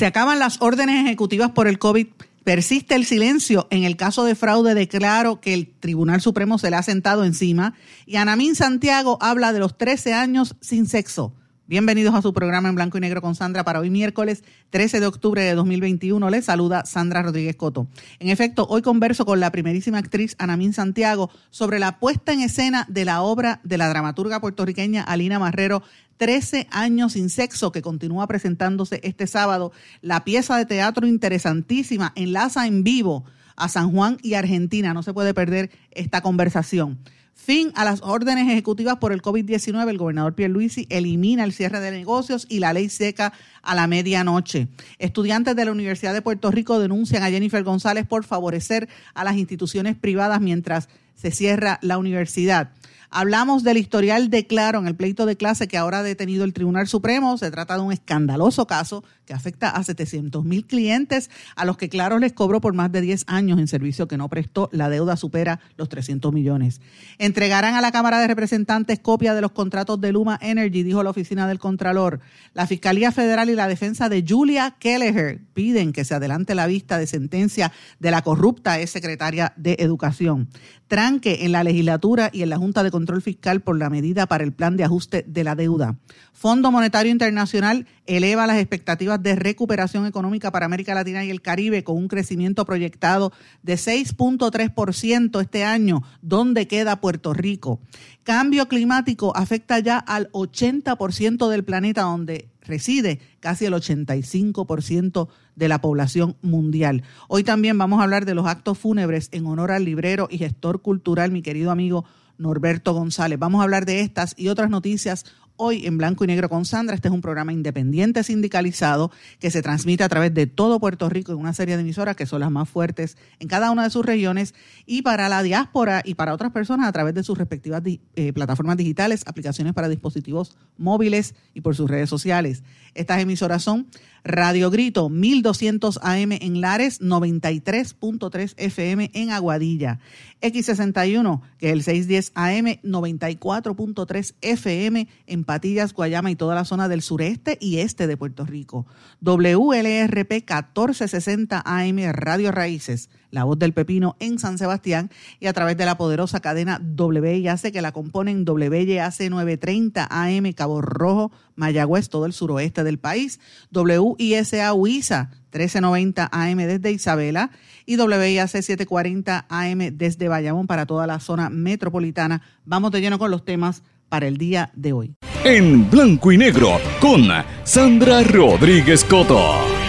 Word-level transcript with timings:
Se 0.00 0.06
acaban 0.06 0.38
las 0.38 0.62
órdenes 0.62 1.04
ejecutivas 1.04 1.50
por 1.50 1.68
el 1.68 1.78
COVID. 1.78 2.06
Persiste 2.42 2.94
el 2.94 3.04
silencio 3.04 3.66
en 3.68 3.84
el 3.84 3.98
caso 3.98 4.24
de 4.24 4.34
fraude 4.34 4.72
declaro 4.72 5.42
que 5.42 5.52
el 5.52 5.70
Tribunal 5.78 6.22
Supremo 6.22 6.56
se 6.56 6.70
le 6.70 6.76
ha 6.76 6.82
sentado 6.82 7.22
encima. 7.22 7.74
Y 8.06 8.16
Anamín 8.16 8.54
Santiago 8.54 9.18
habla 9.20 9.52
de 9.52 9.58
los 9.58 9.76
13 9.76 10.14
años 10.14 10.56
sin 10.62 10.86
sexo. 10.86 11.34
Bienvenidos 11.70 12.16
a 12.16 12.20
su 12.20 12.32
programa 12.32 12.68
en 12.68 12.74
blanco 12.74 12.98
y 12.98 13.00
negro 13.00 13.22
con 13.22 13.36
Sandra 13.36 13.62
para 13.62 13.78
hoy 13.78 13.90
miércoles 13.90 14.42
13 14.70 14.98
de 14.98 15.06
octubre 15.06 15.40
de 15.40 15.54
2021. 15.54 16.28
Les 16.28 16.46
saluda 16.46 16.84
Sandra 16.84 17.22
Rodríguez 17.22 17.54
Coto. 17.54 17.86
En 18.18 18.28
efecto, 18.28 18.66
hoy 18.68 18.82
converso 18.82 19.24
con 19.24 19.38
la 19.38 19.52
primerísima 19.52 19.98
actriz 19.98 20.34
Anamín 20.40 20.72
Santiago 20.72 21.30
sobre 21.50 21.78
la 21.78 22.00
puesta 22.00 22.32
en 22.32 22.40
escena 22.40 22.86
de 22.88 23.04
la 23.04 23.22
obra 23.22 23.60
de 23.62 23.78
la 23.78 23.88
dramaturga 23.88 24.40
puertorriqueña 24.40 25.04
Alina 25.04 25.38
Marrero 25.38 25.84
13 26.16 26.66
años 26.72 27.12
sin 27.12 27.30
sexo, 27.30 27.70
que 27.70 27.82
continúa 27.82 28.26
presentándose 28.26 28.98
este 29.04 29.28
sábado. 29.28 29.70
La 30.02 30.24
pieza 30.24 30.56
de 30.56 30.66
teatro 30.66 31.06
interesantísima 31.06 32.12
enlaza 32.16 32.66
en 32.66 32.82
vivo 32.82 33.26
a 33.54 33.68
San 33.68 33.92
Juan 33.92 34.18
y 34.22 34.34
Argentina. 34.34 34.92
No 34.92 35.04
se 35.04 35.14
puede 35.14 35.34
perder 35.34 35.70
esta 35.92 36.20
conversación. 36.20 36.98
Fin 37.42 37.72
a 37.74 37.86
las 37.86 38.02
órdenes 38.02 38.48
ejecutivas 38.48 38.98
por 38.98 39.12
el 39.12 39.22
COVID-19. 39.22 39.88
El 39.88 39.96
gobernador 39.96 40.34
Pierluisi 40.34 40.86
elimina 40.90 41.42
el 41.42 41.54
cierre 41.54 41.80
de 41.80 41.90
negocios 41.90 42.44
y 42.50 42.58
la 42.58 42.74
ley 42.74 42.90
seca 42.90 43.32
a 43.62 43.74
la 43.74 43.86
medianoche. 43.86 44.68
Estudiantes 44.98 45.56
de 45.56 45.64
la 45.64 45.72
Universidad 45.72 46.12
de 46.12 46.20
Puerto 46.20 46.50
Rico 46.50 46.78
denuncian 46.78 47.22
a 47.22 47.30
Jennifer 47.30 47.64
González 47.64 48.06
por 48.06 48.24
favorecer 48.24 48.90
a 49.14 49.24
las 49.24 49.36
instituciones 49.36 49.96
privadas 49.96 50.42
mientras 50.42 50.90
se 51.14 51.30
cierra 51.30 51.78
la 51.80 51.96
universidad. 51.96 52.72
Hablamos 53.12 53.64
del 53.64 53.76
historial 53.76 54.30
de 54.30 54.46
Claro 54.46 54.78
en 54.78 54.86
el 54.86 54.94
pleito 54.94 55.26
de 55.26 55.36
clase 55.36 55.66
que 55.66 55.76
ahora 55.76 55.98
ha 55.98 56.02
detenido 56.04 56.44
el 56.44 56.52
Tribunal 56.52 56.86
Supremo. 56.86 57.36
Se 57.38 57.50
trata 57.50 57.74
de 57.74 57.80
un 57.80 57.92
escandaloso 57.92 58.68
caso 58.68 59.02
que 59.24 59.34
afecta 59.34 59.70
a 59.70 59.82
700 59.82 60.44
mil 60.44 60.64
clientes 60.64 61.28
a 61.56 61.64
los 61.64 61.76
que 61.76 61.88
Claro 61.88 62.20
les 62.20 62.32
cobró 62.32 62.60
por 62.60 62.72
más 62.72 62.92
de 62.92 63.00
10 63.00 63.24
años 63.26 63.58
en 63.58 63.66
servicio 63.66 64.06
que 64.06 64.16
no 64.16 64.28
prestó. 64.28 64.68
La 64.72 64.88
deuda 64.88 65.16
supera 65.16 65.58
los 65.76 65.88
300 65.88 66.32
millones. 66.32 66.80
Entregarán 67.18 67.74
a 67.74 67.80
la 67.80 67.90
Cámara 67.90 68.20
de 68.20 68.28
Representantes 68.28 69.00
copia 69.00 69.34
de 69.34 69.40
los 69.40 69.50
contratos 69.50 70.00
de 70.00 70.12
Luma 70.12 70.38
Energy, 70.40 70.84
dijo 70.84 71.02
la 71.02 71.10
oficina 71.10 71.48
del 71.48 71.58
Contralor. 71.58 72.20
La 72.54 72.68
Fiscalía 72.68 73.10
Federal 73.10 73.50
y 73.50 73.56
la 73.56 73.66
defensa 73.66 74.08
de 74.08 74.24
Julia 74.26 74.76
Kelleher 74.78 75.40
piden 75.52 75.92
que 75.92 76.04
se 76.04 76.14
adelante 76.14 76.54
la 76.54 76.68
vista 76.68 76.96
de 76.98 77.08
sentencia 77.08 77.72
de 77.98 78.10
la 78.12 78.22
corrupta 78.22 78.80
ex 78.80 78.90
secretaria 78.90 79.52
de 79.56 79.76
Educación. 79.80 80.48
Tranque 80.86 81.44
en 81.44 81.52
la 81.52 81.62
legislatura 81.62 82.30
y 82.32 82.42
en 82.42 82.50
la 82.50 82.56
Junta 82.56 82.82
de 82.82 82.90
Control 83.00 83.22
Fiscal 83.22 83.62
por 83.62 83.78
la 83.78 83.88
medida 83.88 84.26
para 84.26 84.44
el 84.44 84.52
plan 84.52 84.76
de 84.76 84.84
ajuste 84.84 85.24
de 85.26 85.42
la 85.42 85.54
deuda. 85.54 85.96
Fondo 86.34 86.70
Monetario 86.70 87.10
Internacional 87.10 87.86
eleva 88.04 88.46
las 88.46 88.58
expectativas 88.58 89.22
de 89.22 89.36
recuperación 89.36 90.04
económica 90.04 90.52
para 90.52 90.66
América 90.66 90.92
Latina 90.92 91.24
y 91.24 91.30
el 91.30 91.40
Caribe 91.40 91.82
con 91.82 91.96
un 91.96 92.08
crecimiento 92.08 92.66
proyectado 92.66 93.32
de 93.62 93.76
6.3% 93.76 95.40
este 95.40 95.64
año. 95.64 96.02
¿Dónde 96.20 96.68
queda 96.68 97.00
Puerto 97.00 97.32
Rico? 97.32 97.80
Cambio 98.22 98.68
climático 98.68 99.34
afecta 99.34 99.78
ya 99.78 99.96
al 99.96 100.30
80% 100.32 101.48
del 101.48 101.64
planeta 101.64 102.02
donde 102.02 102.50
reside 102.60 103.18
casi 103.40 103.64
el 103.64 103.72
85% 103.72 105.28
de 105.56 105.68
la 105.68 105.80
población 105.80 106.36
mundial. 106.42 107.02
Hoy 107.28 107.44
también 107.44 107.78
vamos 107.78 108.00
a 108.00 108.02
hablar 108.02 108.26
de 108.26 108.34
los 108.34 108.46
actos 108.46 108.76
fúnebres 108.76 109.30
en 109.32 109.46
honor 109.46 109.72
al 109.72 109.86
librero 109.86 110.28
y 110.30 110.36
gestor 110.36 110.82
cultural, 110.82 111.32
mi 111.32 111.40
querido 111.40 111.70
amigo 111.70 112.04
Norberto 112.40 112.92
González. 112.94 113.38
Vamos 113.38 113.60
a 113.60 113.64
hablar 113.64 113.86
de 113.86 114.00
estas 114.00 114.34
y 114.36 114.48
otras 114.48 114.70
noticias 114.70 115.24
hoy 115.62 115.86
en 115.86 115.98
Blanco 115.98 116.24
y 116.24 116.26
Negro 116.26 116.48
con 116.48 116.64
Sandra. 116.64 116.94
Este 116.94 117.08
es 117.08 117.14
un 117.14 117.20
programa 117.20 117.52
independiente 117.52 118.24
sindicalizado 118.24 119.10
que 119.38 119.50
se 119.50 119.60
transmite 119.60 120.02
a 120.02 120.08
través 120.08 120.32
de 120.32 120.46
todo 120.46 120.80
Puerto 120.80 121.10
Rico 121.10 121.32
en 121.32 121.38
una 121.38 121.52
serie 121.52 121.76
de 121.76 121.82
emisoras 121.82 122.16
que 122.16 122.24
son 122.24 122.40
las 122.40 122.50
más 122.50 122.66
fuertes 122.66 123.18
en 123.40 123.48
cada 123.48 123.70
una 123.70 123.84
de 123.84 123.90
sus 123.90 124.04
regiones 124.04 124.54
y 124.86 125.02
para 125.02 125.28
la 125.28 125.42
diáspora 125.42 126.00
y 126.02 126.14
para 126.14 126.32
otras 126.32 126.52
personas 126.52 126.88
a 126.88 126.92
través 126.92 127.14
de 127.14 127.22
sus 127.22 127.36
respectivas 127.36 127.82
eh, 127.84 128.32
plataformas 128.32 128.78
digitales, 128.78 129.22
aplicaciones 129.26 129.74
para 129.74 129.90
dispositivos 129.90 130.56
móviles 130.78 131.34
y 131.52 131.60
por 131.60 131.76
sus 131.76 131.90
redes 131.90 132.08
sociales. 132.08 132.62
Estas 132.94 133.20
emisoras 133.20 133.62
son 133.62 133.86
Radio 134.24 134.70
Grito 134.70 135.08
1200 135.10 135.98
AM 136.02 136.32
en 136.32 136.60
Lares, 136.60 137.00
93.3 137.00 138.54
FM 138.56 139.10
en 139.14 139.30
Aguadilla, 139.30 139.98
X61, 140.40 141.40
que 141.58 141.68
es 141.68 141.72
el 141.72 141.82
610 141.82 142.32
AM, 142.34 142.66
94.3 142.82 144.34
FM 144.40 145.08
en 145.26 145.44
Patillas, 145.44 145.92
Guayama 145.92 146.30
y 146.30 146.36
toda 146.36 146.54
la 146.54 146.64
zona 146.64 146.88
del 146.88 147.02
sureste 147.02 147.58
y 147.60 147.78
este 147.78 148.06
de 148.06 148.16
Puerto 148.16 148.44
Rico, 148.44 148.86
WLRP 149.20 150.32
1460 150.32 151.62
AM 151.64 151.98
Radio 152.12 152.52
Raíces, 152.52 153.10
la 153.30 153.44
Voz 153.44 153.58
del 153.58 153.72
Pepino 153.72 154.16
en 154.18 154.38
San 154.38 154.58
Sebastián 154.58 155.10
y 155.38 155.46
a 155.46 155.52
través 155.52 155.76
de 155.76 155.86
la 155.86 155.96
poderosa 155.96 156.40
cadena 156.40 156.80
WIAC 156.80 157.72
que 157.72 157.82
la 157.82 157.92
componen 157.92 158.44
WIAC 158.48 159.30
930 159.30 160.08
AM 160.10 160.52
Cabo 160.52 160.80
Rojo, 160.80 161.30
Mayagüez, 161.54 162.08
todo 162.08 162.26
el 162.26 162.32
suroeste 162.32 162.84
del 162.84 162.98
país, 162.98 163.40
WISA 163.72 164.72
Huiza 164.74 165.30
1390 165.52 166.28
AM 166.30 166.56
desde 166.58 166.92
Isabela 166.92 167.50
y 167.86 167.96
WIAC 167.96 168.48
740 168.48 169.46
AM 169.48 169.78
desde 169.92 170.28
Bayamón 170.28 170.66
para 170.66 170.86
toda 170.86 171.06
la 171.06 171.20
zona 171.20 171.50
metropolitana. 171.50 172.42
Vamos 172.64 172.92
de 172.92 173.00
lleno 173.00 173.18
con 173.18 173.30
los 173.30 173.44
temas 173.44 173.82
para 174.08 174.26
el 174.26 174.36
día 174.36 174.70
de 174.74 174.92
hoy. 174.92 175.14
En 175.44 175.88
blanco 175.90 176.32
y 176.32 176.38
negro 176.38 176.78
con 177.00 177.28
Sandra 177.64 178.22
Rodríguez 178.22 179.04
Coto. 179.04 179.79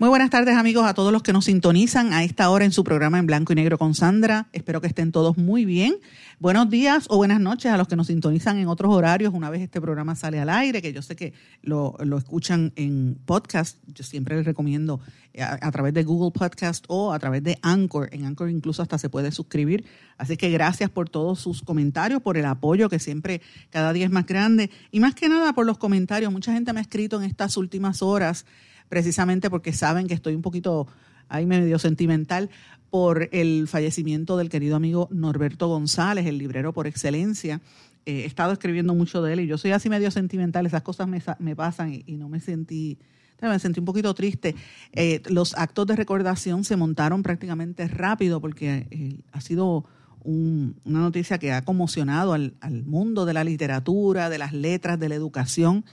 Muy 0.00 0.10
buenas 0.10 0.30
tardes 0.30 0.56
amigos 0.56 0.86
a 0.86 0.94
todos 0.94 1.12
los 1.12 1.24
que 1.24 1.32
nos 1.32 1.46
sintonizan 1.46 2.12
a 2.12 2.22
esta 2.22 2.50
hora 2.50 2.64
en 2.64 2.70
su 2.70 2.84
programa 2.84 3.18
en 3.18 3.26
blanco 3.26 3.52
y 3.52 3.56
negro 3.56 3.78
con 3.78 3.96
Sandra. 3.96 4.46
Espero 4.52 4.80
que 4.80 4.86
estén 4.86 5.10
todos 5.10 5.36
muy 5.36 5.64
bien. 5.64 5.96
Buenos 6.38 6.70
días 6.70 7.06
o 7.08 7.16
buenas 7.16 7.40
noches 7.40 7.72
a 7.72 7.76
los 7.76 7.88
que 7.88 7.96
nos 7.96 8.06
sintonizan 8.06 8.58
en 8.58 8.68
otros 8.68 8.94
horarios 8.94 9.34
una 9.34 9.50
vez 9.50 9.60
este 9.60 9.80
programa 9.80 10.14
sale 10.14 10.38
al 10.38 10.50
aire, 10.50 10.80
que 10.82 10.92
yo 10.92 11.02
sé 11.02 11.16
que 11.16 11.32
lo, 11.62 11.96
escuchan 12.16 12.72
en 12.76 13.18
podcast. 13.26 13.78
Yo 13.88 14.04
siempre 14.04 14.36
les 14.36 14.46
recomiendo 14.46 15.00
eh, 15.32 15.42
a, 15.42 15.58
a, 15.60 15.72
través 15.72 15.92
de 15.94 16.04
Google 16.04 16.30
Podcast 16.30 16.84
o 16.86 17.12
a 17.12 17.18
través 17.18 17.42
de 17.42 17.58
Anchor. 17.62 18.08
En 18.12 18.24
Anchor 18.24 18.50
incluso 18.50 18.82
hasta 18.82 18.98
se 18.98 19.08
puede 19.08 19.32
suscribir. 19.32 19.84
Así 20.16 20.36
que 20.36 20.48
gracias 20.50 20.90
por 20.90 21.08
todos 21.08 21.40
sus 21.40 21.62
comentarios, 21.62 22.22
por 22.22 22.36
el 22.36 22.44
apoyo 22.44 22.88
que 22.88 23.00
siempre 23.00 23.42
cada 23.70 23.92
día 23.92 24.04
es 24.04 24.12
más 24.12 24.26
grande 24.26 24.70
y 24.92 25.00
más 25.00 25.16
que 25.16 25.28
nada 25.28 25.54
por 25.54 25.66
los 25.66 25.76
comentarios. 25.76 26.30
Mucha 26.30 26.52
gente 26.52 26.72
me 26.72 26.78
ha 26.78 26.82
escrito 26.82 27.20
en 27.20 27.28
estas 27.28 27.56
últimas 27.56 28.00
horas 28.00 28.46
precisamente 28.88 29.50
porque 29.50 29.72
saben 29.72 30.06
que 30.06 30.14
estoy 30.14 30.34
un 30.34 30.42
poquito 30.42 30.86
ahí 31.28 31.46
medio 31.46 31.78
sentimental 31.78 32.50
por 32.90 33.28
el 33.32 33.68
fallecimiento 33.68 34.36
del 34.36 34.48
querido 34.48 34.76
amigo 34.76 35.08
Norberto 35.10 35.68
González, 35.68 36.26
el 36.26 36.38
librero 36.38 36.72
por 36.72 36.86
excelencia. 36.86 37.60
Eh, 38.06 38.22
he 38.22 38.24
estado 38.24 38.52
escribiendo 38.52 38.94
mucho 38.94 39.22
de 39.22 39.34
él 39.34 39.40
y 39.40 39.46
yo 39.46 39.58
soy 39.58 39.72
así 39.72 39.90
medio 39.90 40.10
sentimental, 40.10 40.64
esas 40.64 40.82
cosas 40.82 41.06
me, 41.08 41.22
me 41.38 41.54
pasan 41.54 42.02
y, 42.06 42.16
no 42.16 42.28
me 42.28 42.40
sentí, 42.40 42.98
me 43.42 43.58
sentí 43.58 43.80
un 43.80 43.86
poquito 43.86 44.14
triste. 44.14 44.54
Eh, 44.92 45.22
los 45.28 45.54
actos 45.56 45.86
de 45.86 45.96
recordación 45.96 46.64
se 46.64 46.76
montaron 46.76 47.22
prácticamente 47.22 47.86
rápido 47.88 48.40
porque 48.40 48.86
eh, 48.90 49.20
ha 49.32 49.40
sido 49.40 49.84
una 50.24 51.00
noticia 51.00 51.38
que 51.38 51.52
ha 51.52 51.62
conmocionado 51.62 52.34
al, 52.34 52.54
al 52.60 52.84
mundo 52.84 53.24
de 53.24 53.32
la 53.32 53.44
literatura, 53.44 54.28
de 54.28 54.36
las 54.36 54.52
letras, 54.52 54.98
de 54.98 55.08
la 55.08 55.14
educación 55.14 55.84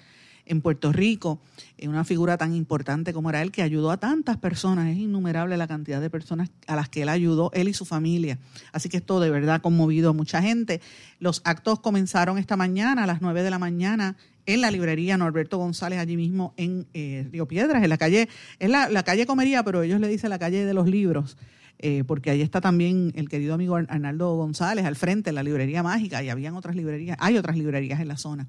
en 0.45 0.61
Puerto 0.61 0.91
Rico, 0.91 1.39
una 1.83 2.03
figura 2.03 2.37
tan 2.37 2.55
importante 2.55 3.13
como 3.13 3.29
era 3.29 3.41
él, 3.41 3.51
que 3.51 3.61
ayudó 3.61 3.91
a 3.91 3.97
tantas 3.97 4.37
personas, 4.37 4.87
es 4.87 4.97
innumerable 4.97 5.57
la 5.57 5.67
cantidad 5.67 6.01
de 6.01 6.09
personas 6.09 6.49
a 6.67 6.75
las 6.75 6.89
que 6.89 7.03
él 7.03 7.09
ayudó, 7.09 7.51
él 7.53 7.67
y 7.67 7.73
su 7.73 7.85
familia. 7.85 8.37
Así 8.71 8.89
que 8.89 8.97
esto 8.97 9.19
de 9.19 9.29
verdad 9.29 9.55
ha 9.55 9.61
conmovido 9.61 10.09
a 10.09 10.13
mucha 10.13 10.41
gente. 10.41 10.81
Los 11.19 11.41
actos 11.43 11.79
comenzaron 11.79 12.37
esta 12.37 12.55
mañana, 12.57 13.03
a 13.03 13.07
las 13.07 13.21
9 13.21 13.43
de 13.43 13.49
la 13.49 13.59
mañana, 13.59 14.15
en 14.45 14.61
la 14.61 14.71
librería 14.71 15.17
Norberto 15.17 15.57
González, 15.57 15.99
allí 15.99 16.17
mismo 16.17 16.53
en 16.57 16.85
eh, 16.93 17.27
Río 17.31 17.47
Piedras, 17.47 17.83
en 17.83 17.89
la 17.89 17.97
calle, 17.97 18.29
es 18.59 18.69
la, 18.69 19.03
calle 19.03 19.25
Comería, 19.25 19.63
pero 19.63 19.81
ellos 19.81 19.99
le 19.99 20.07
dicen 20.07 20.29
la 20.29 20.39
calle 20.39 20.65
de 20.65 20.73
los 20.73 20.87
libros. 20.87 21.37
Eh, 21.79 22.03
porque 22.05 22.29
ahí 22.29 22.41
está 22.41 22.61
también 22.61 23.11
el 23.15 23.29
querido 23.29 23.53
amigo 23.53 23.75
Arnaldo 23.75 24.35
González 24.35 24.85
al 24.85 24.95
frente, 24.95 25.31
la 25.31 25.43
librería 25.43 25.83
mágica, 25.83 26.23
y 26.23 26.29
habían 26.29 26.55
otras 26.55 26.75
librerías, 26.75 27.17
hay 27.19 27.37
otras 27.37 27.57
librerías 27.57 27.99
en 27.99 28.07
la 28.07 28.17
zona. 28.17 28.47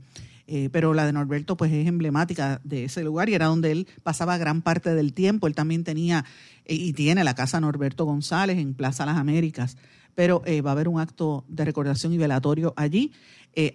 Eh, 0.48 0.68
pero 0.70 0.94
la 0.94 1.04
de 1.04 1.12
Norberto 1.12 1.56
pues 1.56 1.72
es 1.72 1.88
emblemática 1.88 2.60
de 2.62 2.84
ese 2.84 3.02
lugar 3.02 3.28
y 3.28 3.34
era 3.34 3.46
donde 3.46 3.72
él 3.72 3.88
pasaba 4.04 4.38
gran 4.38 4.62
parte 4.62 4.94
del 4.94 5.12
tiempo. 5.12 5.48
Él 5.48 5.56
también 5.56 5.82
tenía 5.82 6.24
y 6.64 6.92
tiene 6.92 7.24
la 7.24 7.34
casa 7.34 7.60
Norberto 7.60 8.04
González 8.04 8.58
en 8.58 8.74
Plaza 8.74 9.06
Las 9.06 9.16
Américas, 9.16 9.76
pero 10.14 10.42
va 10.64 10.70
a 10.70 10.72
haber 10.72 10.86
un 10.86 11.00
acto 11.00 11.44
de 11.48 11.64
recordación 11.64 12.12
y 12.12 12.18
velatorio 12.18 12.74
allí. 12.76 13.12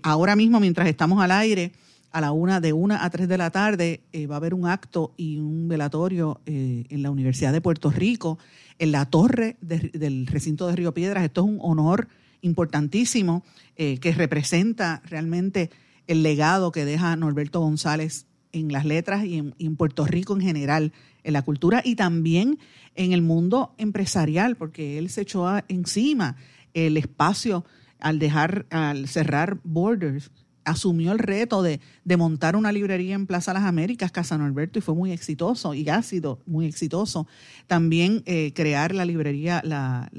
ahora 0.02 0.38
mismo, 0.38 0.62
mientras 0.62 0.88
estamos 0.88 1.22
al 1.22 1.32
aire, 1.32 1.74
a 2.12 2.22
la 2.22 2.32
una, 2.32 2.60
de 2.60 2.74
una 2.74 3.06
a 3.06 3.10
tres 3.10 3.28
de 3.28 3.38
la 3.38 3.52
tarde, 3.52 4.02
eh, 4.12 4.28
va 4.28 4.36
a 4.36 4.38
haber 4.38 4.54
un 4.54 4.68
acto 4.68 5.14
y 5.18 5.38
un 5.38 5.68
velatorio 5.68 6.42
eh, 6.46 6.86
en 6.90 7.04
la 7.04 7.12
Universidad 7.12 7.54
de 7.54 7.62
Puerto 7.62 7.90
Rico, 7.90 8.38
en 8.80 8.92
la 8.92 9.06
torre 9.06 9.58
del 9.62 10.28
recinto 10.28 10.68
de 10.68 10.76
Río 10.76 10.94
Piedras. 10.94 11.24
Esto 11.24 11.42
es 11.42 11.48
un 11.48 11.60
honor 11.62 12.08
importantísimo 12.42 13.44
eh, 13.78 14.00
que 14.00 14.12
representa 14.12 15.02
realmente 15.06 15.70
el 16.08 16.24
legado 16.24 16.72
que 16.72 16.86
deja 16.86 17.16
Norberto 17.16 17.62
González 17.62 18.26
en 18.52 18.74
las 18.74 18.86
letras 18.86 19.24
y 19.24 19.38
en, 19.38 19.76
Puerto 19.78 20.06
Rico 20.06 20.36
en 20.36 20.42
general, 20.42 20.92
en 21.24 21.34
la 21.34 21.44
cultura 21.44 21.82
y 21.86 21.96
también 21.96 22.60
en 22.96 23.14
el 23.14 23.22
mundo 23.22 23.74
empresarial, 23.78 24.58
porque 24.58 24.98
él 24.98 25.10
se 25.10 25.22
echó 25.22 25.48
encima 25.70 26.36
el 26.74 26.98
espacio 26.98 27.64
al 28.00 28.20
dejar, 28.20 28.66
al 28.70 29.08
cerrar 29.08 29.60
Borders 29.64 30.32
asumió 30.66 31.12
el 31.12 31.20
reto 31.20 31.64
de, 31.64 31.80
montar 32.18 32.56
una 32.56 32.72
librería 32.72 33.16
en 33.16 33.28
Plaza 33.28 33.54
Las 33.54 33.64
Américas, 33.64 34.12
Casa 34.12 34.38
Norberto, 34.38 34.80
y 34.80 34.82
fue 34.82 34.96
muy 34.96 35.12
exitoso 35.12 35.74
y 35.74 35.88
ha 35.90 36.02
sido 36.02 36.40
muy 36.46 36.66
exitoso. 36.66 37.28
También 37.68 38.24
eh, 38.26 38.54
crear 38.54 38.94
la 38.94 39.06
librería, 39.06 39.62
la, 39.64 40.10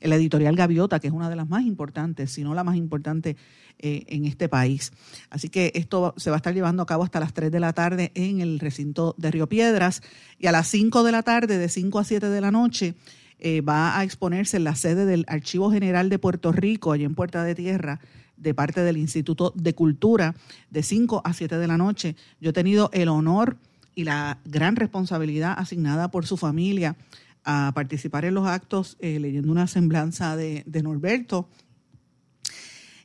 editorial 0.00 0.56
Gaviota, 0.56 1.00
que 1.00 1.08
es 1.08 1.12
una 1.12 1.28
de 1.28 1.36
las 1.36 1.48
más 1.48 1.64
importantes, 1.64 2.30
si 2.30 2.44
no 2.44 2.54
la 2.54 2.64
más 2.64 2.76
importante 2.76 3.36
eh, 3.78 4.04
en 4.08 4.24
este 4.24 4.48
país. 4.48 4.92
Así 5.30 5.48
que 5.48 5.72
esto 5.74 6.14
se 6.16 6.30
va 6.30 6.36
a 6.36 6.38
estar 6.38 6.54
llevando 6.54 6.82
a 6.82 6.86
cabo 6.86 7.04
hasta 7.04 7.20
las 7.20 7.32
3 7.32 7.50
de 7.50 7.60
la 7.60 7.72
tarde 7.72 8.12
en 8.14 8.40
el 8.40 8.58
recinto 8.60 9.14
de 9.18 9.30
Río 9.30 9.48
Piedras 9.48 10.02
y 10.38 10.46
a 10.46 10.52
las 10.52 10.68
5 10.68 11.02
de 11.02 11.12
la 11.12 11.22
tarde, 11.22 11.58
de 11.58 11.68
5 11.68 11.98
a 11.98 12.04
7 12.04 12.28
de 12.28 12.40
la 12.40 12.50
noche, 12.50 12.94
eh, 13.40 13.60
va 13.60 13.96
a 13.96 14.02
exponerse 14.02 14.56
en 14.56 14.64
la 14.64 14.74
sede 14.74 15.06
del 15.06 15.24
Archivo 15.28 15.70
General 15.70 16.08
de 16.08 16.18
Puerto 16.18 16.50
Rico, 16.50 16.90
allí 16.90 17.04
en 17.04 17.14
Puerta 17.14 17.44
de 17.44 17.54
Tierra, 17.54 18.00
de 18.38 18.54
parte 18.54 18.82
del 18.82 18.96
Instituto 18.96 19.52
de 19.54 19.74
Cultura 19.74 20.34
de 20.70 20.82
5 20.82 21.22
a 21.24 21.32
7 21.32 21.58
de 21.58 21.66
la 21.66 21.76
noche. 21.76 22.16
Yo 22.40 22.50
he 22.50 22.52
tenido 22.52 22.90
el 22.92 23.08
honor 23.08 23.56
y 23.94 24.04
la 24.04 24.38
gran 24.44 24.76
responsabilidad 24.76 25.54
asignada 25.58 26.10
por 26.10 26.26
su 26.26 26.36
familia 26.36 26.96
a 27.44 27.72
participar 27.74 28.24
en 28.24 28.34
los 28.34 28.46
actos 28.46 28.96
eh, 29.00 29.18
leyendo 29.18 29.50
una 29.50 29.66
semblanza 29.66 30.36
de, 30.36 30.62
de 30.66 30.82
Norberto 30.82 31.48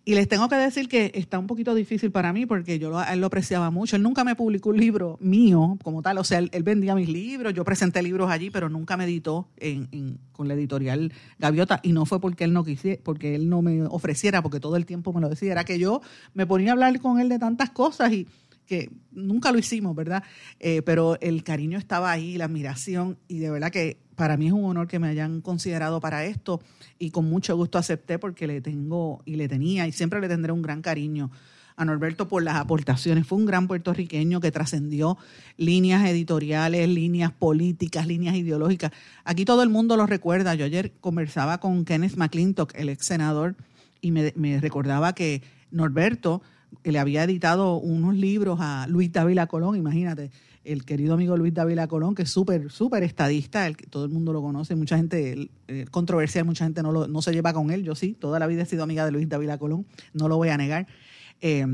y 0.05 0.15
les 0.15 0.27
tengo 0.27 0.49
que 0.49 0.55
decir 0.55 0.89
que 0.89 1.11
está 1.15 1.39
un 1.39 1.47
poquito 1.47 1.73
difícil 1.73 2.11
para 2.11 2.33
mí 2.33 2.45
porque 2.45 2.77
yo 2.77 3.01
él 3.01 3.21
lo 3.21 3.27
apreciaba 3.27 3.71
mucho. 3.71 3.95
Él 3.95 4.03
nunca 4.03 4.25
me 4.25 4.35
publicó 4.35 4.69
un 4.69 4.77
libro 4.77 5.17
mío 5.21 5.77
como 5.81 6.01
tal. 6.01 6.17
O 6.17 6.25
sea, 6.25 6.39
él, 6.39 6.49
vendía 6.63 6.93
mis 6.93 7.07
libros, 7.07 7.53
yo 7.53 7.63
presenté 7.63 8.03
libros 8.03 8.29
allí, 8.29 8.49
pero 8.49 8.67
nunca 8.67 8.97
me 8.97 9.05
editó 9.05 9.47
en, 9.55 10.19
con 10.33 10.49
la 10.49 10.55
editorial 10.55 11.13
Gaviota. 11.39 11.79
Y 11.83 11.93
no 11.93 12.05
fue 12.05 12.19
porque 12.19 12.43
él 12.43 12.51
no 12.51 12.65
quisiera, 12.65 13.01
porque 13.01 13.33
él 13.35 13.47
no 13.47 13.61
me 13.61 13.83
ofreciera, 13.83 14.41
porque 14.41 14.59
todo 14.59 14.75
el 14.75 14.85
tiempo 14.85 15.13
me 15.13 15.21
lo 15.21 15.29
decía. 15.29 15.53
Era 15.53 15.63
que 15.63 15.79
yo 15.79 16.01
me 16.33 16.45
ponía 16.45 16.71
a 16.71 16.73
hablar 16.73 16.99
con 16.99 17.21
él 17.21 17.29
de 17.29 17.39
tantas 17.39 17.69
cosas 17.69 18.11
y 18.11 18.27
que 18.65 18.89
nunca 19.11 19.53
lo 19.53 19.59
hicimos, 19.59 19.95
¿verdad? 19.95 20.23
Eh, 20.59 20.81
pero 20.81 21.17
el 21.21 21.43
cariño 21.43 21.77
estaba 21.77 22.11
ahí, 22.11 22.37
la 22.37 22.45
admiración, 22.45 23.17
y 23.29 23.39
de 23.39 23.51
verdad 23.51 23.71
que 23.71 24.02
para 24.15 24.37
mí 24.37 24.47
es 24.47 24.53
un 24.53 24.65
honor 24.65 24.87
que 24.87 24.99
me 24.99 25.07
hayan 25.07 25.41
considerado 25.41 25.99
para 25.99 26.25
esto 26.25 26.61
y 26.99 27.11
con 27.11 27.25
mucho 27.25 27.55
gusto 27.55 27.77
acepté 27.77 28.19
porque 28.19 28.47
le 28.47 28.61
tengo 28.61 29.21
y 29.25 29.35
le 29.35 29.47
tenía 29.47 29.87
y 29.87 29.91
siempre 29.91 30.21
le 30.21 30.27
tendré 30.27 30.51
un 30.51 30.61
gran 30.61 30.81
cariño 30.81 31.31
a 31.75 31.85
Norberto 31.85 32.27
por 32.27 32.43
las 32.43 32.55
aportaciones. 32.55 33.25
Fue 33.25 33.37
un 33.37 33.45
gran 33.45 33.67
puertorriqueño 33.67 34.39
que 34.39 34.51
trascendió 34.51 35.17
líneas 35.57 36.05
editoriales, 36.05 36.87
líneas 36.87 37.31
políticas, 37.31 38.07
líneas 38.07 38.35
ideológicas. 38.35 38.91
Aquí 39.23 39.45
todo 39.45 39.63
el 39.63 39.69
mundo 39.69 39.97
lo 39.97 40.05
recuerda. 40.05 40.53
Yo 40.55 40.65
ayer 40.65 40.93
conversaba 41.01 41.59
con 41.59 41.85
Kenneth 41.85 42.15
McClintock, 42.15 42.73
el 42.75 42.89
ex 42.89 43.05
senador, 43.05 43.55
y 44.01 44.11
me, 44.11 44.33
me 44.35 44.59
recordaba 44.59 45.15
que 45.15 45.41
Norberto 45.71 46.41
le 46.83 46.99
había 46.99 47.23
editado 47.23 47.77
unos 47.77 48.15
libros 48.15 48.59
a 48.61 48.87
Luis 48.87 49.11
Dávila 49.11 49.47
Colón, 49.47 49.75
imagínate, 49.75 50.31
el 50.63 50.85
querido 50.85 51.13
amigo 51.13 51.35
Luis 51.37 51.53
Dávila 51.53 51.87
Colón, 51.87 52.15
que 52.15 52.23
es 52.23 52.29
súper, 52.29 52.71
súper 52.71 53.03
estadista, 53.03 53.67
el 53.67 53.75
todo 53.75 54.05
el 54.05 54.11
mundo 54.11 54.33
lo 54.33 54.41
conoce, 54.41 54.75
mucha 54.75 54.97
gente, 54.97 55.49
eh, 55.67 55.85
controversial, 55.91 56.45
mucha 56.45 56.63
gente 56.65 56.81
no, 56.81 56.91
lo, 56.91 57.07
no 57.07 57.21
se 57.21 57.33
lleva 57.33 57.53
con 57.53 57.71
él, 57.71 57.83
yo 57.83 57.95
sí, 57.95 58.13
toda 58.13 58.39
la 58.39 58.47
vida 58.47 58.63
he 58.63 58.65
sido 58.65 58.83
amiga 58.83 59.05
de 59.05 59.11
Luis 59.11 59.27
Dávila 59.27 59.57
Colón, 59.57 59.85
no 60.13 60.27
lo 60.27 60.37
voy 60.37 60.49
a 60.49 60.57
negar. 60.57 60.87
Eh, 61.41 61.65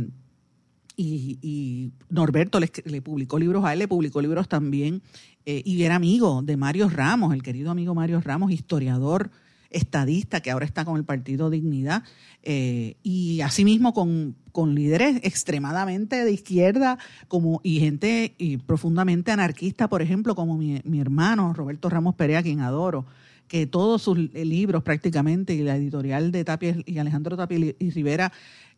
y, 1.01 1.91
Norberto 2.09 2.59
le, 2.59 3.01
publicó 3.01 3.39
libros 3.39 3.63
a 3.63 3.71
él, 3.71 3.79
le 3.79 3.87
publicó 3.87 4.21
libros 4.21 4.49
también, 4.49 5.01
eh, 5.45 5.61
y 5.63 5.81
era 5.83 5.95
amigo 5.95 6.41
de 6.41 6.57
Mario 6.57 6.89
Ramos, 6.89 7.33
el 7.33 7.41
querido 7.41 7.71
amigo 7.71 7.95
Mario 7.95 8.19
Ramos, 8.19 8.51
historiador, 8.51 9.31
estadista 9.69 10.41
que 10.41 10.51
ahora 10.51 10.65
está 10.65 10.85
con 10.85 10.97
el 10.97 11.03
Partido 11.03 11.49
Dignidad 11.49 12.03
eh, 12.43 12.95
y 13.03 13.41
asimismo 13.41 13.93
con, 13.93 14.35
con 14.51 14.75
líderes 14.75 15.17
extremadamente 15.23 16.23
de 16.23 16.31
izquierda 16.31 16.97
como 17.27 17.61
y 17.63 17.79
gente 17.79 18.35
profundamente 18.65 19.31
anarquista, 19.31 19.87
por 19.89 20.01
ejemplo, 20.01 20.35
como 20.35 20.57
mi, 20.57 20.81
mi 20.83 20.99
hermano 20.99 21.53
Roberto 21.53 21.89
Ramos 21.89 22.15
Perea, 22.15 22.41
quien 22.43 22.61
adoro 22.61 23.05
que 23.47 23.65
todos 23.65 24.03
sus 24.03 24.17
libros 24.33 24.83
prácticamente 24.83 25.55
y 25.55 25.63
la 25.63 25.75
editorial 25.75 26.31
de 26.31 26.45
Tapia 26.45 26.77
y 26.85 26.99
Alejandro 26.99 27.35
Tapia 27.35 27.73
y 27.79 27.89
Rivera 27.89 28.31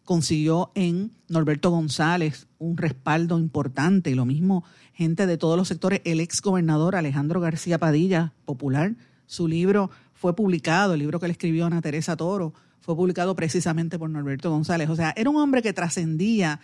consiguió 0.05 0.71
en 0.75 1.11
Norberto 1.27 1.69
González 1.69 2.47
un 2.57 2.77
respaldo 2.77 3.38
importante. 3.38 4.09
Y 4.09 4.15
lo 4.15 4.25
mismo 4.25 4.63
gente 4.93 5.27
de 5.27 5.38
todos 5.38 5.57
los 5.57 5.67
sectores, 5.67 6.01
el 6.05 6.19
ex 6.19 6.41
gobernador 6.41 6.95
Alejandro 6.95 7.39
García 7.41 7.77
Padilla, 7.77 8.33
popular, 8.45 8.95
su 9.25 9.47
libro 9.47 9.91
fue 10.21 10.35
publicado, 10.35 10.94
el 10.94 11.00
libro 11.00 11.19
que 11.19 11.25
le 11.25 11.31
escribió 11.31 11.65
Ana 11.65 11.81
Teresa 11.81 12.15
Toro, 12.15 12.53
fue 12.79 12.95
publicado 12.95 13.35
precisamente 13.35 13.97
por 13.97 14.07
Norberto 14.07 14.51
González. 14.51 14.88
O 14.91 14.95
sea, 14.95 15.15
era 15.18 15.31
un 15.31 15.38
hombre 15.38 15.63
que 15.63 15.73
trascendía 15.73 16.59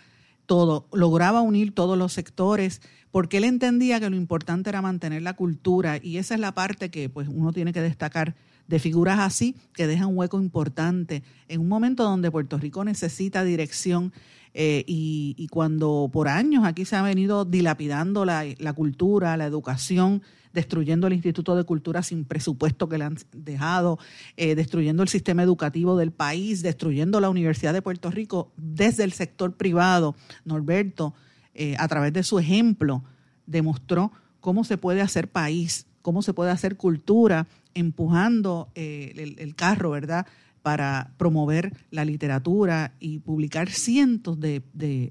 todo, 0.46 0.86
lograba 0.92 1.40
unir 1.40 1.74
todos 1.74 1.98
los 1.98 2.12
sectores, 2.12 2.80
porque 3.10 3.38
él 3.38 3.44
entendía 3.44 3.98
que 3.98 4.10
lo 4.10 4.14
importante 4.14 4.70
era 4.70 4.80
mantener 4.80 5.22
la 5.22 5.34
cultura 5.34 5.98
y 6.00 6.18
esa 6.18 6.34
es 6.34 6.40
la 6.40 6.54
parte 6.54 6.88
que 6.92 7.08
pues 7.08 7.26
uno 7.26 7.52
tiene 7.52 7.72
que 7.72 7.80
destacar 7.80 8.36
de 8.68 8.78
figuras 8.78 9.18
así 9.18 9.56
que 9.74 9.86
dejan 9.86 10.08
un 10.08 10.18
hueco 10.18 10.40
importante 10.40 11.24
en 11.48 11.60
un 11.60 11.68
momento 11.68 12.04
donde 12.04 12.30
Puerto 12.30 12.58
Rico 12.58 12.84
necesita 12.84 13.42
dirección 13.42 14.12
eh, 14.54 14.84
y, 14.86 15.46
cuando 15.50 16.08
por 16.12 16.28
años 16.28 16.64
aquí 16.64 16.84
se 16.84 16.96
ha 16.96 17.02
venido 17.02 17.44
dilapidando 17.44 18.24
la, 18.24 18.44
la 18.58 18.72
cultura, 18.72 19.36
la 19.36 19.44
educación, 19.44 20.22
destruyendo 20.52 21.06
el 21.06 21.12
Instituto 21.12 21.56
de 21.56 21.64
Cultura 21.64 22.02
sin 22.02 22.24
presupuesto 22.24 22.88
que 22.88 22.98
le 22.98 23.04
han 23.04 23.16
dejado, 23.32 23.98
eh, 24.36 24.54
destruyendo 24.54 25.02
el 25.02 25.08
sistema 25.08 25.42
educativo 25.42 25.96
del 25.96 26.10
país, 26.10 26.62
destruyendo 26.62 27.20
la 27.20 27.30
Universidad 27.30 27.72
de 27.72 27.82
Puerto 27.82 28.10
Rico 28.10 28.52
desde 28.56 29.04
el 29.04 29.12
sector 29.12 29.56
privado. 29.56 30.16
Norberto, 30.44 31.14
eh, 31.54 31.76
a 31.78 31.88
través 31.88 32.12
de 32.12 32.22
su 32.22 32.38
ejemplo, 32.38 33.04
demostró 33.46 34.12
cómo 34.40 34.64
se 34.64 34.78
puede 34.78 35.00
hacer 35.00 35.28
país, 35.28 35.86
cómo 36.08 36.22
se 36.22 36.32
puede 36.32 36.50
hacer 36.50 36.78
cultura, 36.78 37.46
empujando 37.74 38.70
eh, 38.74 39.36
el, 39.36 39.54
carro, 39.54 39.90
¿verdad? 39.90 40.26
para 40.62 41.12
promover 41.18 41.74
la 41.90 42.06
literatura 42.06 42.94
y 42.98 43.18
publicar 43.18 43.68
cientos 43.68 44.40
de, 44.40 44.62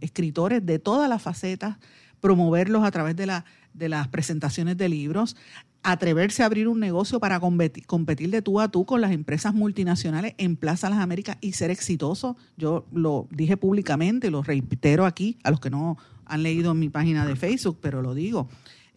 escritores 0.01 0.65
de 0.65 0.79
todas 0.79 1.07
las 1.07 1.21
facetas, 1.21 1.77
promoverlos 2.19 2.83
a 2.83 2.89
través 2.89 3.15
de 3.15 3.27
la 3.27 3.45
de 3.75 3.89
las 3.89 4.07
presentaciones 4.07 4.75
de 4.75 4.89
libros, 4.89 5.35
atreverse 5.83 6.41
a 6.41 6.47
abrir 6.47 6.67
un 6.67 6.79
negocio 6.79 7.19
para 7.19 7.39
competir, 7.39 8.31
de 8.31 8.41
tú 8.41 8.59
a 8.59 8.69
tú 8.69 8.83
con 8.83 8.99
las 8.99 9.11
empresas 9.11 9.53
multinacionales 9.53 10.33
en 10.39 10.55
Plaza 10.55 10.89
Las 10.89 10.97
Américas 10.97 11.37
y 11.41 11.51
ser 11.51 11.69
exitoso. 11.69 12.37
Yo 12.57 12.87
lo 12.91 13.27
dije 13.29 13.55
públicamente, 13.55 14.31
lo 14.31 14.41
reitero 14.41 15.05
aquí 15.05 15.37
a 15.43 15.51
los 15.51 15.59
que 15.59 15.69
no 15.69 15.95
han 16.25 16.41
leído 16.41 16.73
mi 16.73 16.89
página 16.89 17.23
de 17.23 17.35
Facebook, 17.35 17.77
pero 17.79 18.01
lo 18.01 18.15
digo. 18.15 18.49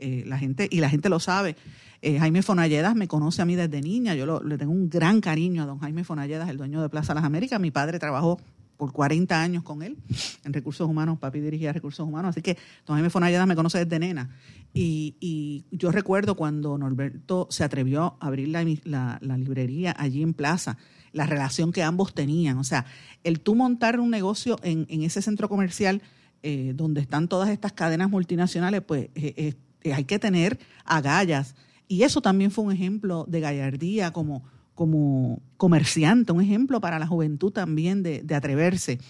Eh, 0.03 0.25
la 0.27 0.39
gente 0.39 0.67
y 0.71 0.81
la 0.81 0.89
gente 0.89 1.11
lo 1.11 1.21
sabe. 1.21 1.57
Eh, 2.03 2.19
Jaime 2.19 2.43
Fonalledas 2.43 2.95
me 2.95 3.09
conoce 3.09 3.43
a 3.43 3.45
mí 3.45 3.57
desde 3.57 3.81
niña. 3.81 4.15
Yo 4.15 4.41
le 4.43 4.59
tengo 4.59 4.73
un 4.73 4.89
gran 4.89 5.21
cariño 5.21 5.63
a 5.63 5.67
don 5.67 5.79
Jaime 5.79 6.05
Fonalledas, 6.05 6.49
el 6.49 6.57
dueño 6.57 6.81
de 6.81 6.89
Plaza 6.89 7.13
Las 7.15 7.25
Américas. 7.25 7.61
Mi 7.61 7.71
padre 7.71 7.99
trabajó 7.99 8.39
por 8.81 8.93
40 8.93 9.43
años 9.43 9.63
con 9.63 9.83
él 9.83 9.99
en 10.45 10.55
recursos 10.55 10.89
humanos, 10.89 11.19
papi 11.19 11.41
dirigía 11.41 11.71
recursos 11.71 12.09
humanos, 12.09 12.31
así 12.31 12.41
que 12.41 12.57
don 12.87 12.97
Jaime 12.97 13.11
Fonalleda 13.11 13.45
me 13.45 13.55
conoce 13.55 13.85
desde 13.85 13.99
nena. 13.99 14.31
Y, 14.73 15.67
yo 15.71 15.93
recuerdo 15.93 16.35
cuando 16.35 16.79
Norberto 16.79 17.47
se 17.51 17.63
atrevió 17.63 18.17
a 18.19 18.27
abrir 18.27 18.49
la, 18.49 19.19
librería 19.37 19.95
allí 19.99 20.23
en 20.23 20.33
Plaza, 20.33 20.79
la 21.13 21.27
relación 21.27 21.73
que 21.73 21.83
ambos 21.83 22.15
tenían, 22.15 22.57
o 22.57 22.65
sea, 22.65 22.87
el 23.23 23.41
tú 23.41 23.55
montar 23.55 24.01
un 24.01 24.11
negocio 24.11 24.57
en, 24.63 24.87
ese 25.03 25.21
centro 25.21 25.49
comercial 25.49 26.01
eh, 26.43 26.73
donde 26.75 27.03
están 27.03 27.29
todas 27.29 27.51
estas 27.51 27.73
cadenas 27.73 28.09
multinacionales, 28.09 28.81
pues 28.81 29.11
eh, 29.15 29.55
hay 29.93 30.05
que 30.05 30.19
tener 30.19 30.59
agallas 30.87 31.55
Y 31.91 32.05
eso 32.05 32.23
también 32.23 32.53
fue 32.53 32.63
un 32.63 32.71
ejemplo 32.71 33.25
de 33.27 33.41
gallardía 33.41 34.13
como, 34.13 34.45
como 34.77 35.43
comerciante, 35.57 36.31
un 36.31 36.41
ejemplo 36.41 36.81
para 36.81 37.01
la 37.01 37.09
juventud 37.09 37.51
también 37.51 38.05
de, 38.05 38.25
atreverse. 38.33 39.01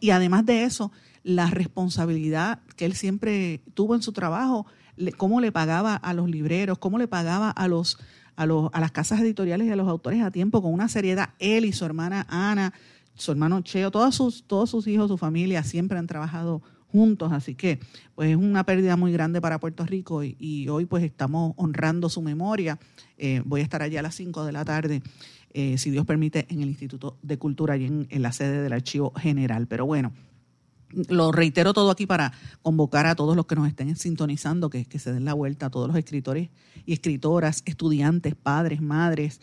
Y 0.00 0.08
además 0.08 0.46
de 0.46 0.64
eso, 0.64 0.90
la 1.22 1.50
responsabilidad 1.50 2.60
que 2.76 2.86
él 2.86 2.94
siempre 2.94 3.60
tuvo 3.74 3.94
en 3.94 4.00
su 4.00 4.12
trabajo, 4.12 4.64
cómo 5.18 5.42
le 5.42 5.52
pagaba 5.52 5.94
a 5.94 6.14
los 6.14 6.30
libreros, 6.30 6.78
cómo 6.78 6.96
le 6.96 7.08
pagaba 7.08 7.50
a 7.50 7.68
los 7.68 7.98
a, 8.36 8.46
los, 8.46 8.70
a 8.72 8.80
las 8.80 8.90
casas 8.90 9.20
editoriales 9.20 9.66
y 9.66 9.70
a 9.70 9.76
los 9.76 9.86
autores 9.86 10.22
a 10.22 10.30
tiempo 10.30 10.62
con 10.62 10.72
una 10.72 10.88
seriedad. 10.88 11.34
Él 11.40 11.66
y 11.66 11.72
su 11.72 11.84
hermana 11.84 12.26
Ana, 12.30 12.72
su 13.16 13.32
hermano 13.32 13.60
Cheo, 13.60 13.90
todos 13.90 14.14
sus, 14.14 14.44
todos 14.44 14.70
sus 14.70 14.86
hijos, 14.86 15.08
su 15.08 15.18
familia 15.18 15.62
siempre 15.62 15.98
han 15.98 16.06
trabajado 16.06 16.62
juntos, 16.90 17.32
así 17.32 17.54
que 17.54 17.78
pues 18.14 18.30
es 18.30 18.36
una 18.36 18.64
pérdida 18.64 18.96
muy 18.96 19.12
grande 19.12 19.40
para 19.40 19.58
Puerto 19.58 19.84
Rico 19.84 20.22
y, 20.24 20.68
hoy 20.68 20.86
pues 20.86 21.04
estamos 21.04 21.54
honrando 21.56 22.08
su 22.08 22.22
memoria. 22.22 22.78
Eh, 23.18 23.42
voy 23.44 23.60
a 23.60 23.64
estar 23.64 23.82
allí 23.82 23.96
a 23.96 24.02
las 24.02 24.14
5 24.14 24.44
de 24.44 24.52
la 24.52 24.64
tarde, 24.64 25.02
eh, 25.52 25.78
si 25.78 25.90
Dios 25.90 26.06
permite, 26.06 26.46
en 26.50 26.62
el 26.62 26.68
Instituto 26.68 27.18
de 27.22 27.38
Cultura, 27.38 27.76
en, 27.76 28.06
en 28.10 28.22
la 28.22 28.32
sede 28.32 28.62
del 28.62 28.72
Archivo 28.72 29.12
General. 29.16 29.66
Pero 29.66 29.86
bueno, 29.86 30.12
lo 31.08 31.32
reitero 31.32 31.72
todo 31.72 31.90
aquí 31.90 32.06
para 32.06 32.32
convocar 32.62 33.06
a 33.06 33.14
todos 33.14 33.36
los 33.36 33.46
que 33.46 33.54
nos 33.54 33.68
estén 33.68 33.94
sintonizando, 33.96 34.70
que, 34.70 34.84
que, 34.84 34.98
se 34.98 35.12
den 35.12 35.24
la 35.24 35.34
vuelta, 35.34 35.66
a 35.66 35.70
todos 35.70 35.88
los 35.88 35.96
escritores 35.96 36.50
y 36.86 36.92
escritoras, 36.92 37.62
estudiantes, 37.66 38.34
padres, 38.34 38.80
madres, 38.80 39.40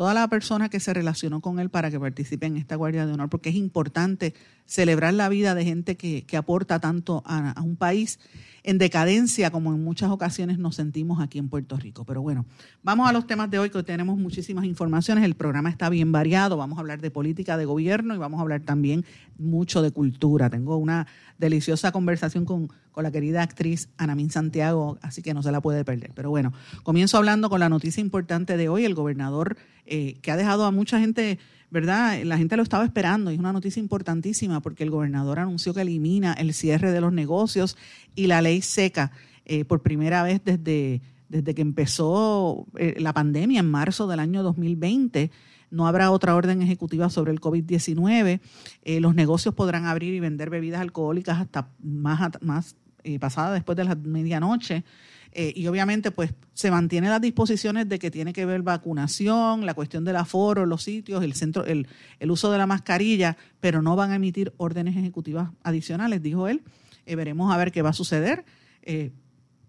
toda 0.00 0.14
la 0.14 0.28
persona 0.28 0.70
que 0.70 0.80
se 0.80 0.94
relacionó 0.94 1.42
con 1.42 1.60
él 1.60 1.68
para 1.68 1.90
que 1.90 2.00
participe 2.00 2.46
en 2.46 2.56
esta 2.56 2.74
Guardia 2.74 3.04
de 3.04 3.12
Honor, 3.12 3.28
porque 3.28 3.50
es 3.50 3.54
importante 3.54 4.32
celebrar 4.64 5.12
la 5.12 5.28
vida 5.28 5.54
de 5.54 5.62
gente 5.62 5.98
que, 5.98 6.24
que 6.24 6.38
aporta 6.38 6.80
tanto 6.80 7.22
a, 7.26 7.50
a 7.50 7.60
un 7.60 7.76
país 7.76 8.18
en 8.62 8.78
decadencia 8.78 9.50
como 9.50 9.72
en 9.72 9.82
muchas 9.82 10.10
ocasiones 10.10 10.58
nos 10.58 10.76
sentimos 10.76 11.20
aquí 11.20 11.38
en 11.38 11.48
Puerto 11.48 11.76
Rico. 11.76 12.04
Pero 12.04 12.22
bueno, 12.22 12.46
vamos 12.82 13.08
a 13.08 13.12
los 13.12 13.26
temas 13.26 13.50
de 13.50 13.58
hoy, 13.58 13.70
que 13.70 13.78
hoy 13.78 13.84
tenemos 13.84 14.18
muchísimas 14.18 14.64
informaciones. 14.64 15.24
El 15.24 15.34
programa 15.34 15.70
está 15.70 15.88
bien 15.88 16.12
variado. 16.12 16.56
Vamos 16.56 16.78
a 16.78 16.80
hablar 16.80 17.00
de 17.00 17.10
política 17.10 17.56
de 17.56 17.64
gobierno 17.64 18.14
y 18.14 18.18
vamos 18.18 18.38
a 18.38 18.42
hablar 18.42 18.62
también 18.62 19.04
mucho 19.38 19.82
de 19.82 19.90
cultura. 19.90 20.50
Tengo 20.50 20.76
una 20.76 21.06
deliciosa 21.38 21.92
conversación 21.92 22.44
con, 22.44 22.68
con 22.92 23.04
la 23.04 23.10
querida 23.10 23.42
actriz 23.42 23.88
Anamín 23.96 24.30
Santiago, 24.30 24.98
así 25.02 25.22
que 25.22 25.34
no 25.34 25.42
se 25.42 25.52
la 25.52 25.60
puede 25.60 25.84
perder. 25.84 26.12
Pero 26.14 26.30
bueno, 26.30 26.52
comienzo 26.82 27.16
hablando 27.16 27.48
con 27.48 27.60
la 27.60 27.68
noticia 27.68 28.00
importante 28.00 28.56
de 28.56 28.68
hoy. 28.68 28.84
El 28.84 28.94
gobernador 28.94 29.56
eh, 29.86 30.18
que 30.22 30.30
ha 30.30 30.36
dejado 30.36 30.64
a 30.66 30.70
mucha 30.70 31.00
gente 31.00 31.38
¿verdad? 31.70 32.22
La 32.24 32.36
gente 32.36 32.56
lo 32.56 32.62
estaba 32.62 32.84
esperando 32.84 33.30
y 33.30 33.34
es 33.34 33.40
una 33.40 33.52
noticia 33.52 33.80
importantísima 33.80 34.60
porque 34.60 34.82
el 34.82 34.90
gobernador 34.90 35.38
anunció 35.38 35.72
que 35.72 35.82
elimina 35.82 36.32
el 36.32 36.52
cierre 36.52 36.90
de 36.92 37.00
los 37.00 37.12
negocios 37.12 37.76
y 38.14 38.26
la 38.26 38.42
ley 38.42 38.60
seca 38.60 39.12
eh, 39.44 39.64
por 39.64 39.82
primera 39.82 40.22
vez 40.22 40.40
desde, 40.44 41.00
desde 41.28 41.54
que 41.54 41.62
empezó 41.62 42.66
eh, 42.76 42.96
la 42.98 43.12
pandemia 43.12 43.60
en 43.60 43.70
marzo 43.70 44.08
del 44.08 44.20
año 44.20 44.42
2020. 44.42 45.30
No 45.70 45.86
habrá 45.86 46.10
otra 46.10 46.34
orden 46.34 46.60
ejecutiva 46.62 47.08
sobre 47.08 47.30
el 47.30 47.40
COVID-19. 47.40 48.40
Eh, 48.82 49.00
los 49.00 49.14
negocios 49.14 49.54
podrán 49.54 49.86
abrir 49.86 50.12
y 50.14 50.20
vender 50.20 50.50
bebidas 50.50 50.80
alcohólicas 50.80 51.40
hasta 51.40 51.70
más, 51.80 52.30
más 52.40 52.76
pasada 53.20 53.54
después 53.54 53.76
de 53.76 53.84
la 53.84 53.94
medianoche. 53.94 54.84
Eh, 55.32 55.52
y 55.54 55.66
obviamente 55.68 56.10
pues 56.10 56.34
se 56.54 56.70
mantienen 56.70 57.10
las 57.10 57.20
disposiciones 57.20 57.88
de 57.88 57.98
que 57.98 58.10
tiene 58.10 58.32
que 58.32 58.44
ver 58.46 58.62
vacunación, 58.62 59.64
la 59.64 59.74
cuestión 59.74 60.04
del 60.04 60.16
aforo, 60.16 60.66
los 60.66 60.82
sitios, 60.82 61.22
el 61.22 61.34
centro, 61.34 61.64
el, 61.64 61.86
el 62.18 62.30
uso 62.30 62.50
de 62.50 62.58
la 62.58 62.66
mascarilla, 62.66 63.36
pero 63.60 63.80
no 63.80 63.94
van 63.94 64.10
a 64.10 64.16
emitir 64.16 64.52
órdenes 64.56 64.96
ejecutivas 64.96 65.50
adicionales, 65.62 66.22
dijo 66.22 66.48
él. 66.48 66.62
Eh, 67.06 67.16
veremos 67.16 67.52
a 67.52 67.56
ver 67.56 67.72
qué 67.72 67.82
va 67.82 67.90
a 67.90 67.94
suceder. 67.94 68.44
Eh, 68.82 69.10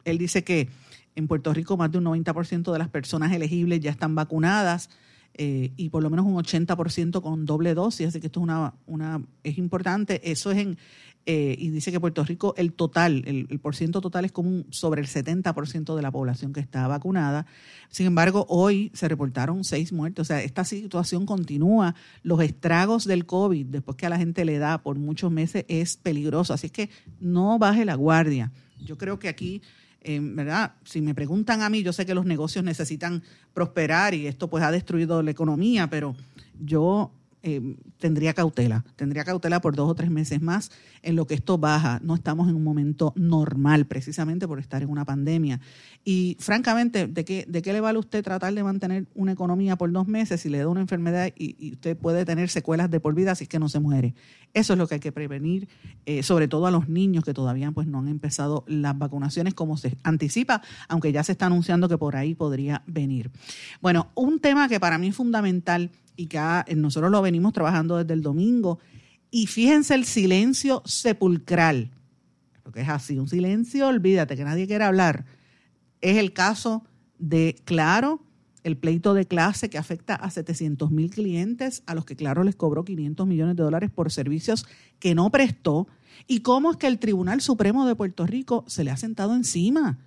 él 0.06 0.18
dice 0.18 0.44
que 0.44 0.70
en 1.16 1.28
Puerto 1.28 1.54
Rico 1.54 1.78
más 1.78 1.92
de 1.92 2.00
un 2.00 2.06
90% 2.06 2.72
de 2.72 2.80
las 2.80 2.90
personas 2.90 3.32
elegibles 3.32 3.80
ya 3.80 3.92
están 3.92 4.16
vacunadas. 4.16 4.90
Y 5.38 5.90
por 5.90 6.04
lo 6.04 6.10
menos 6.10 6.26
un 6.26 6.36
80% 6.36 7.22
con 7.22 7.46
doble 7.46 7.74
dosis, 7.74 8.08
así 8.08 8.20
que 8.20 8.28
esto 8.28 8.42
es 8.42 8.44
una, 8.44 8.74
una 8.86 9.22
es 9.44 9.58
importante. 9.58 10.32
Eso 10.32 10.52
es 10.52 10.60
en, 10.60 10.78
eh, 11.28 11.56
y 11.58 11.70
dice 11.70 11.92
que 11.92 12.00
Puerto 12.00 12.24
Rico, 12.24 12.56
el 12.58 12.74
total, 12.74 13.24
el, 13.28 13.48
el 13.50 13.60
por 13.60 13.76
ciento 13.76 14.02
total 14.02 14.26
es 14.26 14.32
como 14.32 14.64
sobre 14.72 15.02
el 15.02 15.08
70% 15.08 15.96
de 15.96 16.02
la 16.02 16.12
población 16.12 16.52
que 16.52 16.60
está 16.60 16.88
vacunada. 16.88 17.46
Sin 17.90 18.08
embargo, 18.08 18.46
hoy 18.50 18.92
se 18.94 19.08
reportaron 19.08 19.64
seis 19.64 19.94
muertes. 19.94 20.22
O 20.22 20.26
sea, 20.26 20.42
esta 20.42 20.64
situación 20.64 21.26
continúa. 21.28 21.94
Los 22.24 22.42
estragos 22.42 23.06
del 23.06 23.26
COVID, 23.26 23.68
después 23.68 23.98
que 23.98 24.08
a 24.08 24.10
la 24.10 24.18
gente 24.18 24.46
le 24.46 24.58
da 24.58 24.82
por 24.82 24.98
muchos 24.98 25.32
meses, 25.32 25.66
es 25.68 25.96
peligroso. 25.98 26.54
Así 26.54 26.70
que 26.70 26.90
no 27.20 27.60
baje 27.60 27.86
la 27.86 27.96
guardia. 27.96 28.52
Yo 28.84 28.98
creo 28.98 29.20
que 29.20 29.30
aquí 29.30 29.62
eh, 30.02 30.20
¿verdad? 30.22 30.74
Si 30.84 31.02
me 31.02 31.14
preguntan 31.14 31.62
a 31.62 31.70
mí, 31.70 31.84
yo 31.84 31.94
sé 31.94 32.06
que 32.06 32.16
los 32.16 32.26
negocios 32.26 32.66
necesitan 32.66 33.22
prosperar 33.54 34.14
y 34.14 34.28
esto 34.28 34.50
pues 34.50 34.64
ha 34.64 34.72
destruido 34.72 35.22
la 35.22 35.32
economía, 35.32 35.90
pero 35.90 36.16
yo 36.60 37.12
eh, 37.44 37.76
tendría 37.98 38.34
cautela, 38.34 38.86
tendría 38.96 39.24
cautela 39.24 39.62
por 39.62 39.76
dos 39.76 39.90
o 39.90 39.96
tres 39.96 40.12
meses 40.12 40.42
más 40.44 40.72
en 41.02 41.16
lo 41.16 41.26
que 41.26 41.34
esto 41.34 41.58
baja. 41.58 42.00
No 42.04 42.14
estamos 42.14 42.48
en 42.48 42.56
un 42.56 42.64
momento 42.64 43.14
normal, 43.16 43.88
precisamente 43.88 44.48
por 44.48 44.60
estar 44.60 44.84
en 44.84 44.90
una 44.90 45.06
pandemia. 45.06 45.60
Y 46.04 46.38
francamente, 46.40 47.08
¿de 47.08 47.26
qué, 47.26 47.46
de 47.48 47.62
qué 47.62 47.74
le 47.74 47.82
vale 47.82 47.98
usted 47.98 48.24
tratar 48.24 48.54
de 48.54 48.64
mantener 48.64 49.08
una 49.16 49.32
economía 49.32 49.76
por 49.76 49.92
dos 49.92 50.08
meses 50.08 50.42
si 50.42 50.50
le 50.50 50.60
da 50.60 50.68
una 50.68 50.82
enfermedad 50.82 51.32
y, 51.36 51.72
usted 51.72 51.98
puede 51.98 52.26
tener 52.26 52.50
secuelas 52.50 52.92
de 52.92 53.00
por 53.00 53.16
vida 53.16 53.34
si 53.34 53.46
es 53.46 53.50
que 53.50 53.58
no 53.58 53.70
se 53.70 53.80
muere? 53.80 54.14
Eso 54.54 54.74
es 54.74 54.80
lo 54.80 54.88
que 54.88 54.96
hay 54.96 55.00
que 55.00 55.12
prevenir, 55.12 55.68
eh, 56.06 56.22
sobre 56.24 56.48
todo 56.48 56.68
a 56.68 56.72
los 56.72 56.90
niños 56.90 57.24
que 57.24 57.34
todavía 57.34 57.72
pues, 57.72 57.88
no 57.88 58.00
han 58.00 58.08
empezado 58.08 58.66
las 58.68 58.98
vacunaciones 58.98 59.54
como 59.54 59.78
se 59.78 59.98
anticipa, 60.04 60.62
aunque 60.90 61.12
ya 61.12 61.24
se 61.24 61.32
está 61.32 61.48
anunciando 61.48 61.90
que 61.90 61.98
por 61.98 62.16
ahí 62.16 62.36
podría 62.36 62.84
venir. 62.86 63.32
Bueno, 63.82 64.12
un 64.14 64.40
tema 64.40 64.68
que 64.70 64.80
para 64.80 64.98
mí 64.98 65.08
es 65.08 65.16
fundamental 65.16 65.90
y 66.16 66.28
que 66.28 66.40
nosotros 66.76 67.12
lo 67.12 67.22
venimos 67.22 67.54
trabajando 67.54 67.98
desde 67.98 68.14
el 68.14 68.22
domingo. 68.22 68.80
Y 69.30 69.48
fíjense 69.48 69.96
el 69.96 70.06
silencio 70.06 70.82
sepulcral, 70.86 71.92
porque 72.64 72.82
es 72.82 72.90
así, 72.90 73.18
un 73.18 73.28
silencio, 73.28 73.88
olvídate 73.88 74.36
que 74.36 74.44
nadie 74.44 74.68
quiere 74.68 74.84
hablar. 74.84 75.26
Es 76.02 76.18
el 76.18 76.34
caso 76.34 76.84
de 77.18 77.56
Claro, 77.66 78.24
el 78.64 78.78
pleito 78.78 79.14
de 79.14 79.26
clase 79.26 79.70
que 79.70 79.78
afecta 79.78 80.16
a 80.16 80.30
700 80.30 80.92
mil 80.92 81.10
clientes 81.10 81.84
a 81.86 81.96
los 81.96 82.06
que 82.06 82.16
Claro 82.16 82.44
les 82.44 82.56
cobró 82.56 82.84
500 82.84 83.26
millones 83.26 83.56
de 83.56 83.64
dólares 83.64 83.90
por 83.90 84.12
servicios 84.12 84.66
que 85.00 85.16
no 85.16 85.30
prestó. 85.32 85.88
Y 86.28 86.42
cómo 86.42 86.72
es 86.72 86.78
que 86.78 86.88
el 86.88 87.00
Tribunal 87.00 87.42
Supremo 87.42 87.88
de 87.88 87.96
Puerto 87.96 88.28
Rico 88.28 88.64
se 88.68 88.84
le 88.84 88.92
ha 88.92 88.98
sentado 88.98 89.36
encima 89.36 90.00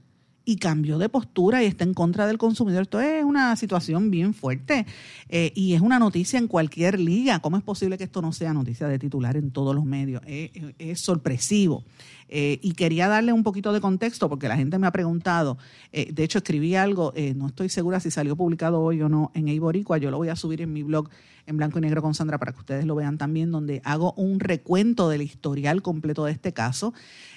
y 0.44 0.56
cambió 0.56 0.98
de 0.98 1.08
postura 1.08 1.62
y 1.62 1.66
está 1.66 1.84
en 1.84 1.94
contra 1.94 2.26
del 2.26 2.38
consumidor. 2.38 2.82
Esto 2.82 3.00
es 3.00 3.24
una 3.24 3.54
situación 3.56 4.10
bien 4.10 4.34
fuerte 4.34 4.86
eh, 5.28 5.52
y 5.54 5.74
es 5.74 5.80
una 5.80 5.98
noticia 5.98 6.38
en 6.38 6.48
cualquier 6.48 7.00
liga. 7.00 7.40
¿Cómo 7.40 7.56
es 7.56 7.62
posible 7.62 7.96
que 7.98 8.04
esto 8.04 8.20
no 8.20 8.32
sea 8.32 8.52
noticia 8.52 8.86
de 8.88 8.98
titular 8.98 9.36
en 9.36 9.50
todos 9.50 9.74
los 9.74 9.84
medios? 9.84 10.22
es 10.26 11.00
sorpresivo. 11.00 11.84
Eh, 12.28 12.58
y 12.62 12.72
quería 12.72 13.06
darle 13.06 13.32
un 13.32 13.42
poquito 13.42 13.72
de 13.72 13.80
contexto 13.80 14.28
porque 14.28 14.48
la 14.48 14.56
gente 14.56 14.78
me 14.78 14.86
ha 14.86 14.90
preguntado, 14.90 15.58
eh, 15.92 16.10
de 16.12 16.24
hecho 16.24 16.38
escribí 16.38 16.74
algo, 16.74 17.12
no 17.36 17.46
estoy 17.48 17.68
segura 17.68 18.00
si 18.00 18.10
salió 18.10 18.34
publicado 18.34 18.80
hoy 18.80 19.02
o 19.02 19.08
no 19.08 19.30
en 19.34 19.48
Eiboricua, 19.48 19.98
yo 19.98 20.10
lo 20.10 20.16
voy 20.16 20.30
a 20.30 20.36
subir 20.36 20.62
en 20.62 20.72
mi 20.72 20.82
blog 20.82 21.10
en 21.46 21.56
blanco 21.56 21.78
y 21.78 21.82
negro 21.82 22.02
con 22.02 22.14
Sandra 22.14 22.38
para 22.38 22.52
que 22.52 22.60
ustedes 22.60 22.86
lo 22.86 22.94
vean 22.94 23.18
también, 23.18 23.50
donde 23.50 23.82
hago 23.84 24.12
un 24.14 24.40
recuento 24.40 25.08
del 25.08 25.22
historial 25.22 25.82
completo 25.82 26.24
de 26.24 26.32
este 26.32 26.52
caso. 26.52 26.94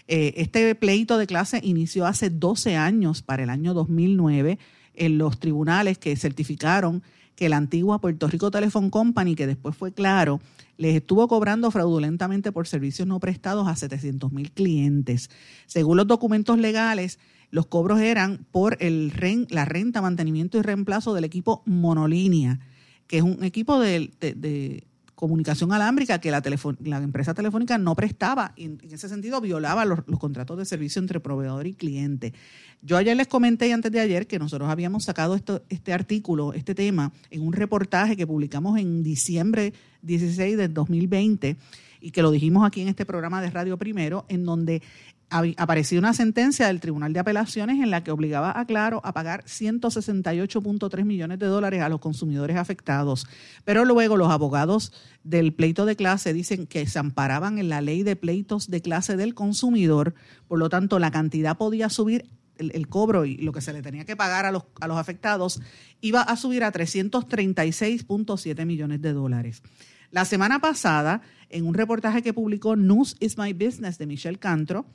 Este 0.07 0.73
pleito 0.75 1.17
de 1.17 1.27
clase 1.27 1.59
inició 1.63 2.05
hace 2.05 2.29
12 2.29 2.75
años, 2.75 3.21
para 3.21 3.43
el 3.43 3.49
año 3.49 3.73
2009, 3.73 4.57
en 4.93 5.17
los 5.17 5.39
tribunales 5.39 5.97
que 5.97 6.15
certificaron 6.15 7.03
que 7.35 7.49
la 7.49 7.57
antigua 7.57 8.01
Puerto 8.01 8.27
Rico 8.27 8.49
Telephone 8.49 8.89
Company, 8.89 9.35
que 9.35 9.45
después 9.45 9.77
fue 9.77 9.93
claro, 9.93 10.41
les 10.77 10.95
estuvo 10.95 11.27
cobrando 11.27 11.69
fraudulentamente 11.69 12.51
por 12.51 12.67
servicios 12.67 13.07
no 13.07 13.19
prestados 13.19 13.67
a 13.67 13.75
700 13.75 14.31
mil 14.31 14.51
clientes. 14.51 15.29
Según 15.67 15.97
los 15.97 16.07
documentos 16.07 16.57
legales, 16.57 17.19
los 17.51 17.67
cobros 17.67 17.99
eran 17.99 18.45
por 18.51 18.77
el 18.79 19.13
la 19.49 19.65
renta, 19.65 20.01
mantenimiento 20.01 20.57
y 20.57 20.63
reemplazo 20.63 21.13
del 21.13 21.25
equipo 21.25 21.61
Monolínea, 21.65 22.59
que 23.05 23.17
es 23.17 23.23
un 23.23 23.43
equipo 23.43 23.79
de, 23.79 24.83
comunicación 25.17 25.73
alámbrica 25.73 26.21
que 26.21 26.29
la, 26.29 26.43
la 26.83 26.97
empresa 26.97 27.33
telefónica 27.33 27.79
no 27.79 27.95
prestaba 27.95 28.53
y 28.55 28.65
en, 28.65 28.77
ese 28.91 29.09
sentido 29.09 29.41
violaba 29.41 29.83
los, 29.83 30.01
contratos 30.19 30.59
de 30.59 30.65
servicio 30.65 31.01
entre 31.01 31.19
proveedor 31.19 31.65
y 31.65 31.73
cliente. 31.73 32.35
Yo 32.83 32.97
ayer 32.97 33.17
les 33.17 33.25
comenté 33.25 33.73
antes 33.73 33.91
de 33.91 33.99
ayer 33.99 34.27
que 34.27 34.37
nosotros 34.37 34.69
habíamos 34.69 35.05
sacado 35.05 35.33
esto, 35.33 35.63
este 35.69 35.91
artículo, 35.91 36.53
este 36.53 36.75
tema, 36.75 37.11
en 37.31 37.41
un 37.41 37.53
reportaje 37.53 38.15
que 38.15 38.27
publicamos 38.27 38.77
en 38.77 39.01
diciembre 39.01 39.73
16 40.03 40.55
del 40.55 40.75
2020 40.75 41.57
y 41.99 42.11
que 42.11 42.21
lo 42.21 42.29
dijimos 42.29 42.63
aquí 42.63 42.81
en 42.81 42.87
este 42.87 43.03
programa 43.03 43.41
de 43.41 43.49
Radio 43.49 43.75
Primero, 43.75 44.23
en 44.29 44.45
donde 44.45 44.83
apareció 45.29 45.99
una 45.99 46.13
sentencia 46.13 46.67
del 46.67 46.79
Tribunal 46.79 47.11
de 47.11 47.19
Apelaciones 47.19 47.81
en 47.83 47.91
la 47.91 48.03
que 48.03 48.11
obligaba 48.11 48.57
a 48.57 48.65
Claro 48.65 49.01
a 49.03 49.13
pagar 49.13 49.43
168.3 49.43 51.03
millones 51.03 51.39
de 51.39 51.47
dólares 51.47 51.81
a 51.81 51.89
los 51.89 51.99
consumidores 51.99 52.55
afectados. 52.55 53.27
Pero 53.65 53.83
luego 53.83 54.15
los 54.15 54.31
abogados 54.31 54.93
del 55.23 55.53
pleito 55.53 55.85
de 55.85 55.97
clase 55.97 56.33
dicen 56.33 56.65
que 56.65 56.87
se 56.87 56.99
amparaban 56.99 57.59
en 57.59 57.67
la 57.69 57.81
ley 57.81 58.03
de 58.03 58.15
pleitos 58.15 58.69
de 58.69 58.81
clase 58.81 59.17
del 59.17 59.33
consumidor, 59.33 60.15
por 60.47 60.59
lo 60.59 60.69
tanto 60.69 60.97
la 60.99 61.11
cantidad 61.11 61.57
podía 61.57 61.89
subir 61.89 62.29
el, 62.57 62.87
cobro 62.87 63.25
y 63.25 63.37
lo 63.37 63.51
que 63.51 63.61
se 63.61 63.73
le 63.73 63.81
tenía 63.81 64.05
que 64.05 64.15
pagar 64.15 64.45
a 64.45 64.51
los, 64.51 64.63
a 64.79 64.87
los 64.87 64.97
afectados 64.97 65.61
iba 66.01 66.21
a 66.21 66.35
subir 66.37 66.63
a 66.63 66.71
336.7 66.71 68.65
millones 68.65 69.01
de 69.01 69.13
dólares. 69.13 69.61
La 70.09 70.23
semana 70.25 70.59
pasada, 70.59 71.21
en 71.49 71.67
un 71.67 71.73
reportaje 71.73 72.21
que 72.21 72.33
publicó 72.33 72.75
News 72.77 73.17
is 73.19 73.37
My 73.37 73.51
Business 73.53 73.97
de 73.97 74.07
Michelle 74.07 74.39
Cantro, 74.39 74.85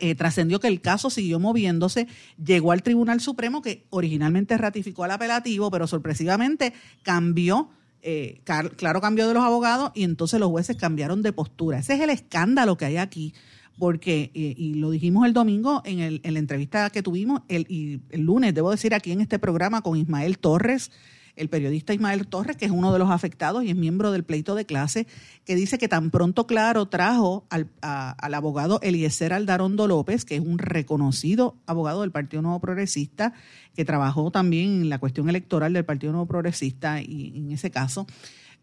eh, 0.00 0.14
trascendió 0.14 0.60
que 0.60 0.68
el 0.68 0.80
caso 0.80 1.10
siguió 1.10 1.38
moviéndose, 1.38 2.08
llegó 2.42 2.72
al 2.72 2.82
Tribunal 2.82 3.20
Supremo 3.20 3.62
que 3.62 3.86
originalmente 3.90 4.56
ratificó 4.58 5.04
el 5.04 5.10
apelativo, 5.10 5.70
pero 5.70 5.86
sorpresivamente 5.86 6.72
cambió, 7.02 7.70
eh, 8.02 8.40
claro, 8.44 9.00
cambió 9.00 9.26
de 9.28 9.34
los 9.34 9.42
abogados 9.42 9.90
y 9.94 10.04
entonces 10.04 10.40
los 10.40 10.50
jueces 10.50 10.76
cambiaron 10.76 11.22
de 11.22 11.32
postura. 11.32 11.78
Ese 11.78 11.94
es 11.94 12.00
el 12.00 12.10
escándalo 12.10 12.76
que 12.76 12.84
hay 12.86 12.96
aquí, 12.96 13.34
porque, 13.78 14.30
eh, 14.34 14.54
y 14.56 14.74
lo 14.74 14.90
dijimos 14.90 15.26
el 15.26 15.32
domingo 15.32 15.82
en, 15.84 16.00
el, 16.00 16.20
en 16.24 16.34
la 16.34 16.40
entrevista 16.40 16.90
que 16.90 17.02
tuvimos, 17.02 17.42
el, 17.48 17.66
y 17.68 18.00
el 18.10 18.22
lunes, 18.22 18.54
debo 18.54 18.70
decir, 18.70 18.94
aquí 18.94 19.12
en 19.12 19.20
este 19.20 19.38
programa 19.38 19.82
con 19.82 19.96
Ismael 19.96 20.38
Torres, 20.38 20.90
el 21.38 21.48
periodista 21.48 21.94
Ismael 21.94 22.26
Torres, 22.26 22.56
que 22.56 22.66
es 22.66 22.70
uno 22.70 22.92
de 22.92 22.98
los 22.98 23.10
afectados 23.10 23.64
y 23.64 23.70
es 23.70 23.76
miembro 23.76 24.12
del 24.12 24.24
pleito 24.24 24.54
de 24.54 24.66
clase, 24.66 25.06
que 25.44 25.54
dice 25.54 25.78
que 25.78 25.88
tan 25.88 26.10
pronto 26.10 26.46
Claro 26.46 26.86
trajo 26.86 27.46
al, 27.48 27.68
abogado 27.80 28.80
Eliezer 28.82 29.32
Aldarondo 29.32 29.86
López, 29.86 30.24
que 30.24 30.36
es 30.36 30.40
un 30.40 30.58
reconocido 30.58 31.56
abogado 31.66 32.02
del 32.02 32.10
Partido 32.10 32.42
Nuevo 32.42 32.60
Progresista, 32.60 33.32
que 33.74 33.84
trabajó 33.84 34.30
también 34.30 34.82
en 34.82 34.88
la 34.88 34.98
cuestión 34.98 35.28
electoral 35.28 35.72
del 35.72 35.84
Partido 35.84 36.12
Nuevo 36.12 36.26
Progresista 36.26 37.00
y 37.00 37.32
en 37.36 37.52
ese 37.52 37.70
caso, 37.70 38.06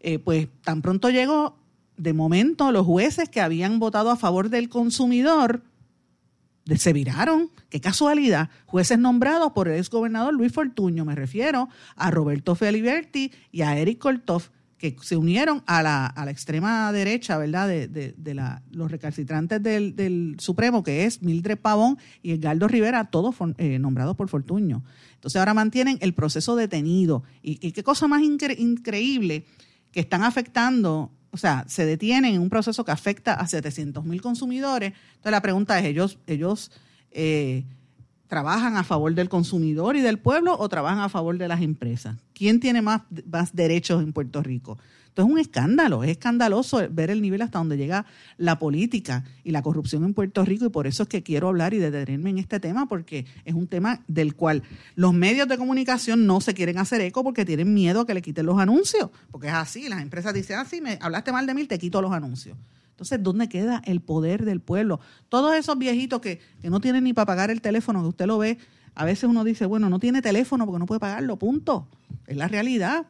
eh, 0.00 0.18
pues 0.18 0.48
tan 0.62 0.82
pronto 0.82 1.10
llegó, 1.10 1.56
de 1.96 2.12
momento 2.12 2.70
los 2.72 2.84
jueces 2.84 3.28
que 3.28 3.40
habían 3.40 3.78
votado 3.78 4.10
a 4.10 4.16
favor 4.16 4.50
del 4.50 4.68
consumidor, 4.68 5.62
se 6.74 6.92
viraron. 6.92 7.50
Qué 7.68 7.80
casualidad. 7.80 8.50
Jueces 8.66 8.98
nombrados 8.98 9.52
por 9.52 9.68
el 9.68 9.78
exgobernador 9.78 10.34
Luis 10.34 10.52
Fortuño. 10.52 11.04
Me 11.04 11.14
refiero 11.14 11.68
a 11.94 12.10
Roberto 12.10 12.54
Feliberti 12.54 13.32
y 13.52 13.62
a 13.62 13.78
Eric 13.78 13.98
Koltov, 13.98 14.50
que 14.78 14.96
se 15.00 15.16
unieron 15.16 15.62
a 15.66 15.82
la, 15.82 16.06
a 16.06 16.24
la 16.24 16.30
extrema 16.30 16.92
derecha, 16.92 17.38
¿verdad?, 17.38 17.68
de, 17.68 17.88
de, 17.88 18.34
la, 18.34 18.62
los 18.72 18.90
recalcitrantes 18.90 19.62
del, 19.62 20.36
Supremo, 20.38 20.82
que 20.82 21.04
es 21.04 21.22
Mildred 21.22 21.58
Pavón 21.58 21.98
y 22.22 22.32
Edgardo 22.32 22.68
Rivera, 22.68 23.04
todos 23.04 23.36
eh, 23.56 23.78
nombrados 23.78 24.16
por 24.16 24.28
Fortuño. 24.28 24.82
Entonces 25.14 25.38
ahora 25.38 25.54
mantienen 25.54 25.98
el 26.00 26.12
proceso 26.12 26.56
detenido. 26.56 27.22
Y, 27.42 27.72
qué 27.72 27.82
cosa 27.82 28.06
más 28.06 28.22
increíble 28.22 29.46
que 29.92 30.00
están 30.00 30.24
afectando 30.24 31.10
o 31.30 31.36
sea, 31.36 31.64
se 31.68 31.84
detienen 31.84 32.34
en 32.34 32.40
un 32.40 32.48
proceso 32.48 32.84
que 32.84 32.92
afecta 32.92 33.34
a 33.34 33.46
700 33.46 34.04
mil 34.04 34.22
consumidores. 34.22 34.92
Entonces 35.08 35.32
la 35.32 35.42
pregunta 35.42 35.78
es, 35.78 35.84
¿ellos, 35.84 36.18
ellos 36.26 36.70
eh, 37.10 37.64
trabajan 38.26 38.76
a 38.76 38.84
favor 38.84 39.14
del 39.14 39.28
consumidor 39.28 39.96
y 39.96 40.00
del 40.00 40.18
pueblo 40.18 40.56
o 40.58 40.68
trabajan 40.68 41.00
a 41.00 41.08
favor 41.08 41.36
de 41.38 41.48
las 41.48 41.60
empresas? 41.60 42.16
¿Quién 42.32 42.60
tiene 42.60 42.82
más, 42.82 43.02
más 43.30 43.54
derechos 43.54 44.02
en 44.02 44.12
Puerto 44.12 44.42
Rico? 44.42 44.78
Esto 45.16 45.24
es 45.24 45.32
un 45.32 45.38
escándalo, 45.38 46.04
es 46.04 46.10
escandaloso 46.10 46.86
ver 46.90 47.08
el 47.08 47.22
nivel 47.22 47.40
hasta 47.40 47.56
donde 47.56 47.78
llega 47.78 48.04
la 48.36 48.58
política 48.58 49.24
y 49.44 49.50
la 49.50 49.62
corrupción 49.62 50.04
en 50.04 50.12
Puerto 50.12 50.44
Rico 50.44 50.66
y 50.66 50.68
por 50.68 50.86
eso 50.86 51.04
es 51.04 51.08
que 51.08 51.22
quiero 51.22 51.48
hablar 51.48 51.72
y 51.72 51.78
detenerme 51.78 52.28
en 52.28 52.36
este 52.36 52.60
tema 52.60 52.86
porque 52.86 53.24
es 53.46 53.54
un 53.54 53.66
tema 53.66 54.04
del 54.08 54.34
cual 54.34 54.62
los 54.94 55.14
medios 55.14 55.48
de 55.48 55.56
comunicación 55.56 56.26
no 56.26 56.42
se 56.42 56.52
quieren 56.52 56.76
hacer 56.76 57.00
eco 57.00 57.24
porque 57.24 57.46
tienen 57.46 57.72
miedo 57.72 58.02
a 58.02 58.06
que 58.06 58.12
le 58.12 58.20
quiten 58.20 58.44
los 58.44 58.58
anuncios, 58.58 59.08
porque 59.30 59.46
es 59.46 59.54
así, 59.54 59.88
las 59.88 60.02
empresas 60.02 60.34
dicen, 60.34 60.58
ah, 60.58 60.66
me 60.82 60.98
hablaste 61.00 61.32
mal 61.32 61.46
de 61.46 61.54
mí, 61.54 61.64
te 61.64 61.78
quito 61.78 62.02
los 62.02 62.12
anuncios. 62.12 62.58
Entonces, 62.90 63.22
¿dónde 63.22 63.48
queda 63.48 63.80
el 63.86 64.02
poder 64.02 64.44
del 64.44 64.60
pueblo? 64.60 65.00
Todos 65.30 65.54
esos 65.54 65.78
viejitos 65.78 66.20
que, 66.20 66.42
que 66.60 66.68
no 66.68 66.78
tienen 66.80 67.04
ni 67.04 67.14
para 67.14 67.24
pagar 67.24 67.50
el 67.50 67.62
teléfono, 67.62 68.02
que 68.02 68.08
usted 68.08 68.26
lo 68.26 68.36
ve, 68.36 68.58
a 68.94 69.06
veces 69.06 69.24
uno 69.24 69.44
dice, 69.44 69.64
bueno, 69.64 69.88
no 69.88 69.98
tiene 69.98 70.20
teléfono 70.20 70.66
porque 70.66 70.78
no 70.78 70.84
puede 70.84 71.00
pagarlo, 71.00 71.38
punto. 71.38 71.88
Es 72.26 72.36
la 72.36 72.48
realidad 72.48 73.06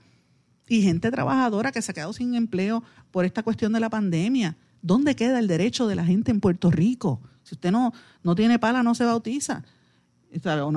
y 0.68 0.82
gente 0.82 1.11
trabajadora 1.11 1.73
que 1.73 1.82
se 1.82 1.90
ha 1.90 1.94
quedado 1.94 2.12
sin 2.12 2.35
empleo 2.35 2.82
por 3.11 3.25
esta 3.25 3.42
cuestión 3.42 3.73
de 3.73 3.80
la 3.80 3.90
pandemia. 3.90 4.56
¿Dónde 4.82 5.16
queda 5.16 5.38
el 5.38 5.49
derecho 5.49 5.87
de 5.87 5.96
la 5.96 6.04
gente 6.04 6.30
en 6.30 6.40
Puerto 6.40 6.71
Rico? 6.71 7.21
Si 7.43 7.54
usted 7.54 7.71
no, 7.71 7.93
no 8.23 8.34
tiene 8.34 8.58
pala, 8.58 8.82
no 8.82 8.95
se 8.95 9.04
bautiza 9.04 9.64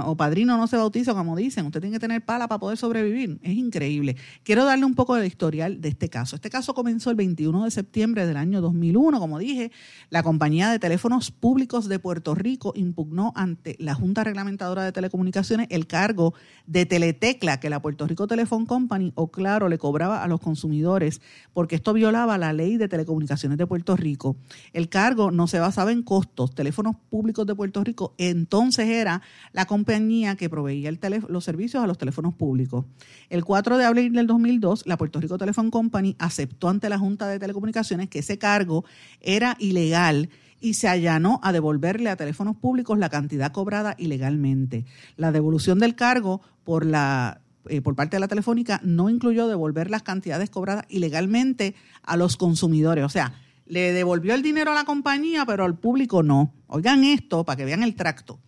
o 0.06 0.16
padrino 0.16 0.58
no 0.58 0.68
se 0.68 0.78
bautiza, 0.78 1.14
como 1.14 1.36
dicen, 1.36 1.66
usted 1.66 1.82
tiene 1.82 1.96
que 1.96 2.00
tener 2.00 2.24
pala 2.24 2.48
para 2.48 2.60
poder 2.60 2.78
sobrevivir. 2.78 3.40
Es 3.42 3.54
increíble. 3.54 4.16
Quiero 4.44 4.66
darle 4.66 4.86
un 4.86 4.96
poco 4.96 5.16
de 5.16 5.28
historial 5.28 5.82
de 5.82 5.90
este 5.90 6.10
caso. 6.10 6.36
Este 6.36 6.50
caso 6.50 6.74
comenzó 6.74 7.10
el 7.10 7.16
21 7.16 7.66
de 7.66 7.72
septiembre 7.72 8.26
del 8.26 8.38
año 8.38 8.62
2001. 8.62 9.20
Como 9.20 9.40
dije, 9.40 9.72
la 10.10 10.24
compañía 10.24 10.70
de 10.72 10.80
teléfonos 10.80 11.32
públicos 11.32 11.90
de 11.90 12.00
Puerto 12.00 12.36
Rico 12.36 12.74
impugnó 12.76 13.34
ante 13.36 13.76
la 13.80 13.96
Junta 13.96 14.24
Reglamentadora 14.24 14.84
de 14.84 14.92
Telecomunicaciones 14.92 15.68
el 15.70 15.88
cargo 15.88 16.34
de 16.66 16.86
teletecla 16.86 17.60
que 17.60 17.70
la 17.70 17.82
Puerto 17.82 18.08
Rico 18.08 18.28
Telephone 18.28 18.66
Company 18.66 19.12
o 19.16 19.32
Claro 19.32 19.68
le 19.70 19.78
cobraba 19.78 20.24
a 20.24 20.28
los 20.28 20.40
consumidores 20.40 21.22
porque 21.54 21.76
esto 21.76 21.94
violaba 21.94 22.38
la 22.38 22.54
ley 22.54 22.78
de 22.78 22.88
telecomunicaciones 22.88 23.58
de 23.58 23.68
Puerto 23.68 23.96
Rico. 23.96 24.38
El 24.74 24.90
cargo 24.90 25.32
no 25.32 25.48
se 25.48 25.60
basaba 25.60 25.92
en 25.92 26.04
costos. 26.04 26.54
Teléfonos 26.54 26.96
públicos 27.10 27.46
de 27.46 27.56
Puerto 27.56 27.84
Rico 27.84 28.14
entonces 28.18 28.88
era 28.88 29.22
la 29.52 29.65
compañía 29.65 30.36
que 30.36 30.49
proveía 30.49 30.91
los 31.28 31.43
servicios 31.43 31.84
a 31.84 31.88
los 31.88 31.97
teléfonos 31.97 32.34
públicos. 32.34 32.86
El 33.30 33.43
4 33.43 33.78
de 33.78 33.86
abril 33.86 34.13
del 34.13 34.28
2002, 34.28 34.86
la 34.86 34.97
Puerto 34.97 35.19
Rico 35.19 35.38
Telephone 35.38 35.71
Company 35.71 36.15
aceptó 36.19 36.69
ante 36.69 36.89
la 36.89 36.97
Junta 36.97 37.28
de 37.28 37.39
Telecomunicaciones 37.39 38.10
que 38.10 38.19
ese 38.19 38.38
cargo 38.38 38.86
era 39.21 39.56
ilegal 39.60 40.30
y 40.62 40.73
se 40.73 40.88
allanó 40.88 41.39
a 41.43 41.52
devolverle 41.52 42.10
a 42.10 42.15
teléfonos 42.15 42.56
públicos 42.58 42.97
la 42.97 43.10
cantidad 43.10 43.52
cobrada 43.52 43.95
ilegalmente. 43.97 44.86
La 45.15 45.32
devolución 45.32 45.80
del 45.80 45.95
cargo 45.95 46.41
por 46.63 46.86
la 46.86 47.41
eh, 47.67 47.82
por 47.82 47.95
parte 47.95 48.15
de 48.15 48.21
la 48.21 48.28
telefónica 48.28 48.80
no 48.84 49.10
incluyó 49.10 49.47
devolver 49.47 49.89
las 49.89 50.02
cantidades 50.02 50.49
cobradas 50.49 50.86
ilegalmente 50.89 51.75
a 52.04 52.17
los 52.17 52.38
consumidores. 52.38 53.04
O 53.04 53.10
sea, 53.10 53.34
le 53.65 53.93
devolvió 53.93 54.34
el 54.34 54.41
dinero 54.41 54.71
a 54.71 54.75
la 54.75 54.86
compañía, 54.86 55.45
pero 55.45 55.65
al 55.65 55.78
público 55.78 56.23
no. 56.23 56.54
Oigan 56.67 57.04
esto 57.04 57.43
para 57.45 57.58
que 57.58 57.65
vean 57.65 57.84
el 57.84 57.95
tracto. 57.95 58.39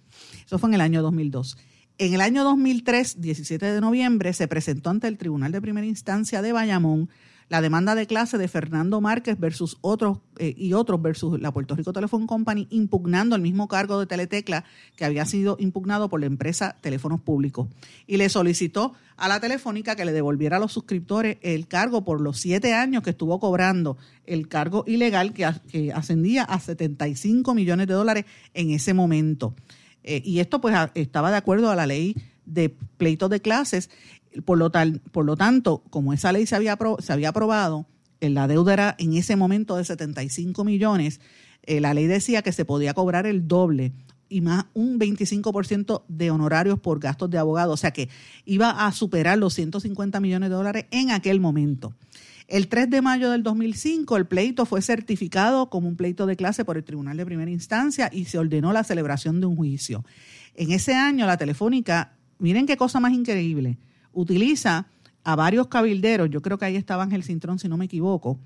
Eso 0.51 0.59
fue 0.59 0.67
en 0.67 0.73
el 0.73 0.81
año 0.81 1.01
2002. 1.01 1.57
En 1.97 2.13
el 2.13 2.19
año 2.19 2.43
2003, 2.43 3.21
17 3.21 3.71
de 3.71 3.79
noviembre, 3.79 4.33
se 4.33 4.49
presentó 4.49 4.89
ante 4.89 5.07
el 5.07 5.17
Tribunal 5.17 5.53
de 5.53 5.61
Primera 5.61 5.87
Instancia 5.87 6.41
de 6.41 6.51
Bayamón 6.51 7.07
la 7.47 7.61
demanda 7.61 7.95
de 7.95 8.05
clase 8.05 8.37
de 8.37 8.49
Fernando 8.49 8.99
Márquez 8.99 9.39
versus 9.39 9.77
otros 9.79 10.17
eh, 10.39 10.53
y 10.57 10.73
otros 10.73 11.01
versus 11.01 11.39
la 11.39 11.53
Puerto 11.53 11.73
Rico 11.73 11.93
Telephone 11.93 12.27
Company, 12.27 12.67
impugnando 12.69 13.37
el 13.37 13.41
mismo 13.41 13.69
cargo 13.69 13.97
de 13.97 14.07
Teletecla 14.07 14.65
que 14.97 15.05
había 15.05 15.25
sido 15.25 15.55
impugnado 15.57 16.09
por 16.09 16.19
la 16.19 16.25
empresa 16.25 16.75
Teléfonos 16.81 17.21
Públicos. 17.21 17.69
Y 18.05 18.17
le 18.17 18.27
solicitó 18.27 18.91
a 19.15 19.29
la 19.29 19.39
Telefónica 19.39 19.95
que 19.95 20.03
le 20.03 20.11
devolviera 20.11 20.57
a 20.57 20.59
los 20.59 20.73
suscriptores 20.73 21.37
el 21.43 21.67
cargo 21.69 22.03
por 22.03 22.19
los 22.19 22.39
siete 22.39 22.73
años 22.73 23.03
que 23.03 23.11
estuvo 23.11 23.39
cobrando 23.39 23.97
el 24.25 24.49
cargo 24.49 24.83
ilegal 24.85 25.31
que, 25.31 25.49
que 25.69 25.93
ascendía 25.93 26.43
a 26.43 26.59
75 26.59 27.53
millones 27.53 27.87
de 27.87 27.93
dólares 27.93 28.25
en 28.53 28.71
ese 28.71 28.93
momento. 28.93 29.55
Eh, 30.03 30.21
y 30.25 30.39
esto 30.39 30.61
pues 30.61 30.75
estaba 30.95 31.31
de 31.31 31.37
acuerdo 31.37 31.69
a 31.69 31.75
la 31.75 31.87
ley 31.87 32.15
de 32.45 32.69
pleitos 32.97 33.29
de 33.29 33.41
clases. 33.41 33.89
Por 34.45 34.57
lo, 34.57 34.69
tal, 34.69 35.01
por 35.11 35.25
lo 35.25 35.35
tanto, 35.35 35.83
como 35.89 36.13
esa 36.13 36.31
ley 36.31 36.45
se 36.45 36.55
había, 36.55 36.77
se 36.99 37.11
había 37.11 37.29
aprobado, 37.29 37.85
eh, 38.21 38.29
la 38.29 38.47
deuda 38.47 38.73
era 38.73 38.95
en 38.97 39.13
ese 39.13 39.35
momento 39.35 39.75
de 39.75 39.83
75 39.83 40.63
millones, 40.63 41.19
eh, 41.63 41.81
la 41.81 41.93
ley 41.93 42.07
decía 42.07 42.41
que 42.41 42.51
se 42.51 42.63
podía 42.63 42.93
cobrar 42.93 43.25
el 43.25 43.47
doble 43.47 43.91
y 44.29 44.41
más 44.41 44.65
un 44.73 44.97
25% 44.97 46.03
de 46.07 46.31
honorarios 46.31 46.79
por 46.79 46.99
gastos 46.99 47.29
de 47.29 47.37
abogado, 47.37 47.73
o 47.73 47.77
sea 47.77 47.91
que 47.91 48.07
iba 48.45 48.69
a 48.85 48.91
superar 48.93 49.37
los 49.37 49.53
150 49.55 50.19
millones 50.21 50.49
de 50.49 50.55
dólares 50.55 50.85
en 50.91 51.11
aquel 51.11 51.41
momento. 51.41 51.93
El 52.51 52.67
3 52.67 52.89
de 52.89 53.01
mayo 53.01 53.31
del 53.31 53.43
2005 53.43 54.17
el 54.17 54.25
pleito 54.25 54.65
fue 54.65 54.81
certificado 54.81 55.69
como 55.69 55.87
un 55.87 55.95
pleito 55.95 56.25
de 56.25 56.35
clase 56.35 56.65
por 56.65 56.75
el 56.75 56.83
Tribunal 56.83 57.15
de 57.15 57.25
Primera 57.25 57.49
Instancia 57.49 58.09
y 58.11 58.25
se 58.25 58.37
ordenó 58.37 58.73
la 58.73 58.83
celebración 58.83 59.39
de 59.39 59.45
un 59.45 59.55
juicio. 59.55 60.03
En 60.55 60.73
ese 60.73 60.93
año 60.93 61.25
la 61.25 61.37
Telefónica, 61.37 62.11
miren 62.39 62.65
qué 62.65 62.75
cosa 62.75 62.99
más 62.99 63.13
increíble, 63.13 63.77
utiliza 64.11 64.87
a 65.23 65.37
varios 65.37 65.67
cabilderos, 65.67 66.29
yo 66.29 66.41
creo 66.41 66.57
que 66.57 66.65
ahí 66.65 66.75
estaba 66.75 67.03
Ángel 67.03 67.23
Cintrón 67.23 67.57
si 67.57 67.69
no 67.69 67.77
me 67.77 67.85
equivoco. 67.85 68.37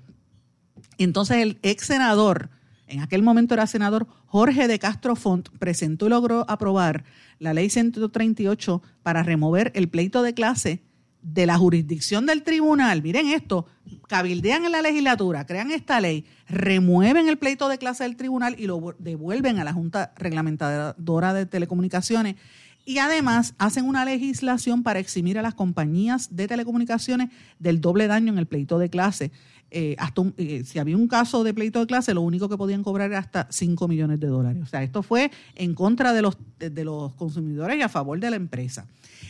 Entonces 0.98 1.38
el 1.38 1.58
ex 1.62 1.86
senador, 1.86 2.50
en 2.86 3.00
aquel 3.00 3.24
momento 3.24 3.54
era 3.54 3.66
senador 3.66 4.06
Jorge 4.26 4.68
de 4.68 4.78
Castro 4.78 5.16
Font, 5.16 5.48
presentó 5.58 6.06
y 6.06 6.10
logró 6.10 6.48
aprobar 6.48 7.02
la 7.40 7.52
ley 7.54 7.70
138 7.70 8.82
para 9.02 9.24
remover 9.24 9.72
el 9.74 9.88
pleito 9.88 10.22
de 10.22 10.32
clase 10.32 10.85
de 11.26 11.44
la 11.44 11.58
jurisdicción 11.58 12.24
del 12.24 12.44
tribunal, 12.44 13.02
miren 13.02 13.26
esto, 13.26 13.66
cabildean 14.06 14.64
en 14.64 14.70
la 14.70 14.80
legislatura, 14.80 15.44
crean 15.44 15.72
esta 15.72 16.00
ley, 16.00 16.24
remueven 16.48 17.28
el 17.28 17.36
pleito 17.36 17.68
de 17.68 17.78
clase 17.78 18.04
del 18.04 18.16
tribunal 18.16 18.54
y 18.58 18.68
lo 18.68 18.94
devuelven 19.00 19.58
a 19.58 19.64
la 19.64 19.72
Junta 19.72 20.12
Reglamentadora 20.16 21.34
de 21.34 21.44
Telecomunicaciones 21.46 22.36
Y 22.84 22.98
además 22.98 23.54
hacen 23.58 23.86
una 23.86 24.04
legislación 24.04 24.84
para 24.84 25.00
eximir 25.00 25.36
a 25.36 25.42
las 25.42 25.54
compañías 25.54 26.36
de 26.36 26.46
telecomunicaciones 26.46 27.30
del 27.58 27.80
doble 27.80 28.06
daño 28.06 28.32
en 28.32 28.38
el 28.38 28.46
pleito 28.46 28.78
de 28.78 28.88
clase. 28.88 29.32
Eh, 29.72 29.96
hasta 29.98 30.22
eh, 30.36 30.62
si 30.64 30.78
había 30.78 30.96
un 30.96 31.08
caso 31.08 31.42
de 31.42 31.52
pleito 31.52 31.80
de 31.80 31.88
clase, 31.88 32.14
lo 32.14 32.20
único 32.20 32.48
que 32.48 32.56
podían 32.56 32.84
cobrar 32.84 33.10
era 33.10 33.18
hasta 33.18 33.48
5 33.50 33.88
millones 33.88 34.20
de 34.20 34.28
dólares. 34.28 34.62
O 34.62 34.66
sea, 34.66 34.84
esto 34.84 35.02
fue 35.02 35.32
en 35.56 35.74
contra 35.74 36.12
de 36.12 36.22
los, 36.22 36.38
de 36.60 36.84
los 36.84 37.14
consumidores 37.14 37.76
y 37.76 37.82
a 37.82 37.88
favor 37.88 38.20
de 38.20 38.30
la 38.30 38.36
empresa. 38.36 38.86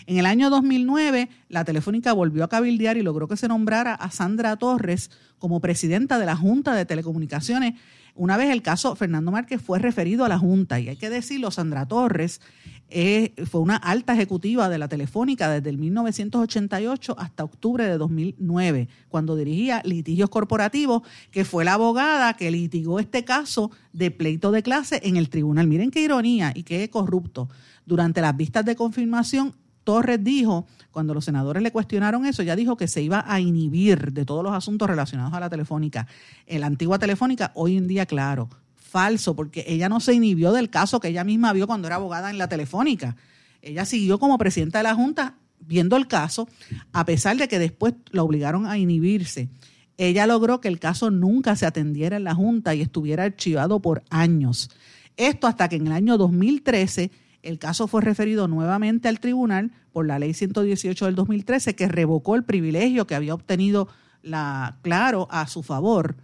En 0.07 0.19
el 0.19 0.27
año 0.27 0.51
2009, 0.51 1.29
la 1.49 1.65
Telefónica 1.65 2.13
volvió 2.13 2.45
a 2.45 2.49
cabildear 2.49 2.97
y 2.97 3.03
logró 3.03 3.27
que 3.27 3.37
se 3.37 3.49
nombrara 3.49 3.93
a 3.93 4.13
Sandra 4.13 4.57
Torres 4.57 5.11
como 5.39 5.61
presidenta 5.61 6.19
de 6.21 6.27
la 6.27 6.37
Junta 6.37 6.75
de 6.75 6.85
Telecomunicaciones. 6.85 7.75
Una 8.15 8.37
vez 8.37 8.51
el 8.51 8.63
caso 8.63 8.95
Fernando 8.95 9.33
Márquez 9.33 9.61
fue 9.61 9.81
referido 9.81 10.25
a 10.25 10.29
la 10.29 10.39
Junta, 10.39 10.79
y 10.79 10.89
hay 10.89 10.97
que 10.97 11.11
decirlo, 11.11 11.51
Sandra 11.51 11.87
Torres 11.87 12.41
eh, 12.89 13.35
fue 13.51 13.61
una 13.61 13.75
alta 13.75 14.15
ejecutiva 14.15 14.69
de 14.69 14.79
la 14.79 14.87
Telefónica 14.87 15.51
desde 15.51 15.71
el 15.71 15.79
1988 15.79 17.17
hasta 17.19 17.43
octubre 17.43 17.85
de 17.85 17.99
2009, 17.99 18.89
cuando 19.09 19.35
dirigía 19.35 19.83
litigios 19.85 20.31
corporativos, 20.31 21.03
que 21.33 21.45
fue 21.45 21.65
la 21.65 21.75
abogada 21.75 22.35
que 22.35 22.53
litigó 22.53 23.01
este 23.01 23.25
caso 23.25 23.73
de 23.93 24.13
pleito 24.13 24.53
de 24.53 24.63
clase 24.63 25.01
en 25.03 25.17
el 25.17 25.31
tribunal. 25.31 25.67
Miren 25.67 25.91
qué 25.91 26.01
ironía 26.01 26.53
y 26.55 26.63
qué 26.63 26.89
corrupto. 26.91 27.49
Durante 27.87 28.21
las 28.21 28.37
vistas 28.37 28.65
de 28.65 28.77
confirmación, 28.77 29.55
Torres 29.87 30.19
dijo, 30.25 30.67
cuando 30.91 31.15
los 31.15 31.25
senadores 31.25 31.63
le 31.63 31.71
cuestionaron 31.71 32.27
eso, 32.27 32.43
ya 32.43 32.57
dijo 32.57 32.77
que 32.77 32.89
se 32.89 33.03
iba 33.03 33.25
a 33.25 33.39
inhibir 33.39 34.13
de 34.13 34.25
todos 34.25 34.43
los 34.43 34.53
asuntos 34.53 34.91
relacionados 34.91 35.33
a 35.33 35.39
la 35.39 35.49
telefónica. 35.49 36.09
La 36.49 36.67
antigua 36.67 36.99
telefónica, 36.99 37.53
hoy 37.55 37.77
en 37.77 37.87
día, 37.87 38.05
claro, 38.05 38.49
falso, 38.75 39.37
porque 39.37 39.65
ella 39.69 39.89
no 39.89 40.01
se 40.01 40.13
inhibió 40.13 40.51
del 40.51 40.71
caso 40.71 40.99
que 40.99 41.07
ella 41.07 41.23
misma 41.23 41.53
vio 41.53 41.69
cuando 41.69 41.87
era 41.87 41.95
abogada 41.97 42.31
en 42.31 42.39
la 42.39 42.49
telefónica. 42.49 43.15
Ella 43.63 43.85
siguió 43.85 44.19
como 44.19 44.39
presidenta 44.39 44.79
de 44.79 44.83
la 44.83 44.97
Junta 44.97 45.37
viendo 45.61 45.97
el 45.97 46.09
caso, 46.09 46.49
a 46.93 47.05
pesar 47.05 47.37
de 47.37 47.47
que 47.47 47.61
después 47.61 47.95
la 48.11 48.25
obligaron 48.25 48.67
a 48.67 48.79
inhibirse. 48.79 49.51
Ella 49.99 50.27
logró 50.27 50.61
que 50.61 50.67
el 50.67 50.81
caso 50.81 51.13
nunca 51.13 51.55
se 51.55 51.65
atendiera 51.65 52.17
en 52.17 52.25
la 52.25 52.35
Junta 52.35 52.75
y 52.75 52.83
estuviera 52.83 53.23
archivado 53.23 53.79
por 53.81 54.03
años. 54.11 54.69
Esto 55.17 55.47
hasta 55.47 55.69
que 55.69 55.77
en 55.77 55.87
el 55.87 55.93
año 55.93 56.19
2013 56.19 57.13
el 57.47 57.59
caso 57.59 57.87
fue 57.87 58.03
referido 58.03 58.49
nuevamente 58.49 59.09
al 59.09 59.21
tribunal 59.21 59.71
por 59.93 60.07
la 60.07 60.19
ley 60.19 60.35
118 60.35 61.07
del 61.07 61.15
2013 61.15 61.75
que 61.75 61.89
revocó 61.89 62.35
el 62.35 62.45
privilegio 62.45 63.07
que 63.07 63.15
había 63.15 63.35
obtenido 63.35 63.89
la 64.23 64.79
Claro 64.83 65.29
a 65.31 65.47
su 65.47 65.63
favor, 65.63 66.17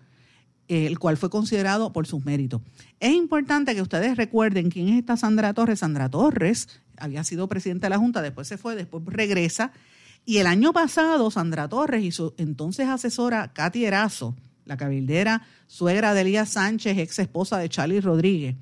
el 0.68 0.98
cual 0.98 1.16
fue 1.16 1.30
considerado 1.30 1.92
por 1.92 2.06
sus 2.06 2.24
méritos. 2.24 2.60
Es 2.98 3.12
importante 3.12 3.74
que 3.74 3.82
ustedes 3.82 4.16
recuerden 4.16 4.70
quién 4.70 4.88
es 4.88 4.98
esta 4.98 5.16
Sandra 5.16 5.54
Torres. 5.54 5.78
Sandra 5.78 6.10
Torres 6.10 6.68
había 6.96 7.24
sido 7.24 7.48
presidenta 7.48 7.86
de 7.86 7.90
la 7.90 7.98
Junta, 7.98 8.20
después 8.20 8.48
se 8.48 8.58
fue, 8.58 8.74
después 8.74 9.04
regresa. 9.06 9.72
Y 10.24 10.38
el 10.38 10.46
año 10.46 10.72
pasado, 10.72 11.30
Sandra 11.30 11.68
Torres 11.68 12.02
y 12.04 12.10
su 12.10 12.34
entonces 12.36 12.88
asesora 12.88 13.52
Katy 13.52 13.84
Erazo, 13.84 14.36
la 14.64 14.76
cabildera 14.76 15.42
suegra 15.66 16.14
de 16.14 16.22
Elías 16.22 16.50
Sánchez, 16.50 16.98
ex 16.98 17.18
esposa 17.18 17.58
de 17.58 17.68
Charlie 17.68 18.00
Rodríguez, 18.00 18.56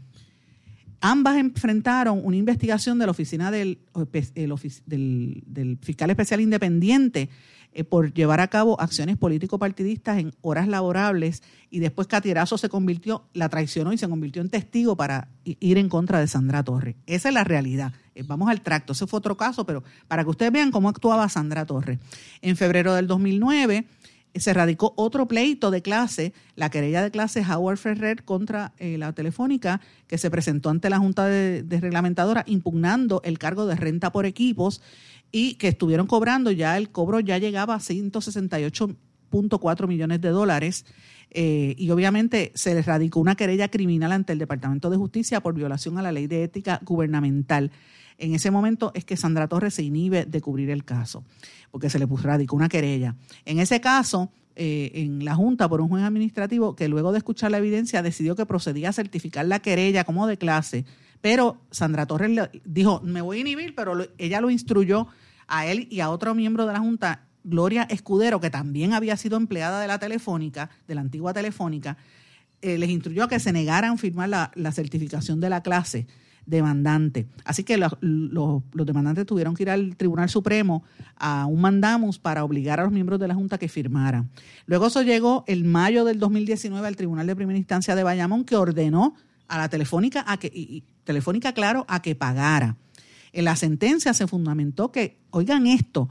Ambas 1.01 1.37
enfrentaron 1.37 2.21
una 2.23 2.37
investigación 2.37 2.99
de 2.99 3.07
la 3.07 3.13
oficina 3.13 3.51
del, 3.51 3.79
del, 4.87 5.79
fiscal 5.81 6.11
especial 6.11 6.41
independiente 6.43 7.31
eh, 7.73 7.85
por 7.85 8.13
llevar 8.13 8.41
a 8.41 8.49
cabo 8.49 8.79
acciones 8.81 9.17
político-partidistas 9.17 10.19
en 10.19 10.35
horas 10.43 10.69
laborables 10.69 11.43
y 11.71 11.79
después 11.79 12.07
Catirazo 12.07 12.59
se 12.59 12.69
convirtió, 12.69 13.25
la 13.33 13.49
traicionó 13.49 13.93
y 13.93 13.99
se 13.99 14.09
convirtió 14.09 14.43
en 14.43 14.51
testigo 14.51 14.97
para 14.97 15.29
ir 15.45 15.79
en 15.79 15.89
contra 15.89 16.21
de 16.21 16.27
Sandra 16.27 16.63
Torres. 16.65 16.97
Esa 17.07 17.29
es 17.29 17.35
la 17.35 17.45
realidad. 17.45 17.95
Eh, 18.15 18.23
vamos 18.27 18.51
al 18.51 18.61
tracto, 18.61 18.93
ese 18.93 19.07
fue 19.07 19.19
otro 19.19 19.37
caso, 19.39 19.65
pero 19.65 19.83
para 20.07 20.25
que 20.25 20.31
ustedes 20.31 20.53
vean 20.53 20.71
cómo 20.71 20.91
actuaba 20.91 21.29
Sandra 21.31 21.65
Torres. 21.65 21.99
En 22.43 22.57
febrero 22.57 22.93
del 22.95 23.07
2009 23.07 23.87
se 24.35 24.55
radicó 24.55 24.95
otro 24.97 25.27
pleito 25.27 25.71
de 25.71 25.83
clase, 25.83 26.33
la 26.55 26.71
querella 26.71 27.03
de 27.03 27.11
clase 27.11 27.43
Howard 27.43 27.79
Ferrer 27.79 28.23
contra 28.25 28.73
eh, 28.79 28.97
la 28.99 29.13
Telefónica, 29.13 29.81
que 30.07 30.19
se 30.19 30.31
presentó 30.31 30.71
ante 30.71 30.91
la 30.91 30.99
Junta 30.99 31.27
de, 31.27 31.65
Reglamentadora 31.81 32.45
impugnando 32.47 33.23
el 33.25 33.39
cargo 33.39 33.67
de 33.67 33.77
renta 33.77 34.13
por 34.13 34.27
equipos 34.27 34.83
y 35.33 35.55
que 35.55 35.69
estuvieron 35.69 36.07
cobrando, 36.07 36.51
ya 36.51 36.77
el 36.77 36.91
cobro 36.91 37.21
ya 37.21 37.39
llegaba 37.39 37.75
a 37.75 37.81
168.4 37.81 39.87
millones 39.87 40.21
de 40.21 40.29
dólares. 40.29 40.85
Eh, 41.33 41.77
y 41.79 41.91
obviamente 41.91 42.51
se 42.57 42.75
les 42.75 42.87
radicó 42.87 43.21
una 43.21 43.37
querella 43.37 43.69
criminal 43.69 44.11
ante 44.11 44.33
el 44.33 44.41
Departamento 44.41 44.91
de 44.91 44.97
Justicia 44.97 45.41
por 45.41 45.55
violación 45.55 45.97
a 45.97 46.03
la 46.03 46.11
ley 46.11 46.27
de 46.27 46.43
ética 46.43 46.81
gubernamental. 46.85 47.71
En 48.21 48.35
ese 48.35 48.51
momento 48.51 48.93
es 48.95 49.05
que 49.05 49.17
Sandra 49.17 49.49
Torres 49.49 49.75
se 49.75 49.83
inhibe 49.83 50.27
de 50.27 50.41
cubrir 50.41 50.71
el 50.71 50.85
caso 50.85 51.25
porque 51.71 51.91
se 51.91 51.99
le 51.99 52.07
puso, 52.07 52.25
radicó 52.25 52.55
una 52.55 52.69
querella. 52.69 53.17
En 53.45 53.59
ese 53.61 53.81
caso, 53.81 54.31
eh, 54.57 54.91
en 54.95 55.25
la 55.25 55.35
Junta 55.35 55.69
por 55.69 55.81
un 55.81 55.89
juez 55.89 56.05
administrativo 56.05 56.77
que 56.77 56.89
luego 56.89 57.13
de 57.13 57.19
escuchar 57.19 57.51
la 57.51 57.59
evidencia 57.59 58.03
decidió 58.03 58.37
que 58.37 58.47
procedía 58.47 58.91
a 58.91 58.93
certificar 58.93 59.47
la 59.47 59.61
querella 59.61 60.05
como 60.05 60.27
de 60.27 60.37
clase, 60.37 60.85
pero 61.21 61.61
Sandra 61.71 62.07
Torres 62.07 62.51
dijo, 62.65 63.01
me 63.03 63.23
voy 63.23 63.39
a 63.39 63.41
inhibir, 63.41 63.75
pero 63.75 63.97
ella 64.19 64.41
lo 64.41 64.51
instruyó 64.51 65.07
a 65.47 65.67
él 65.67 65.89
y 65.91 66.01
a 66.01 66.11
otro 66.11 66.35
miembro 66.35 66.67
de 66.67 66.73
la 66.73 66.81
Junta, 66.81 67.27
Gloria 67.43 67.85
Escudero, 67.85 68.41
que 68.41 68.51
también 68.51 68.93
había 68.93 69.17
sido 69.17 69.37
empleada 69.37 69.81
de 69.81 69.89
la 69.89 69.99
Telefónica, 69.99 70.71
de 70.87 70.95
la 70.95 71.01
antigua 71.01 71.33
Telefónica, 71.33 71.97
eh, 72.61 72.77
les 72.77 72.91
instruyó 72.91 73.25
a 73.25 73.29
que 73.29 73.41
se 73.41 73.53
negaran 73.53 73.93
a 73.93 73.97
firmar 73.97 74.29
la 74.29 74.73
certificación 74.73 75.41
de 75.41 75.49
la 75.49 75.63
clase 75.63 76.07
demandante. 76.47 77.27
Así 77.45 77.65
que 77.65 77.77
los, 77.77 77.93
demandantes 78.73 79.27
tuvieron 79.27 79.55
que 79.55 79.65
ir 79.65 79.71
al 79.71 79.97
Tribunal 79.97 80.29
Supremo 80.29 80.83
a 81.17 81.47
un 81.47 81.61
mandamus 81.61 82.19
para 82.19 82.45
obligar 82.45 82.81
a 82.81 82.85
los 82.85 82.93
miembros 82.93 83.21
de 83.21 83.29
la 83.29 83.35
Junta 83.35 83.59
que 83.59 83.69
firmaran. 83.69 84.31
Luego 84.67 84.87
eso 84.87 85.03
llegó 85.03 85.45
el 85.47 85.65
mayo 85.65 86.05
del 86.05 86.19
2019 86.19 86.87
al 86.87 86.97
Tribunal 86.97 87.27
de 87.27 87.37
Primera 87.37 87.59
Instancia 87.59 87.95
de 87.95 88.03
Bayamón 88.03 88.45
que 88.45 88.57
ordenó 88.57 89.15
a 89.49 89.59
la 89.59 89.69
Telefónica, 89.69 90.25
a 90.27 90.39
que, 90.39 90.85
Telefónica, 91.05 91.53
claro, 91.53 91.85
a 91.89 92.03
que 92.03 92.15
pagara. 92.15 92.77
En 93.33 93.45
la 93.45 93.57
sentencia 93.57 94.13
se 94.15 94.27
fundamentó 94.27 94.91
que, 94.93 95.19
oigan 95.31 95.67
esto, 95.67 96.09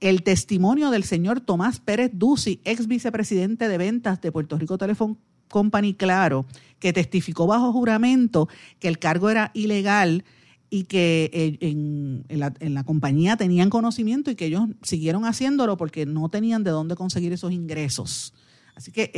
el 0.00 0.22
testimonio 0.22 0.90
del 0.90 1.04
señor 1.04 1.40
Tomás 1.40 1.78
Pérez 1.78 2.10
Duci, 2.14 2.60
ex 2.64 2.86
vicepresidente 2.86 3.68
de 3.68 3.78
ventas 3.78 4.20
de 4.20 4.32
Puerto 4.32 4.58
Rico 4.58 4.78
Telecom 4.78 5.16
Company 5.50 5.94
Claro, 5.94 6.46
que 6.78 6.92
testificó 6.92 7.46
bajo 7.46 7.72
juramento 7.72 8.48
que 8.78 8.88
el 8.88 8.98
cargo 8.98 9.28
era 9.28 9.50
ilegal 9.52 10.24
y 10.70 10.84
que 10.84 11.30
eh, 11.32 11.58
en, 11.60 12.24
la, 12.30 12.84
compañía 12.84 13.36
tenían 13.36 13.70
conocimiento 13.70 14.30
y 14.30 14.36
que 14.36 14.46
ellos 14.46 14.68
siguieron 14.82 15.24
haciéndolo 15.24 15.76
porque 15.76 16.06
no 16.06 16.28
tenían 16.28 16.64
de 16.64 16.70
dónde 16.70 16.94
conseguir 16.94 17.32
esos 17.32 17.52
ingresos. 17.52 18.32
Así 18.76 18.92
que 18.92 19.10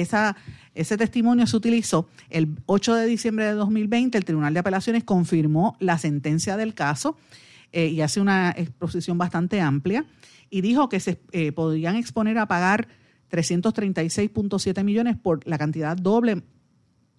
ese 0.74 0.96
testimonio 0.96 1.46
se 1.46 1.56
utilizó. 1.56 2.08
El 2.30 2.56
8 2.66 2.94
de 2.96 3.06
diciembre 3.06 3.44
de 3.44 3.52
2020, 3.52 4.18
el 4.18 4.24
Tribunal 4.24 4.54
de 4.54 4.60
Apelaciones 4.60 5.04
confirmó 5.04 5.76
la 5.78 5.98
sentencia 5.98 6.56
del 6.56 6.74
caso 6.74 7.16
eh, 7.70 7.86
y 7.86 8.00
hace 8.00 8.20
una 8.20 8.52
exposición 8.56 9.18
bastante 9.18 9.60
amplia 9.60 10.06
y 10.50 10.62
dijo 10.62 10.88
que 10.88 11.00
se 11.00 11.20
eh, 11.32 11.52
podían 11.52 11.96
exponer 11.96 12.38
a 12.38 12.46
pagar 12.46 12.88
336.7 13.32 14.84
millones 14.84 15.16
por 15.16 15.46
la 15.48 15.58
cantidad 15.58 15.96
doble 15.96 16.42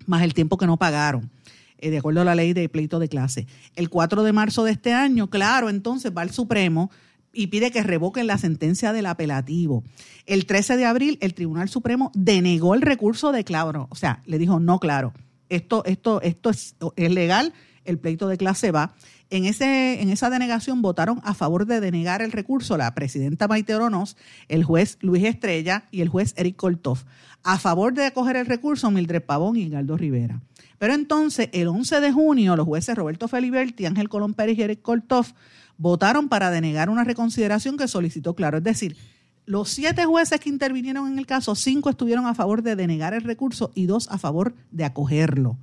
más 0.06 0.22
el 0.22 0.34
tiempo 0.34 0.58
que 0.58 0.68
no 0.68 0.78
pagaron, 0.78 1.32
eh, 1.80 1.90
de 1.90 1.98
acuerdo 1.98 2.22
a 2.22 2.26
la 2.26 2.36
ley 2.36 2.54
de 2.54 2.70
pleito 2.70 3.00
de 3.00 3.10
clase. 3.10 3.48
El 3.76 3.90
4 3.90 4.24
de 4.24 4.34
marzo 4.34 4.64
de 4.64 4.72
este 4.72 4.94
año, 4.94 5.30
claro, 5.30 5.70
entonces 5.70 6.12
va 6.16 6.22
al 6.22 6.32
Supremo 6.32 6.92
y 7.34 7.48
pide 7.48 7.72
que 7.72 7.82
revoquen 7.82 8.28
la 8.28 8.38
sentencia 8.38 8.94
del 8.94 9.08
apelativo. 9.08 9.84
El 10.26 10.46
13 10.46 10.78
de 10.78 10.86
abril, 10.86 11.18
el 11.20 11.34
Tribunal 11.34 11.68
Supremo 11.68 12.12
denegó 12.14 12.76
el 12.76 12.82
recurso 12.82 13.32
de 13.32 13.44
Claro, 13.44 13.88
o 13.90 13.96
sea, 13.96 14.22
le 14.26 14.38
dijo, 14.38 14.60
no, 14.60 14.80
claro, 14.80 15.14
esto, 15.50 15.84
esto, 15.86 16.22
esto 16.22 16.50
es, 16.52 16.76
es 16.96 17.12
legal, 17.12 17.54
el 17.86 18.00
pleito 18.00 18.28
de 18.28 18.38
clase 18.38 18.72
va. 18.72 18.94
En, 19.30 19.46
ese, 19.46 20.02
en 20.02 20.10
esa 20.10 20.30
denegación 20.30 20.82
votaron 20.82 21.20
a 21.24 21.34
favor 21.34 21.66
de 21.66 21.80
denegar 21.80 22.22
el 22.22 22.32
recurso 22.32 22.78
la 22.78 22.94
presidenta 22.94 23.48
Maite 23.48 23.76
Oronos, 23.76 24.18
el 24.48 24.64
juez 24.64 24.98
Luis 25.02 25.24
Estrella 25.24 25.86
y 25.92 26.02
el 26.02 26.10
juez 26.10 26.34
Eric 26.38 26.56
Koltov. 26.56 27.00
A 27.44 27.58
favor 27.58 27.94
de 27.94 28.06
acoger 28.06 28.38
el 28.38 28.46
recurso, 28.46 28.92
Mildred 28.92 29.24
Pavón 29.24 29.58
y 29.58 29.70
Galdo 29.70 29.98
Rivera. 29.98 30.42
Pero 30.78 30.94
entonces, 30.94 31.50
el 31.52 31.68
11 31.68 32.00
de 32.00 32.12
junio, 32.12 32.56
los 32.56 32.66
jueces 32.66 32.96
Roberto 32.96 33.28
Feliberti, 33.28 33.86
Ángel 33.86 34.10
Colón 34.10 34.34
Pérez 34.34 34.58
y 34.58 34.64
Eric 34.64 34.82
Koltov 34.82 35.28
votaron 35.78 36.30
para 36.30 36.52
denegar 36.52 36.90
una 36.90 37.04
reconsideración 37.04 37.78
que 37.78 37.88
solicitó 37.88 38.36
Claro. 38.36 38.60
Es 38.60 38.64
decir, 38.64 38.98
los 39.46 39.70
siete 39.70 40.06
jueces 40.06 40.40
que 40.40 40.50
intervinieron 40.50 41.12
en 41.12 41.20
el 41.20 41.26
caso, 41.26 41.56
cinco 41.56 41.90
estuvieron 41.90 42.26
a 42.26 42.34
favor 42.34 42.62
de 42.62 42.76
denegar 42.76 43.14
el 43.14 43.24
recurso 43.24 43.72
y 43.76 43.86
dos 43.86 44.10
a 44.10 44.18
favor 44.18 44.56
de 44.72 44.86
acogerlo. 44.86 45.58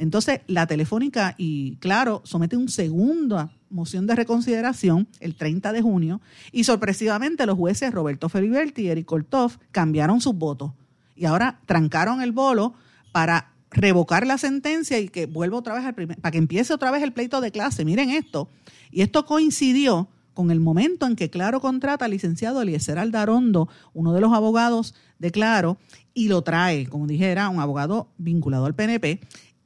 Entonces, 0.00 0.40
la 0.46 0.66
Telefónica 0.66 1.34
y 1.36 1.76
Claro 1.76 2.22
somete 2.24 2.56
una 2.56 2.70
segunda 2.70 3.52
moción 3.68 4.06
de 4.06 4.14
reconsideración 4.14 5.06
el 5.20 5.34
30 5.34 5.72
de 5.72 5.82
junio 5.82 6.22
y 6.52 6.64
sorpresivamente 6.64 7.44
los 7.44 7.58
jueces 7.58 7.92
Roberto 7.92 8.30
Feliberti 8.30 8.82
y 8.82 8.88
Eric 8.88 9.04
Koltov 9.04 9.58
cambiaron 9.72 10.22
sus 10.22 10.34
votos 10.34 10.72
y 11.16 11.26
ahora 11.26 11.60
trancaron 11.66 12.22
el 12.22 12.32
bolo 12.32 12.72
para 13.12 13.52
revocar 13.70 14.26
la 14.26 14.38
sentencia 14.38 14.98
y 14.98 15.10
que 15.10 15.26
vuelva 15.26 15.58
otra 15.58 15.74
vez 15.74 15.84
al 15.84 15.94
primer, 15.94 16.16
para 16.16 16.32
que 16.32 16.38
empiece 16.38 16.72
otra 16.72 16.90
vez 16.90 17.02
el 17.02 17.12
pleito 17.12 17.42
de 17.42 17.50
clase. 17.50 17.84
Miren 17.84 18.08
esto. 18.08 18.48
Y 18.90 19.02
esto 19.02 19.26
coincidió 19.26 20.08
con 20.32 20.50
el 20.50 20.60
momento 20.60 21.06
en 21.06 21.14
que 21.14 21.28
Claro 21.28 21.60
contrata 21.60 22.06
al 22.06 22.12
licenciado 22.12 22.62
Eliezer 22.62 22.98
Aldarondo, 22.98 23.68
uno 23.92 24.14
de 24.14 24.22
los 24.22 24.32
abogados 24.32 24.94
de 25.18 25.30
Claro, 25.30 25.76
y 26.14 26.28
lo 26.28 26.42
trae, 26.42 26.86
como 26.86 27.06
dijera, 27.06 27.50
un 27.50 27.60
abogado 27.60 28.08
vinculado 28.16 28.64
al 28.64 28.74
PNP. 28.74 29.20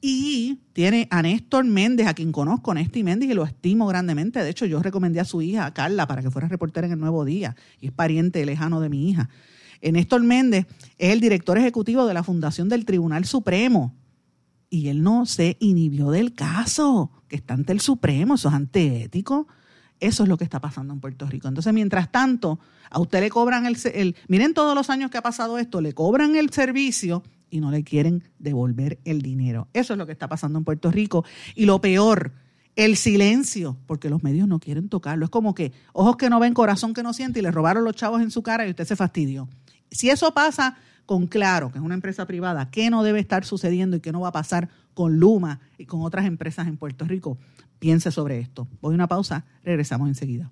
Y 0.07 0.59
tiene 0.73 1.07
a 1.09 1.23
Néstor 1.23 1.65
Méndez, 1.65 2.05
a 2.05 2.13
quien 2.13 2.31
conozco, 2.31 2.75
Néstor 2.75 3.03
Méndez, 3.03 3.27
y 3.27 3.33
lo 3.33 3.43
estimo 3.43 3.87
grandemente. 3.87 4.43
De 4.43 4.51
hecho, 4.51 4.67
yo 4.67 4.79
recomendé 4.83 5.19
a 5.19 5.25
su 5.25 5.41
hija, 5.41 5.73
Carla, 5.73 6.05
para 6.05 6.21
que 6.21 6.29
fuera 6.29 6.47
reportera 6.47 6.85
en 6.85 6.93
el 6.93 6.99
Nuevo 6.99 7.25
Día, 7.25 7.55
y 7.81 7.87
es 7.87 7.91
pariente 7.91 8.45
lejano 8.45 8.79
de 8.81 8.89
mi 8.89 9.09
hija. 9.09 9.31
Eh, 9.81 9.91
Néstor 9.91 10.21
Méndez 10.21 10.67
es 10.99 11.11
el 11.11 11.21
director 11.21 11.57
ejecutivo 11.57 12.05
de 12.05 12.13
la 12.13 12.21
Fundación 12.21 12.69
del 12.69 12.85
Tribunal 12.85 13.25
Supremo. 13.25 13.95
Y 14.69 14.89
él 14.89 15.01
no 15.01 15.25
se 15.25 15.57
inhibió 15.59 16.11
del 16.11 16.35
caso, 16.35 17.09
que 17.27 17.37
está 17.37 17.55
ante 17.55 17.73
el 17.73 17.79
Supremo, 17.79 18.35
eso 18.35 18.49
es 18.49 18.53
antiético. 18.53 19.47
Eso 19.99 20.21
es 20.21 20.29
lo 20.29 20.37
que 20.37 20.43
está 20.43 20.59
pasando 20.59 20.93
en 20.93 20.99
Puerto 20.99 21.25
Rico. 21.25 21.47
Entonces, 21.47 21.73
mientras 21.73 22.11
tanto, 22.11 22.59
a 22.91 22.99
usted 22.99 23.21
le 23.21 23.31
cobran 23.31 23.65
el, 23.65 23.75
el, 23.91 24.15
miren 24.27 24.53
todos 24.53 24.75
los 24.75 24.91
años 24.91 25.09
que 25.09 25.17
ha 25.17 25.23
pasado 25.23 25.57
esto, 25.57 25.81
le 25.81 25.93
cobran 25.93 26.35
el 26.35 26.51
servicio 26.51 27.23
y 27.55 27.61
no 27.61 27.71
le 27.71 27.85
quieren 27.85 28.21
devolver 28.37 28.99
el 29.05 29.21
dinero. 29.21 29.69
Eso 29.71 29.93
es 29.93 29.97
lo 29.97 30.05
que 30.05 30.11
está 30.11 30.27
pasando 30.27 30.59
en 30.59 30.65
Puerto 30.65 30.91
Rico. 30.91 31.23
Y 31.55 31.65
lo 31.65 31.79
peor, 31.79 32.33
el 32.75 32.97
silencio, 32.97 33.77
porque 33.87 34.09
los 34.09 34.23
medios 34.23 34.45
no 34.49 34.59
quieren 34.59 34.89
tocarlo. 34.89 35.23
Es 35.23 35.31
como 35.31 35.55
que 35.55 35.71
ojos 35.93 36.17
que 36.17 36.29
no 36.29 36.41
ven, 36.41 36.53
corazón 36.53 36.93
que 36.93 37.01
no 37.01 37.13
siente 37.13 37.39
y 37.39 37.41
le 37.41 37.51
robaron 37.51 37.85
los 37.85 37.95
chavos 37.95 38.21
en 38.21 38.29
su 38.29 38.43
cara 38.43 38.67
y 38.67 38.71
usted 38.71 38.83
se 38.83 38.97
fastidió. 38.97 39.47
Si 39.89 40.09
eso 40.09 40.33
pasa 40.33 40.75
con 41.05 41.27
Claro, 41.27 41.71
que 41.71 41.77
es 41.77 41.83
una 41.83 41.93
empresa 41.93 42.25
privada, 42.25 42.69
¿qué 42.71 42.89
no 42.89 43.03
debe 43.03 43.21
estar 43.21 43.45
sucediendo 43.45 43.95
y 43.95 44.01
qué 44.01 44.11
no 44.11 44.19
va 44.19 44.29
a 44.29 44.33
pasar 44.33 44.67
con 44.93 45.17
Luma 45.17 45.61
y 45.77 45.85
con 45.85 46.01
otras 46.01 46.25
empresas 46.25 46.67
en 46.67 46.75
Puerto 46.75 47.05
Rico? 47.05 47.37
Piense 47.79 48.11
sobre 48.11 48.39
esto. 48.39 48.67
Voy 48.81 48.93
a 48.93 48.95
una 48.95 49.07
pausa, 49.07 49.45
regresamos 49.63 50.09
enseguida. 50.09 50.51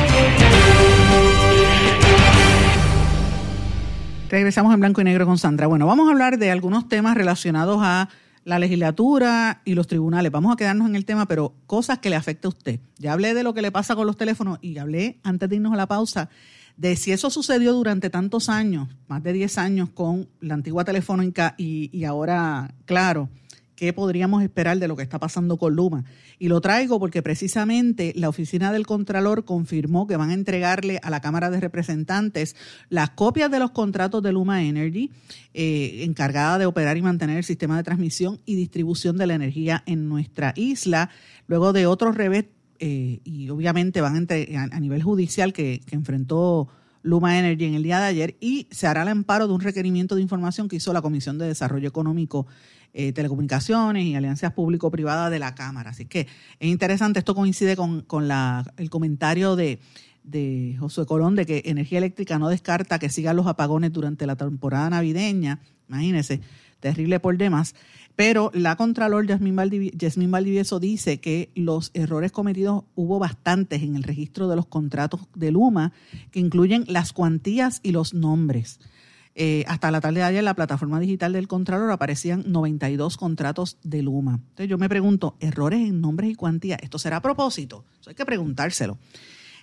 Regresamos 4.31 4.73
en 4.73 4.79
blanco 4.79 5.01
y 5.01 5.03
negro 5.03 5.25
con 5.25 5.37
Sandra. 5.37 5.67
Bueno, 5.67 5.85
vamos 5.87 6.07
a 6.07 6.11
hablar 6.11 6.37
de 6.37 6.51
algunos 6.51 6.87
temas 6.87 7.17
relacionados 7.17 7.79
a 7.81 8.07
la 8.45 8.59
legislatura 8.59 9.61
y 9.65 9.73
los 9.73 9.87
tribunales. 9.87 10.31
Vamos 10.31 10.53
a 10.53 10.55
quedarnos 10.55 10.87
en 10.87 10.95
el 10.95 11.03
tema, 11.03 11.25
pero 11.25 11.53
cosas 11.67 11.99
que 11.99 12.09
le 12.09 12.15
afecta 12.15 12.47
a 12.47 12.49
usted. 12.49 12.79
Ya 12.97 13.11
hablé 13.11 13.33
de 13.33 13.43
lo 13.43 13.53
que 13.53 13.61
le 13.61 13.73
pasa 13.73 13.93
con 13.93 14.07
los 14.07 14.15
teléfonos 14.15 14.57
y 14.61 14.77
hablé 14.77 15.19
antes 15.23 15.49
de 15.49 15.57
irnos 15.57 15.73
a 15.73 15.75
la 15.75 15.85
pausa 15.85 16.29
de 16.77 16.95
si 16.95 17.11
eso 17.11 17.29
sucedió 17.29 17.73
durante 17.73 18.09
tantos 18.09 18.47
años, 18.47 18.87
más 19.09 19.21
de 19.21 19.33
10 19.33 19.57
años 19.57 19.89
con 19.89 20.29
la 20.39 20.53
antigua 20.53 20.85
telefónica 20.85 21.53
y, 21.57 21.89
y 21.91 22.05
ahora, 22.05 22.73
claro, 22.85 23.27
qué 23.81 23.93
podríamos 23.93 24.43
esperar 24.43 24.77
de 24.77 24.87
lo 24.87 24.95
que 24.95 25.01
está 25.01 25.17
pasando 25.17 25.57
con 25.57 25.75
Luma. 25.75 26.05
Y 26.37 26.49
lo 26.49 26.61
traigo 26.61 26.99
porque 26.99 27.23
precisamente 27.23 28.13
la 28.15 28.29
oficina 28.29 28.71
del 28.71 28.85
Contralor 28.85 29.43
confirmó 29.43 30.05
que 30.05 30.17
van 30.17 30.29
a 30.29 30.35
entregarle 30.35 30.99
a 31.01 31.09
la 31.09 31.19
Cámara 31.19 31.49
de 31.49 31.59
Representantes 31.59 32.55
las 32.89 33.09
copias 33.09 33.49
de 33.49 33.57
los 33.57 33.71
contratos 33.71 34.21
de 34.21 34.33
Luma 34.33 34.61
Energy, 34.61 35.09
eh, 35.55 36.03
encargada 36.03 36.59
de 36.59 36.67
operar 36.67 36.95
y 36.95 37.01
mantener 37.01 37.37
el 37.37 37.43
sistema 37.43 37.75
de 37.75 37.81
transmisión 37.81 38.39
y 38.45 38.53
distribución 38.53 39.17
de 39.17 39.25
la 39.25 39.33
energía 39.33 39.81
en 39.87 40.07
nuestra 40.07 40.53
isla, 40.55 41.09
luego 41.47 41.73
de 41.73 41.87
otros 41.87 42.13
revés, 42.13 42.45
eh, 42.77 43.19
y 43.23 43.49
obviamente 43.49 43.99
van 43.99 44.27
a, 44.29 44.75
a 44.75 44.79
nivel 44.79 45.01
judicial 45.01 45.53
que, 45.53 45.81
que 45.87 45.95
enfrentó 45.95 46.69
Luma 47.03 47.39
Energy 47.39 47.65
en 47.65 47.73
el 47.73 47.83
día 47.83 47.99
de 47.99 48.05
ayer 48.05 48.37
y 48.39 48.67
se 48.69 48.87
hará 48.87 49.01
el 49.01 49.07
amparo 49.07 49.47
de 49.47 49.53
un 49.53 49.61
requerimiento 49.61 50.15
de 50.15 50.21
información 50.21 50.67
que 50.67 50.75
hizo 50.75 50.93
la 50.93 51.01
Comisión 51.01 51.37
de 51.37 51.47
Desarrollo 51.47 51.87
Económico 51.87 52.45
eh, 52.93 53.13
telecomunicaciones 53.13 54.05
y 54.05 54.15
alianzas 54.15 54.53
público-privadas 54.53 55.31
de 55.31 55.39
la 55.39 55.55
Cámara. 55.55 55.91
Así 55.91 56.05
que 56.05 56.21
es 56.59 56.69
interesante, 56.69 57.19
esto 57.19 57.35
coincide 57.35 57.75
con, 57.75 58.05
el 58.77 58.89
comentario 58.89 59.55
de, 59.55 59.79
de 60.23 60.75
Josué 60.79 61.05
Colón 61.05 61.35
de 61.35 61.45
que 61.45 61.63
Energía 61.65 61.99
Eléctrica 61.99 62.39
no 62.39 62.49
descarta 62.49 62.99
que 62.99 63.09
sigan 63.09 63.35
los 63.35 63.47
apagones 63.47 63.91
durante 63.91 64.25
la 64.25 64.35
temporada 64.35 64.89
navideña. 64.89 65.59
Imagínense, 65.87 66.41
terrible 66.79 67.19
por 67.19 67.37
demás. 67.37 67.75
Pero 68.15 68.51
la 68.53 68.75
Contralor 68.75 69.25
Yasmín 69.25 69.55
Valdivieso 69.55 70.79
dice 70.79 71.19
que 71.19 71.49
los 71.55 71.91
errores 71.93 72.31
cometidos 72.31 72.83
hubo 72.95 73.19
bastantes 73.19 73.81
en 73.83 73.95
el 73.95 74.03
registro 74.03 74.47
de 74.47 74.55
los 74.55 74.65
contratos 74.65 75.21
de 75.33 75.51
Luma, 75.51 75.93
que 76.31 76.39
incluyen 76.39 76.83
las 76.87 77.13
cuantías 77.13 77.79
y 77.83 77.93
los 77.93 78.13
nombres. 78.13 78.79
Eh, 79.33 79.63
hasta 79.67 79.91
la 79.91 80.01
tarde 80.01 80.19
de 80.19 80.25
ayer 80.25 80.39
en 80.39 80.45
la 80.45 80.55
plataforma 80.55 80.99
digital 80.99 81.31
del 81.31 81.47
Contralor 81.47 81.89
aparecían 81.91 82.43
92 82.47 83.15
contratos 83.15 83.77
de 83.81 84.01
Luma. 84.01 84.35
Entonces 84.35 84.67
yo 84.67 84.77
me 84.77 84.89
pregunto, 84.89 85.37
errores 85.39 85.79
en 85.79 86.01
nombres 86.01 86.31
y 86.31 86.35
cuantías, 86.35 86.79
¿esto 86.81 86.99
será 86.99 87.15
a 87.17 87.21
propósito? 87.21 87.85
Eso 87.99 88.09
hay 88.09 88.15
que 88.15 88.25
preguntárselo. 88.25 88.97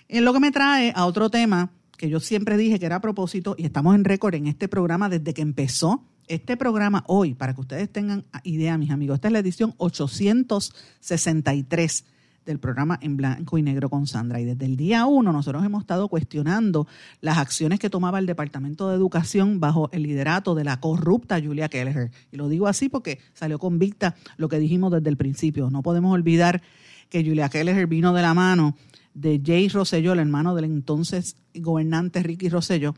Es 0.07 0.23
lo 0.23 0.33
que 0.33 0.39
me 0.39 0.51
trae 0.51 0.91
a 0.95 1.05
otro 1.05 1.29
tema 1.29 1.69
que 1.97 2.09
yo 2.09 2.19
siempre 2.19 2.57
dije 2.57 2.79
que 2.79 2.87
era 2.87 2.95
a 2.95 3.01
propósito 3.01 3.53
y 3.57 3.65
estamos 3.65 3.93
en 3.93 4.05
récord 4.05 4.33
en 4.33 4.47
este 4.47 4.67
programa 4.67 5.07
desde 5.09 5.33
que 5.33 5.43
empezó 5.43 6.03
este 6.27 6.57
programa 6.57 7.03
hoy, 7.07 7.33
para 7.33 7.53
que 7.53 7.61
ustedes 7.61 7.91
tengan 7.91 8.25
idea, 8.43 8.77
mis 8.77 8.91
amigos. 8.91 9.15
Esta 9.15 9.27
es 9.27 9.31
la 9.33 9.39
edición 9.39 9.73
863 9.77 12.05
del 12.49 12.59
programa 12.59 12.97
en 13.01 13.15
blanco 13.15 13.59
y 13.59 13.61
negro 13.61 13.89
con 13.89 14.07
Sandra. 14.07 14.41
Y 14.41 14.45
desde 14.45 14.65
el 14.65 14.75
día 14.75 15.05
uno 15.05 15.31
nosotros 15.31 15.63
hemos 15.63 15.81
estado 15.81 16.07
cuestionando 16.07 16.87
las 17.21 17.37
acciones 17.37 17.77
que 17.77 17.91
tomaba 17.91 18.17
el 18.17 18.25
Departamento 18.25 18.89
de 18.89 18.95
Educación 18.95 19.59
bajo 19.59 19.89
el 19.91 20.01
liderato 20.01 20.55
de 20.55 20.63
la 20.63 20.79
corrupta 20.79 21.39
Julia 21.39 21.69
Kelleher. 21.69 22.09
Y 22.31 22.37
lo 22.37 22.49
digo 22.49 22.67
así 22.67 22.89
porque 22.89 23.19
salió 23.33 23.59
convicta 23.59 24.15
lo 24.37 24.49
que 24.49 24.57
dijimos 24.57 24.91
desde 24.91 25.09
el 25.09 25.15
principio. 25.15 25.69
No 25.69 25.83
podemos 25.83 26.11
olvidar 26.11 26.63
que 27.09 27.23
Julia 27.23 27.49
Kelleher 27.49 27.85
vino 27.85 28.13
de 28.13 28.23
la 28.23 28.33
mano 28.33 28.75
de 29.13 29.39
Jay 29.45 29.69
Rosselló, 29.69 30.13
el 30.13 30.19
hermano 30.19 30.55
del 30.55 30.65
entonces 30.65 31.35
gobernante 31.53 32.23
Ricky 32.23 32.49
Rosselló, 32.49 32.95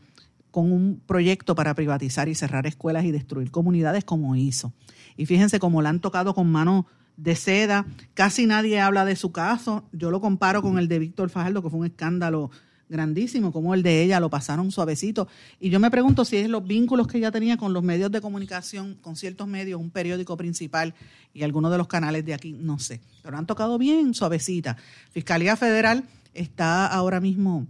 con 0.50 0.72
un 0.72 1.02
proyecto 1.06 1.54
para 1.54 1.74
privatizar 1.74 2.28
y 2.30 2.34
cerrar 2.34 2.66
escuelas 2.66 3.04
y 3.04 3.10
destruir 3.10 3.50
comunidades 3.50 4.04
como 4.04 4.34
hizo. 4.34 4.72
Y 5.18 5.26
fíjense 5.26 5.58
cómo 5.58 5.82
la 5.82 5.90
han 5.90 6.00
tocado 6.00 6.34
con 6.34 6.50
mano 6.50 6.86
de 7.16 7.36
seda. 7.36 7.86
Casi 8.14 8.46
nadie 8.46 8.80
habla 8.80 9.04
de 9.04 9.16
su 9.16 9.32
caso. 9.32 9.84
Yo 9.92 10.10
lo 10.10 10.20
comparo 10.20 10.62
con 10.62 10.78
el 10.78 10.88
de 10.88 10.98
Víctor 10.98 11.30
Fajardo, 11.30 11.62
que 11.62 11.70
fue 11.70 11.80
un 11.80 11.86
escándalo 11.86 12.50
grandísimo, 12.88 13.52
como 13.52 13.74
el 13.74 13.82
de 13.82 14.02
ella 14.02 14.20
lo 14.20 14.30
pasaron 14.30 14.70
suavecito. 14.70 15.26
Y 15.58 15.70
yo 15.70 15.80
me 15.80 15.90
pregunto 15.90 16.24
si 16.24 16.36
es 16.36 16.48
los 16.48 16.64
vínculos 16.64 17.06
que 17.06 17.18
ella 17.18 17.32
tenía 17.32 17.56
con 17.56 17.72
los 17.72 17.82
medios 17.82 18.12
de 18.12 18.20
comunicación, 18.20 18.96
con 19.00 19.16
ciertos 19.16 19.48
medios, 19.48 19.80
un 19.80 19.90
periódico 19.90 20.36
principal 20.36 20.94
y 21.32 21.42
algunos 21.42 21.72
de 21.72 21.78
los 21.78 21.88
canales 21.88 22.24
de 22.24 22.34
aquí, 22.34 22.52
no 22.52 22.78
sé. 22.78 23.00
Pero 23.22 23.38
han 23.38 23.46
tocado 23.46 23.78
bien 23.78 24.12
suavecita. 24.14 24.76
Fiscalía 25.10 25.56
Federal 25.56 26.04
está 26.34 26.86
ahora 26.86 27.20
mismo 27.20 27.66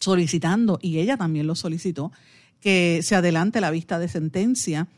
solicitando, 0.00 0.78
y 0.80 0.98
ella 0.98 1.18
también 1.18 1.46
lo 1.46 1.54
solicitó, 1.54 2.10
que 2.60 3.00
se 3.02 3.14
adelante 3.14 3.60
la 3.60 3.70
vista 3.70 3.98
de 3.98 4.08
sentencia 4.08 4.88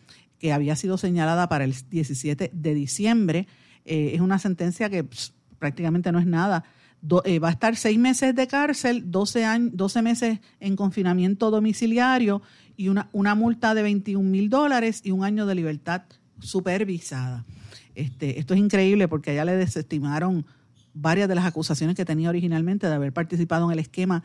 que 0.43 0.53
había 0.53 0.75
sido 0.75 0.99
señalada 0.99 1.49
para 1.49 1.63
el 1.63 1.73
17 1.89 2.51
de 2.53 2.75
diciembre. 2.75 3.47
Eh, 3.85 4.11
es 4.15 4.21
una 4.21 4.41
sentencia 4.41 4.91
que 4.91 5.07
prácticamente 5.61 6.11
no 6.11 6.19
es 6.19 6.27
nada. 6.27 6.65
Eh, 7.25 7.39
va 7.39 7.47
a 7.47 7.53
estar 7.53 7.77
seis 7.77 7.97
meses 7.97 8.35
de 8.35 8.49
cárcel, 8.49 9.05
12, 9.13 9.45
años, 9.45 9.71
12 9.75 10.03
meses 10.03 10.41
en 10.59 10.75
confinamiento 10.75 11.53
domiciliario 11.53 12.43
y 12.77 12.89
una, 12.89 13.09
una 13.13 13.37
multa 13.37 13.73
de 13.73 13.83
21 13.83 14.29
mil 14.29 14.51
dólares 14.51 15.03
y 15.05 15.13
un 15.13 15.23
año 15.23 15.47
de 15.47 15.55
libertad 15.55 16.03
supervisada. 16.41 17.45
Este, 17.95 18.41
esto 18.41 18.55
es 18.55 18.59
increíble 18.59 19.07
porque 19.07 19.31
allá 19.31 19.45
le 19.45 19.55
desestimaron 19.55 20.45
varias 20.93 21.29
de 21.29 21.37
las 21.37 21.45
acusaciones 21.45 21.95
que 21.95 22.05
tenía 22.05 22.31
originalmente 22.31 22.89
de 22.89 22.95
haber 22.95 23.13
participado 23.13 23.67
en 23.67 23.75
el 23.75 23.79
esquema 23.79 24.25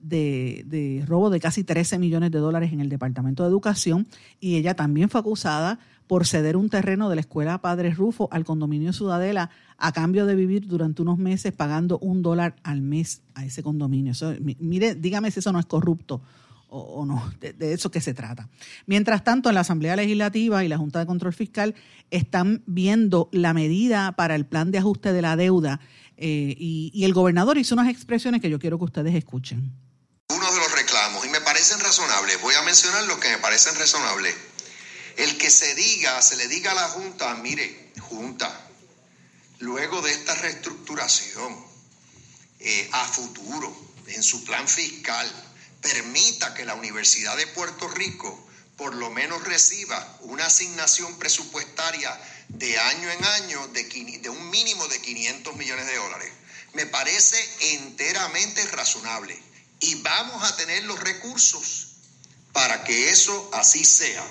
de, 0.00 1.04
robo 1.06 1.30
de 1.30 1.40
casi 1.40 1.64
13 1.64 1.98
millones 1.98 2.30
de 2.30 2.38
dólares 2.38 2.72
en 2.72 2.80
el 2.80 2.88
Departamento 2.88 3.42
de 3.42 3.48
Educación 3.48 4.06
y 4.40 4.56
ella 4.56 4.74
también 4.74 5.08
fue 5.08 5.20
acusada 5.20 5.78
por 6.06 6.26
ceder 6.26 6.56
un 6.56 6.68
terreno 6.68 7.08
de 7.08 7.16
la 7.16 7.20
escuela 7.20 7.60
Padre 7.60 7.90
Rufo 7.90 8.28
al 8.30 8.44
condominio 8.44 8.92
Ciudadela 8.92 9.50
a 9.76 9.92
cambio 9.92 10.26
de 10.26 10.36
vivir 10.36 10.66
durante 10.66 11.02
unos 11.02 11.18
meses 11.18 11.52
pagando 11.52 11.98
un 11.98 12.22
dólar 12.22 12.54
al 12.62 12.80
mes 12.82 13.22
a 13.34 13.44
ese 13.44 13.62
condominio. 13.62 14.12
mire, 14.60 14.94
dígame 14.94 15.30
si 15.30 15.40
eso 15.40 15.52
no 15.52 15.58
es 15.58 15.66
corrupto 15.66 16.22
o, 16.68 17.06
no, 17.06 17.22
de, 17.40 17.72
eso 17.72 17.90
que 17.90 18.00
se 18.00 18.12
trata. 18.12 18.48
Mientras 18.86 19.24
tanto, 19.24 19.48
en 19.48 19.54
la 19.54 19.60
Asamblea 19.62 19.96
Legislativa 19.96 20.64
y 20.64 20.68
la 20.68 20.78
Junta 20.78 20.98
de 20.98 21.06
Control 21.06 21.32
Fiscal 21.32 21.74
están 22.10 22.62
viendo 22.66 23.28
la 23.32 23.54
medida 23.54 24.12
para 24.12 24.34
el 24.34 24.46
plan 24.46 24.70
de 24.70 24.78
ajuste 24.78 25.12
de 25.12 25.22
la 25.22 25.36
deuda 25.36 25.80
eh, 26.16 26.56
y 26.58 27.04
el 27.04 27.12
gobernador 27.12 27.58
hizo 27.58 27.74
unas 27.74 27.88
expresiones 27.88 28.40
que 28.40 28.50
yo 28.50 28.58
quiero 28.58 28.78
que 28.78 28.84
ustedes 28.84 29.14
escuchen. 29.14 29.72
Uno 30.28 30.52
de 30.52 30.58
los 30.58 30.72
reclamos, 30.72 31.24
y 31.24 31.28
me 31.28 31.40
parecen 31.40 31.80
razonables, 31.80 32.40
voy 32.40 32.54
a 32.54 32.62
mencionar 32.62 33.04
los 33.04 33.18
que 33.18 33.28
me 33.30 33.38
parecen 33.38 33.74
razonables. 33.76 34.34
El 35.16 35.38
que 35.38 35.50
se 35.50 35.74
diga, 35.74 36.20
se 36.20 36.36
le 36.36 36.48
diga 36.48 36.72
a 36.72 36.74
la 36.74 36.88
Junta, 36.88 37.34
mire, 37.36 37.92
Junta, 38.00 38.68
luego 39.60 40.02
de 40.02 40.12
esta 40.12 40.34
reestructuración 40.34 41.64
eh, 42.60 42.88
a 42.92 43.04
futuro, 43.06 43.74
en 44.08 44.22
su 44.22 44.44
plan 44.44 44.68
fiscal, 44.68 45.30
permita 45.80 46.54
que 46.54 46.64
la 46.64 46.74
Universidad 46.74 47.36
de 47.36 47.46
Puerto 47.46 47.88
Rico 47.88 48.46
por 48.76 48.94
lo 48.94 49.08
menos 49.10 49.42
reciba 49.44 50.18
una 50.20 50.46
asignación 50.46 51.18
presupuestaria 51.18 52.20
de 52.48 52.78
año 52.78 53.10
en 53.10 53.24
año 53.24 53.68
de, 53.68 53.84
de, 54.20 54.28
un 54.28 54.50
mínimo 54.50 54.86
de 54.88 55.00
500 55.00 55.56
millones 55.56 55.86
de 55.86 55.96
dólares. 55.96 56.32
Me 56.74 56.84
parece 56.84 57.38
enteramente 57.74 58.66
razonable 58.66 59.40
y 59.86 59.94
vamos 60.02 60.42
a 60.42 60.56
tener 60.56 60.82
los 60.84 60.98
recursos 60.98 61.86
para 62.52 62.82
que 62.82 63.10
eso 63.10 63.50
así 63.52 63.84
sea. 63.84 64.26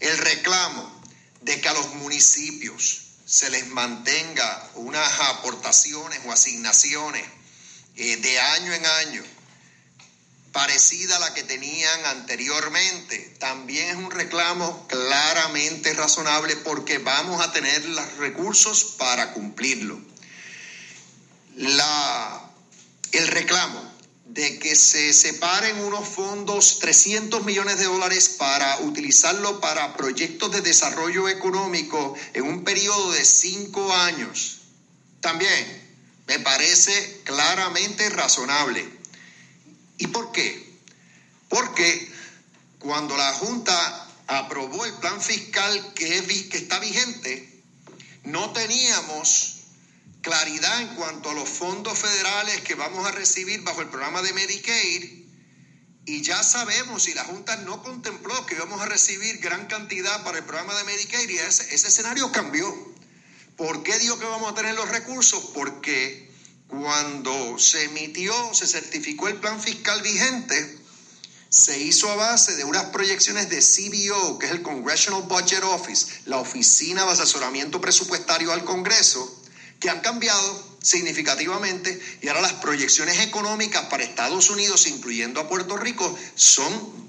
El 0.00 0.18
reclamo 0.18 1.02
de 1.42 1.60
que 1.60 1.68
a 1.68 1.74
los 1.74 1.94
municipios 1.94 3.02
se 3.24 3.50
les 3.50 3.68
mantenga 3.68 4.70
unas 4.74 5.20
aportaciones 5.20 6.20
o 6.24 6.32
asignaciones 6.32 7.24
eh, 7.96 8.16
de 8.16 8.40
año 8.40 8.72
en 8.72 8.86
año 8.86 9.24
parecida 10.50 11.16
a 11.16 11.20
la 11.20 11.34
que 11.34 11.44
tenían 11.44 12.06
anteriormente, 12.06 13.36
también 13.38 13.90
es 13.90 13.96
un 13.96 14.10
reclamo 14.10 14.88
claramente 14.88 15.92
razonable 15.92 16.56
porque 16.56 16.98
vamos 16.98 17.40
a 17.40 17.52
tener 17.52 17.84
los 17.84 18.16
recursos 18.16 18.96
para 18.98 19.32
cumplirlo. 19.34 20.00
La, 21.54 22.50
el 23.12 23.28
reclamo 23.28 23.87
de 24.28 24.58
que 24.58 24.76
se 24.76 25.12
separen 25.14 25.78
unos 25.80 26.06
fondos, 26.06 26.78
300 26.80 27.44
millones 27.44 27.78
de 27.78 27.86
dólares, 27.86 28.28
para 28.38 28.80
utilizarlo 28.80 29.60
para 29.60 29.96
proyectos 29.96 30.52
de 30.52 30.60
desarrollo 30.60 31.28
económico 31.28 32.14
en 32.34 32.44
un 32.44 32.62
periodo 32.62 33.12
de 33.12 33.24
cinco 33.24 33.92
años. 33.92 34.60
También 35.20 35.88
me 36.26 36.38
parece 36.40 37.22
claramente 37.24 38.10
razonable. 38.10 38.86
¿Y 39.96 40.06
por 40.08 40.30
qué? 40.30 40.78
Porque 41.48 42.12
cuando 42.78 43.16
la 43.16 43.32
Junta 43.32 44.08
aprobó 44.26 44.84
el 44.84 44.92
plan 44.94 45.20
fiscal 45.20 45.94
que, 45.94 46.48
que 46.50 46.58
está 46.58 46.78
vigente, 46.78 47.62
no 48.24 48.52
teníamos 48.52 49.57
claridad 50.22 50.80
en 50.80 50.88
cuanto 50.94 51.30
a 51.30 51.34
los 51.34 51.48
fondos 51.48 51.98
federales 51.98 52.60
que 52.62 52.74
vamos 52.74 53.06
a 53.06 53.12
recibir 53.12 53.62
bajo 53.62 53.80
el 53.80 53.88
programa 53.88 54.22
de 54.22 54.32
Medicaid 54.32 55.18
y 56.08 56.22
ya 56.22 56.42
sabemos 56.42 57.02
si 57.02 57.12
la 57.12 57.22
Junta 57.24 57.56
no 57.56 57.82
contempló 57.82 58.46
que 58.46 58.54
íbamos 58.54 58.80
a 58.80 58.86
recibir 58.86 59.40
gran 59.40 59.66
cantidad 59.66 60.24
para 60.24 60.38
el 60.38 60.44
programa 60.44 60.74
de 60.74 60.84
Medicaid 60.84 61.28
y 61.28 61.36
ese, 61.36 61.74
ese 61.74 61.88
escenario 61.88 62.32
cambió. 62.32 62.66
¿Por 63.58 63.82
qué 63.82 63.98
digo 63.98 64.18
que 64.18 64.24
vamos 64.24 64.50
a 64.50 64.54
tener 64.54 64.74
los 64.74 64.88
recursos? 64.88 65.50
Porque 65.52 66.32
cuando 66.66 67.58
se 67.58 67.84
emitió, 67.84 68.32
se 68.54 68.66
certificó 68.66 69.28
el 69.28 69.36
plan 69.36 69.60
fiscal 69.60 70.00
vigente, 70.00 70.78
se 71.50 71.78
hizo 71.78 72.10
a 72.10 72.16
base 72.16 72.56
de 72.56 72.64
unas 72.64 72.84
proyecciones 72.84 73.50
de 73.50 73.60
CBO, 73.60 74.38
que 74.38 74.46
es 74.46 74.52
el 74.52 74.62
Congressional 74.62 75.24
Budget 75.24 75.62
Office, 75.64 76.22
la 76.24 76.38
Oficina 76.38 77.04
de 77.04 77.12
Asesoramiento 77.12 77.82
Presupuestario 77.82 78.50
al 78.52 78.64
Congreso, 78.64 79.37
que 79.80 79.90
han 79.90 80.00
cambiado 80.00 80.68
significativamente 80.82 82.00
y 82.20 82.28
ahora 82.28 82.40
las 82.40 82.54
proyecciones 82.54 83.20
económicas 83.20 83.86
para 83.86 84.04
Estados 84.04 84.50
Unidos, 84.50 84.86
incluyendo 84.86 85.40
a 85.40 85.48
Puerto 85.48 85.76
Rico, 85.76 86.16
son 86.34 87.08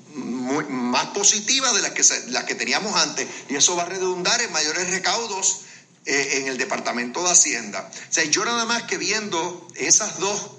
más 0.69 1.07
positivas 1.07 1.73
de 1.75 1.81
las 1.81 1.91
que, 1.91 2.03
las 2.31 2.43
que 2.45 2.55
teníamos 2.55 2.95
antes 2.95 3.27
y 3.47 3.55
eso 3.55 3.75
va 3.75 3.83
a 3.83 3.85
redundar 3.85 4.41
en 4.41 4.51
mayores 4.51 4.89
recaudos 4.89 5.61
eh, 6.05 6.39
en 6.39 6.47
el 6.47 6.57
Departamento 6.57 7.23
de 7.23 7.31
Hacienda. 7.31 7.89
O 8.09 8.13
sea, 8.13 8.23
yo 8.25 8.43
nada 8.43 8.65
más 8.65 8.83
que 8.83 8.97
viendo 8.97 9.67
esas 9.75 10.19
dos, 10.19 10.51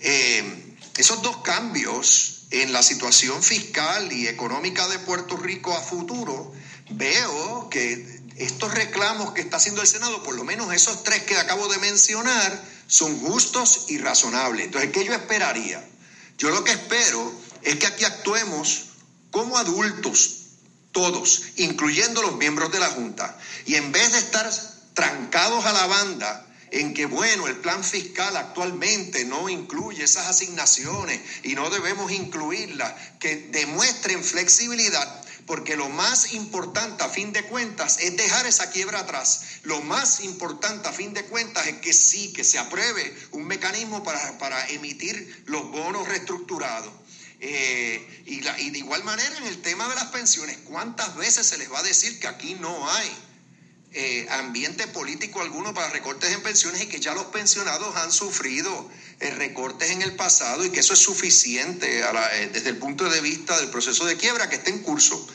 eh, 0.00 0.76
esos 0.96 1.22
dos 1.22 1.38
cambios 1.38 2.46
en 2.50 2.72
la 2.72 2.82
situación 2.82 3.42
fiscal 3.42 4.12
y 4.12 4.28
económica 4.28 4.86
de 4.88 4.98
Puerto 5.00 5.36
Rico 5.36 5.74
a 5.76 5.80
futuro, 5.80 6.52
veo 6.90 7.68
que 7.68 8.15
estos 8.38 8.74
reclamos 8.74 9.32
que 9.32 9.40
está 9.40 9.56
haciendo 9.56 9.80
el 9.80 9.88
Senado, 9.88 10.22
por 10.22 10.34
lo 10.34 10.44
menos 10.44 10.72
esos 10.72 11.02
tres 11.02 11.22
que 11.22 11.36
acabo 11.36 11.68
de 11.68 11.78
mencionar, 11.78 12.62
son 12.86 13.18
justos 13.20 13.86
y 13.88 13.98
razonables. 13.98 14.66
Entonces, 14.66 14.90
¿qué 14.92 15.04
yo 15.04 15.14
esperaría? 15.14 15.82
Yo 16.36 16.50
lo 16.50 16.62
que 16.62 16.72
espero 16.72 17.32
es 17.62 17.76
que 17.76 17.86
aquí 17.86 18.04
actuemos 18.04 18.90
como 19.30 19.56
adultos, 19.56 20.42
todos, 20.92 21.42
incluyendo 21.56 22.22
los 22.22 22.36
miembros 22.36 22.70
de 22.72 22.78
la 22.78 22.90
Junta, 22.90 23.38
y 23.64 23.74
en 23.74 23.90
vez 23.92 24.12
de 24.12 24.18
estar 24.18 24.50
trancados 24.94 25.64
a 25.64 25.72
la 25.72 25.86
banda 25.86 26.46
en 26.70 26.94
que, 26.94 27.06
bueno, 27.06 27.46
el 27.46 27.56
plan 27.56 27.82
fiscal 27.84 28.36
actualmente 28.36 29.24
no 29.24 29.48
incluye 29.48 30.04
esas 30.04 30.26
asignaciones 30.26 31.20
y 31.42 31.54
no 31.54 31.70
debemos 31.70 32.12
incluirlas, 32.12 32.92
que 33.18 33.48
demuestren 33.50 34.22
flexibilidad 34.22 35.25
porque 35.46 35.76
lo 35.76 35.88
más 35.88 36.32
importante 36.34 37.04
a 37.04 37.08
fin 37.08 37.32
de 37.32 37.44
cuentas 37.44 37.98
es 38.00 38.16
dejar 38.16 38.46
esa 38.46 38.70
quiebra 38.70 39.00
atrás. 39.00 39.42
Lo 39.62 39.80
más 39.82 40.20
importante 40.20 40.88
a 40.88 40.92
fin 40.92 41.14
de 41.14 41.24
cuentas 41.24 41.66
es 41.66 41.76
que 41.76 41.92
sí, 41.92 42.32
que 42.32 42.44
se 42.44 42.58
apruebe 42.58 43.16
un 43.30 43.46
mecanismo 43.46 44.02
para, 44.02 44.68
emitir 44.68 45.44
los 45.46 45.70
bonos 45.70 46.08
reestructurados. 46.08 46.92
Eh, 47.38 48.22
y, 48.26 48.46
y 48.62 48.70
de 48.70 48.78
igual 48.78 49.04
manera 49.04 49.36
en 49.36 49.44
el 49.44 49.60
tema 49.62 49.88
de 49.88 49.94
las 49.94 50.06
pensiones, 50.06 50.56
¿cuántas 50.64 51.14
veces 51.16 51.46
se 51.46 51.58
les 51.58 51.70
va 51.70 51.80
a 51.80 51.82
decir 51.82 52.18
que 52.18 52.28
aquí 52.28 52.54
no 52.54 52.90
hay 52.90 53.25
eh, 53.98 54.26
ambiente 54.28 54.86
político 54.88 55.40
alguno 55.40 55.72
para 55.72 55.88
recortes 55.88 56.30
en 56.30 56.42
pensiones 56.42 56.82
y 56.82 56.86
que 56.86 57.00
ya 57.00 57.14
los 57.14 57.24
pensionados 57.28 57.96
han 57.96 58.12
sufrido 58.12 58.90
eh, 59.20 59.30
recortes 59.30 59.90
en 59.90 60.02
el 60.02 60.14
pasado 60.14 60.66
y 60.66 60.68
que 60.68 60.80
eso 60.80 60.92
es 60.92 60.98
suficiente 60.98 62.00
eh, 62.00 62.50
desde 62.52 62.68
el 62.68 62.76
punto 62.76 63.08
de 63.08 63.22
vista 63.22 63.58
del 63.58 63.70
proceso 63.70 64.04
de 64.04 64.18
quiebra 64.18 64.50
que 64.50 64.56
está 64.56 64.68
en 64.68 64.80
curso. 64.80 65.26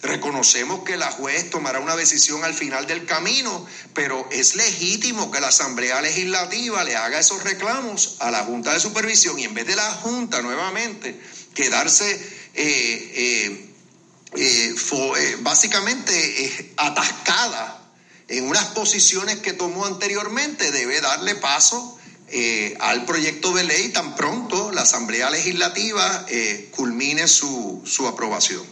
Reconocemos 0.00 0.82
que 0.82 0.96
la 0.96 1.10
juez 1.10 1.50
tomará 1.50 1.78
una 1.78 1.94
decisión 1.94 2.42
al 2.42 2.54
final 2.54 2.86
del 2.86 3.04
camino, 3.04 3.66
pero 3.92 4.26
es 4.32 4.54
legítimo 4.54 5.30
que 5.30 5.42
la 5.42 5.48
Asamblea 5.48 6.00
Legislativa 6.00 6.84
le 6.84 6.96
haga 6.96 7.20
esos 7.20 7.44
reclamos 7.44 8.16
a 8.20 8.30
la 8.30 8.44
Junta 8.44 8.72
de 8.72 8.80
Supervisión 8.80 9.38
y 9.38 9.44
en 9.44 9.52
vez 9.52 9.66
de 9.66 9.76
la 9.76 9.92
Junta 9.92 10.40
nuevamente 10.40 11.20
quedarse 11.52 12.18
básicamente 15.42 16.72
atascada 16.78 17.82
en 18.28 18.48
unas 18.48 18.66
posiciones 18.66 19.36
que 19.36 19.52
tomó 19.52 19.86
anteriormente, 19.86 20.70
debe 20.70 21.00
darle 21.00 21.34
paso 21.36 21.96
eh, 22.28 22.76
al 22.80 23.04
proyecto 23.04 23.54
de 23.54 23.64
ley 23.64 23.90
tan 23.92 24.16
pronto 24.16 24.72
la 24.72 24.82
Asamblea 24.82 25.30
Legislativa 25.30 26.26
eh, 26.28 26.70
culmine 26.74 27.28
su, 27.28 27.82
su 27.84 28.06
aprobación. 28.08 28.62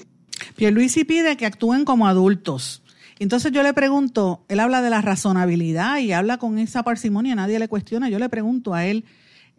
Pierluisi 0.56 1.04
pide 1.04 1.36
que 1.36 1.46
actúen 1.46 1.84
como 1.84 2.08
adultos. 2.08 2.82
Entonces 3.20 3.52
yo 3.52 3.62
le 3.62 3.72
pregunto, 3.72 4.44
él 4.48 4.58
habla 4.58 4.82
de 4.82 4.90
la 4.90 5.00
razonabilidad 5.00 5.98
y 5.98 6.12
habla 6.12 6.38
con 6.38 6.58
esa 6.58 6.82
parsimonia, 6.82 7.36
nadie 7.36 7.60
le 7.60 7.68
cuestiona. 7.68 8.08
Yo 8.08 8.18
le 8.18 8.28
pregunto 8.28 8.74
a 8.74 8.86
él, 8.86 9.04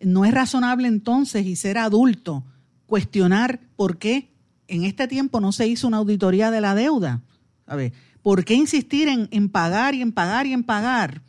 ¿no 0.01 0.25
es 0.25 0.34
razonable 0.34 0.89
entonces 0.89 1.45
y 1.45 1.55
ser 1.55 1.77
adulto 1.77 2.43
cuestionar 2.86 3.62
por 3.77 3.97
qué 3.97 4.29
en 4.67 4.84
este 4.84 5.08
tiempo 5.08 5.39
no 5.39 5.53
se 5.53 5.67
hizo 5.67 5.88
una 5.88 5.97
auditoría 5.97 6.51
de 6.51 6.60
la 6.60 6.75
deuda? 6.75 7.21
A 7.65 7.77
ver, 7.77 7.93
¿Por 8.25 8.43
qué 8.43 8.55
insistir 8.55 9.07
en, 9.07 9.49
pagar 9.49 9.93
y 9.93 10.01
en 10.01 10.11
pagar 10.11 10.47
y 10.47 10.53
en 10.53 10.63
pagar 10.63 11.21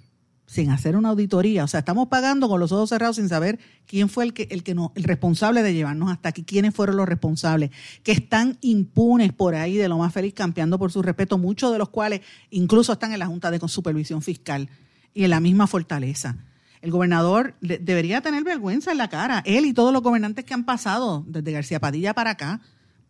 sin 0.46 0.70
hacer 0.70 0.96
una 0.96 1.10
auditoría? 1.10 1.62
O 1.62 1.68
sea, 1.68 1.80
estamos 1.80 2.08
pagando 2.08 2.48
con 2.48 2.58
los 2.58 2.72
ojos 2.72 2.88
cerrados 2.88 3.16
sin 3.16 3.28
saber 3.28 3.58
quién 3.84 4.08
fue 4.08 4.24
el 4.24 4.32
que, 4.32 4.48
el 4.50 4.62
que 4.62 4.74
no, 4.74 4.92
el 4.94 5.04
responsable 5.04 5.62
de 5.62 5.74
llevarnos 5.74 6.10
hasta 6.10 6.30
aquí, 6.30 6.42
quiénes 6.42 6.74
fueron 6.74 6.96
los 6.96 7.06
responsables, 7.06 7.70
que 8.02 8.12
están 8.12 8.56
impunes 8.62 9.34
por 9.34 9.54
ahí 9.54 9.76
de 9.76 9.90
lo 9.90 9.98
más 9.98 10.10
feliz 10.10 10.32
campeando 10.32 10.78
por 10.78 10.90
su 10.90 11.02
respeto, 11.02 11.36
muchos 11.36 11.70
de 11.70 11.76
los 11.76 11.90
cuales 11.90 12.22
incluso 12.48 12.94
están 12.94 13.12
en 13.12 13.18
la 13.18 13.26
Junta 13.26 13.50
de 13.50 13.60
Supervisión 13.68 14.22
Fiscal 14.22 14.70
y 15.12 15.24
en 15.24 15.28
la 15.28 15.40
misma 15.40 15.66
fortaleza. 15.66 16.38
El 16.80 16.92
gobernador 16.92 17.56
debería 17.60 18.22
tener 18.22 18.42
vergüenza 18.42 18.90
en 18.90 18.96
la 18.96 19.10
cara, 19.10 19.42
él 19.44 19.66
y 19.66 19.74
todos 19.74 19.92
los 19.92 20.00
gobernantes 20.00 20.46
que 20.46 20.54
han 20.54 20.64
pasado 20.64 21.26
desde 21.28 21.52
García 21.52 21.78
Padilla 21.78 22.14
para 22.14 22.30
acá, 22.30 22.62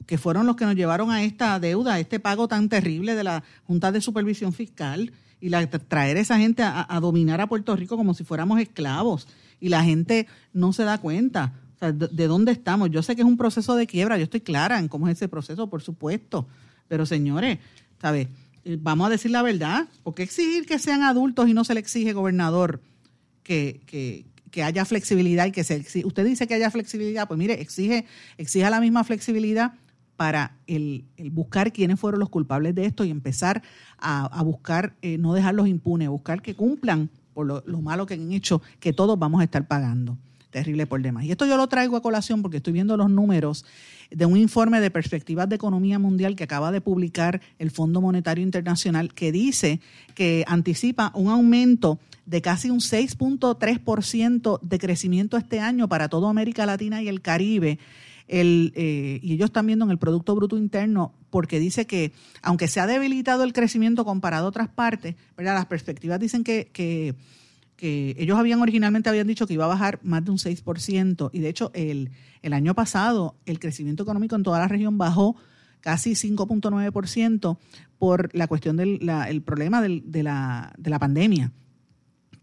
que 0.04 0.18
fueron 0.18 0.46
los 0.46 0.56
que 0.56 0.64
nos 0.64 0.74
llevaron 0.74 1.10
a 1.10 1.22
esta 1.22 1.58
deuda, 1.58 1.94
a 1.94 2.00
este 2.00 2.20
pago 2.20 2.48
tan 2.48 2.68
terrible 2.68 3.14
de 3.14 3.24
la 3.24 3.42
Junta 3.64 3.92
de 3.92 4.00
Supervisión 4.00 4.52
Fiscal 4.52 5.12
y 5.40 5.48
la, 5.48 5.66
traer 5.66 6.16
a 6.16 6.20
esa 6.20 6.38
gente 6.38 6.62
a, 6.62 6.98
dominar 7.00 7.40
a 7.40 7.46
Puerto 7.46 7.74
Rico 7.76 7.96
como 7.96 8.14
si 8.14 8.24
fuéramos 8.24 8.60
esclavos. 8.60 9.26
Y 9.60 9.68
la 9.68 9.82
gente 9.82 10.26
no 10.52 10.72
se 10.72 10.84
da 10.84 10.98
cuenta 10.98 11.54
¿de 11.80 12.26
dónde 12.26 12.52
estamos? 12.52 12.90
Yo 12.90 13.02
sé 13.02 13.14
que 13.14 13.22
es 13.22 13.28
un 13.28 13.36
proceso 13.36 13.76
de 13.76 13.86
quiebra, 13.86 14.16
yo 14.16 14.24
estoy 14.24 14.40
clara 14.40 14.78
en 14.78 14.88
cómo 14.88 15.08
es 15.08 15.16
ese 15.16 15.28
proceso, 15.28 15.68
por 15.68 15.82
supuesto, 15.82 16.46
pero 16.88 17.04
señores, 17.04 17.58
¿sabes? 18.00 18.28
Eh, 18.64 18.78
vamos 18.80 19.06
a 19.06 19.10
decir 19.10 19.30
la 19.30 19.42
verdad, 19.42 19.86
¿por 20.02 20.14
qué 20.14 20.22
exigir 20.22 20.64
que 20.66 20.78
sean 20.78 21.02
adultos 21.02 21.48
y 21.48 21.54
no 21.54 21.64
se 21.64 21.74
le 21.74 21.80
exige, 21.80 22.12
gobernador, 22.12 22.80
que, 23.42 23.80
que, 23.86 24.24
que 24.50 24.62
haya 24.62 24.84
flexibilidad 24.84 25.46
y 25.46 25.52
que 25.52 25.64
se 25.64 25.84
usted 26.04 26.24
dice 26.24 26.46
que 26.46 26.54
haya 26.54 26.70
flexibilidad, 26.70 27.28
pues 27.28 27.38
mire, 27.38 27.60
exige, 27.60 28.06
exija 28.38 28.70
la 28.70 28.80
misma 28.80 29.04
flexibilidad 29.04 29.74
para 30.16 30.56
el, 30.66 31.04
buscar 31.32 31.72
quiénes 31.72 32.00
fueron 32.00 32.20
los 32.20 32.28
culpables 32.28 32.74
de 32.74 32.86
esto 32.86 33.04
y 33.04 33.10
empezar 33.10 33.62
a, 33.98 34.42
buscar, 34.42 34.94
eh, 35.02 35.18
no 35.18 35.34
dejarlos 35.34 35.68
impunes, 35.68 36.08
buscar 36.08 36.42
que 36.42 36.54
cumplan 36.54 37.10
por 37.34 37.46
lo, 37.46 37.62
lo, 37.66 37.80
malo 37.82 38.06
que 38.06 38.14
han 38.14 38.32
hecho, 38.32 38.62
que 38.80 38.92
todos 38.92 39.18
vamos 39.18 39.40
a 39.40 39.44
estar 39.44 39.66
pagando. 39.66 40.16
Terrible 40.50 40.86
por 40.86 41.02
demás. 41.02 41.24
Y 41.24 41.30
esto 41.30 41.44
yo 41.44 41.58
lo 41.58 41.66
traigo 41.66 41.96
a 41.96 42.02
colación 42.02 42.40
porque 42.40 42.58
estoy 42.58 42.72
viendo 42.72 42.96
los 42.96 43.10
números 43.10 43.66
de 44.10 44.26
un 44.26 44.36
informe 44.36 44.80
de 44.80 44.90
perspectivas 44.90 45.48
de 45.48 45.56
economía 45.56 45.98
mundial 45.98 46.36
que 46.36 46.44
acaba 46.44 46.72
de 46.72 46.80
publicar 46.80 47.40
el 47.58 47.70
Fondo 47.70 48.00
Monetario 48.00 48.42
Internacional 48.42 49.12
que 49.12 49.32
dice 49.32 49.80
que 50.14 50.44
anticipa 50.46 51.12
un 51.14 51.28
aumento 51.28 51.98
de 52.24 52.42
casi 52.42 52.70
un 52.70 52.80
6.3% 52.80 54.60
de 54.60 54.78
crecimiento 54.78 55.36
este 55.36 55.60
año 55.60 55.88
para 55.88 56.08
toda 56.08 56.30
América 56.30 56.66
Latina 56.66 57.02
y 57.02 57.08
el 57.08 57.20
Caribe. 57.20 57.78
El, 58.28 58.72
eh, 58.74 59.20
y 59.22 59.34
ellos 59.34 59.46
están 59.46 59.66
viendo 59.66 59.84
en 59.84 59.90
el 59.90 59.98
Producto 59.98 60.34
Bruto 60.34 60.56
Interno, 60.56 61.14
porque 61.30 61.60
dice 61.60 61.86
que 61.86 62.12
aunque 62.42 62.68
se 62.68 62.80
ha 62.80 62.86
debilitado 62.86 63.44
el 63.44 63.52
crecimiento 63.52 64.04
comparado 64.04 64.46
a 64.46 64.48
otras 64.48 64.68
partes, 64.68 65.14
¿verdad? 65.36 65.54
las 65.54 65.66
perspectivas 65.66 66.18
dicen 66.18 66.44
que, 66.44 67.14
ellos 67.78 68.38
habían 68.38 68.60
originalmente 68.62 69.08
habían 69.08 69.26
dicho 69.26 69.46
que 69.46 69.54
iba 69.54 69.66
a 69.66 69.68
bajar 69.68 70.00
más 70.02 70.24
de 70.24 70.30
un 70.30 70.38
6%, 70.38 71.30
y 71.32 71.40
de 71.40 71.48
hecho 71.48 71.70
el, 71.74 72.10
el 72.42 72.52
año 72.52 72.74
pasado 72.74 73.36
el 73.44 73.58
crecimiento 73.58 74.02
económico 74.02 74.34
en 74.34 74.42
toda 74.42 74.58
la 74.58 74.68
región 74.68 74.98
bajó 74.98 75.36
casi 75.80 76.12
5.9% 76.12 77.58
por 77.98 78.34
la 78.34 78.48
cuestión 78.48 78.76
del 78.76 79.08
el 79.28 79.42
problema 79.42 79.80
del, 79.80 80.02
de, 80.10 80.22
la, 80.22 80.74
de 80.78 80.90
la 80.90 80.98
pandemia 80.98 81.52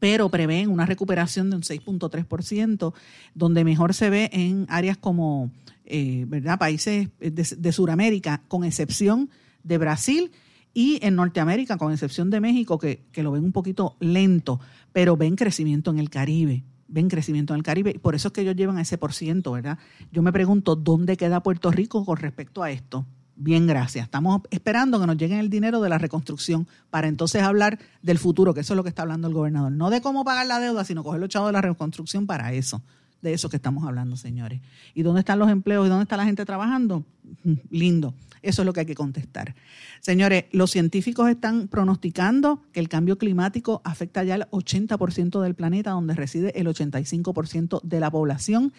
pero 0.04 0.28
prevén 0.28 0.70
una 0.70 0.86
recuperación 0.86 1.50
de 1.50 1.56
un 1.56 1.62
6.3%, 1.62 2.94
donde 3.36 3.64
mejor 3.64 3.94
se 3.94 4.10
ve 4.10 4.30
en 4.34 4.66
áreas 4.68 4.98
como 4.98 5.50
eh, 5.86 6.26
¿verdad? 6.28 6.60
países 6.60 7.08
de, 7.22 7.72
Sudamérica, 7.72 8.42
con 8.50 8.66
excepción 8.66 9.30
de 9.64 9.78
Brasil, 9.78 10.34
y 10.74 11.00
en 11.04 11.16
Norteamérica, 11.16 11.78
con 11.78 11.94
excepción 11.94 12.30
de 12.32 12.42
México, 12.42 12.78
que, 12.80 13.06
que, 13.14 13.24
lo 13.24 13.32
ven 13.32 13.46
un 13.46 13.54
poquito 13.54 13.96
lento, 14.02 14.60
pero 14.92 15.16
ven 15.16 15.38
crecimiento 15.38 15.90
en 15.90 16.00
el 16.00 16.10
Caribe, 16.10 16.66
ven 16.90 17.08
crecimiento 17.08 17.54
en 17.54 17.60
el 17.60 17.64
Caribe, 17.64 17.94
y 17.96 17.98
por 17.98 18.14
eso 18.14 18.28
es 18.28 18.34
que 18.34 18.42
ellos 18.42 18.58
llevan 18.58 18.80
ese 18.80 18.98
por 18.98 19.14
ciento, 19.14 19.54
¿verdad? 19.54 19.80
Yo 20.12 20.22
me 20.22 20.34
pregunto, 20.34 20.76
¿dónde 20.76 21.16
queda 21.16 21.42
Puerto 21.42 21.72
Rico 21.72 22.04
con 22.04 22.18
respecto 22.18 22.62
a 22.62 22.72
esto? 22.72 23.06
Bien, 23.44 23.68
gracias. 23.68 24.06
Estamos 24.06 24.42
esperando 24.52 25.02
que 25.02 25.06
nos 25.06 25.18
llegue 25.18 25.38
el 25.38 25.50
dinero 25.50 25.82
de 25.82 25.90
la 25.90 25.98
reconstrucción 25.98 26.66
para 26.90 27.10
entonces 27.10 27.44
hablar 27.44 27.78
del 28.02 28.18
futuro, 28.18 28.54
que 28.54 28.62
eso 28.62 28.72
es 28.72 28.78
lo 28.78 28.84
que 28.84 28.90
está 28.90 29.02
hablando 29.02 29.28
el 29.28 29.34
gobernador. 29.34 29.70
No 29.70 29.90
de 29.90 30.00
cómo 30.00 30.24
pagar 30.24 30.48
la 30.48 30.62
deuda, 30.62 30.86
sino 30.86 31.04
coger 31.04 31.20
los 31.20 31.28
chavos 31.28 31.50
de 31.50 31.52
la 31.52 31.62
reconstrucción 31.62 32.26
para 32.26 32.54
eso. 32.54 32.82
De 33.22 33.34
eso 33.34 33.50
que 33.50 33.58
estamos 33.58 33.86
hablando, 33.86 34.16
señores. 34.16 34.62
¿Y 34.94 35.04
dónde 35.04 35.20
están 35.20 35.40
los 35.40 35.50
empleos 35.50 35.86
y 35.86 35.90
dónde 35.90 36.04
está 36.04 36.16
la 36.16 36.24
gente 36.24 36.46
trabajando? 36.46 37.04
Lindo. 37.70 38.14
Eso 38.42 38.62
es 38.62 38.66
lo 38.66 38.72
que 38.72 38.80
hay 38.80 38.86
que 38.86 38.96
contestar. 38.96 39.56
Señores, 40.00 40.46
los 40.54 40.72
científicos 40.72 41.30
están 41.30 41.68
pronosticando 41.68 42.62
que 42.72 42.80
el 42.80 42.88
cambio 42.88 43.18
climático 43.18 43.82
afecta 43.84 44.24
ya 44.24 44.36
al 44.36 44.50
80% 44.52 45.42
del 45.42 45.54
planeta, 45.54 45.92
donde 45.92 46.16
reside 46.16 46.58
el 46.58 46.68
85% 46.68 47.82
de 47.82 48.00
la 48.00 48.10
población. 48.10 48.72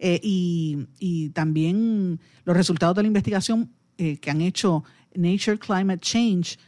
Eh, 0.00 0.20
y 0.22 1.30
también 1.34 2.18
los 2.44 2.56
resultados 2.56 2.96
de 2.96 3.02
la 3.02 3.08
investigación 3.08 3.70
eh, 3.98 4.18
que 4.18 4.30
han 4.30 4.40
hecho 4.40 4.84
Nature 5.14 5.58
Climate 5.58 6.00
Change 6.00 6.58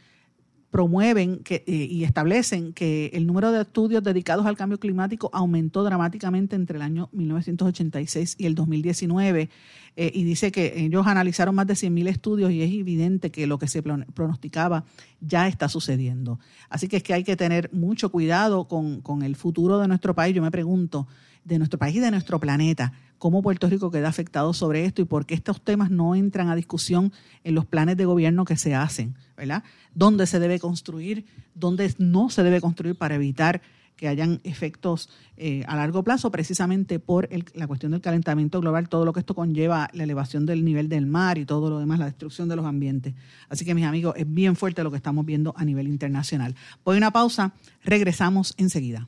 promueven 0.71 1.39
que, 1.43 1.65
eh, 1.67 1.87
y 1.89 2.05
establecen 2.05 2.71
que 2.71 3.11
el 3.13 3.27
número 3.27 3.51
de 3.51 3.61
estudios 3.61 4.01
dedicados 4.01 4.45
al 4.45 4.55
cambio 4.55 4.79
climático 4.79 5.29
aumentó 5.33 5.83
dramáticamente 5.83 6.55
entre 6.55 6.77
el 6.77 6.81
año 6.81 7.09
1986 7.11 8.37
y 8.39 8.45
el 8.45 8.55
2019 8.55 9.49
eh, 9.97 10.11
y 10.13 10.23
dice 10.23 10.53
que 10.53 10.73
ellos 10.77 11.05
analizaron 11.05 11.55
más 11.55 11.67
de 11.67 11.73
100.000 11.73 12.07
estudios 12.07 12.51
y 12.51 12.61
es 12.61 12.71
evidente 12.71 13.31
que 13.31 13.47
lo 13.47 13.59
que 13.59 13.67
se 13.67 13.83
pronosticaba 13.83 14.85
ya 15.19 15.49
está 15.49 15.67
sucediendo. 15.67 16.39
Así 16.69 16.87
que 16.87 16.97
es 16.97 17.03
que 17.03 17.13
hay 17.13 17.25
que 17.25 17.35
tener 17.35 17.69
mucho 17.73 18.09
cuidado 18.09 18.69
con, 18.69 19.01
con 19.01 19.23
el 19.23 19.35
futuro 19.35 19.77
de 19.77 19.89
nuestro 19.89 20.15
país. 20.15 20.33
Yo 20.33 20.41
me 20.41 20.51
pregunto, 20.51 21.05
de 21.43 21.57
nuestro 21.57 21.79
país 21.79 21.95
y 21.95 21.99
de 21.99 22.11
nuestro 22.11 22.39
planeta, 22.39 22.93
cómo 23.17 23.41
Puerto 23.41 23.67
Rico 23.67 23.91
queda 23.91 24.09
afectado 24.09 24.53
sobre 24.53 24.85
esto 24.85 25.01
y 25.01 25.05
por 25.05 25.25
qué 25.25 25.33
estos 25.33 25.61
temas 25.61 25.91
no 25.91 26.15
entran 26.15 26.49
a 26.49 26.55
discusión 26.55 27.11
en 27.43 27.55
los 27.55 27.65
planes 27.65 27.97
de 27.97 28.05
gobierno 28.05 28.45
que 28.45 28.57
se 28.57 28.75
hacen, 28.75 29.15
¿verdad? 29.37 29.63
¿Dónde 29.93 30.27
se 30.27 30.39
debe 30.39 30.59
construir? 30.59 31.25
¿Dónde 31.53 31.93
no 31.97 32.29
se 32.29 32.43
debe 32.43 32.61
construir 32.61 32.95
para 32.95 33.15
evitar 33.15 33.61
que 34.01 34.07
hayan 34.07 34.41
efectos 34.43 35.09
eh, 35.37 35.63
a 35.67 35.75
largo 35.75 36.03
plazo, 36.03 36.31
precisamente 36.31 36.97
por 36.97 37.29
la 37.53 37.67
cuestión 37.67 37.91
del 37.91 38.01
calentamiento 38.01 38.59
global, 38.59 38.89
todo 38.89 39.05
lo 39.05 39.13
que 39.13 39.19
esto 39.19 39.35
conlleva, 39.35 39.89
la 39.93 40.03
elevación 40.03 40.47
del 40.47 40.65
nivel 40.65 40.89
del 40.89 41.05
mar 41.05 41.37
y 41.37 41.45
todo 41.45 41.69
lo 41.69 41.77
demás, 41.77 41.99
la 41.99 42.05
destrucción 42.05 42.49
de 42.49 42.55
los 42.55 42.65
ambientes. 42.65 43.13
Así 43.47 43.63
que, 43.63 43.75
mis 43.75 43.85
amigos, 43.85 44.15
es 44.17 44.25
bien 44.27 44.55
fuerte 44.55 44.83
lo 44.83 44.89
que 44.89 44.97
estamos 44.97 45.23
viendo 45.23 45.53
a 45.55 45.63
nivel 45.63 45.87
internacional. 45.87 46.55
Voy 46.83 46.97
una 46.97 47.11
pausa, 47.11 47.53
regresamos 47.83 48.55
enseguida. 48.57 49.07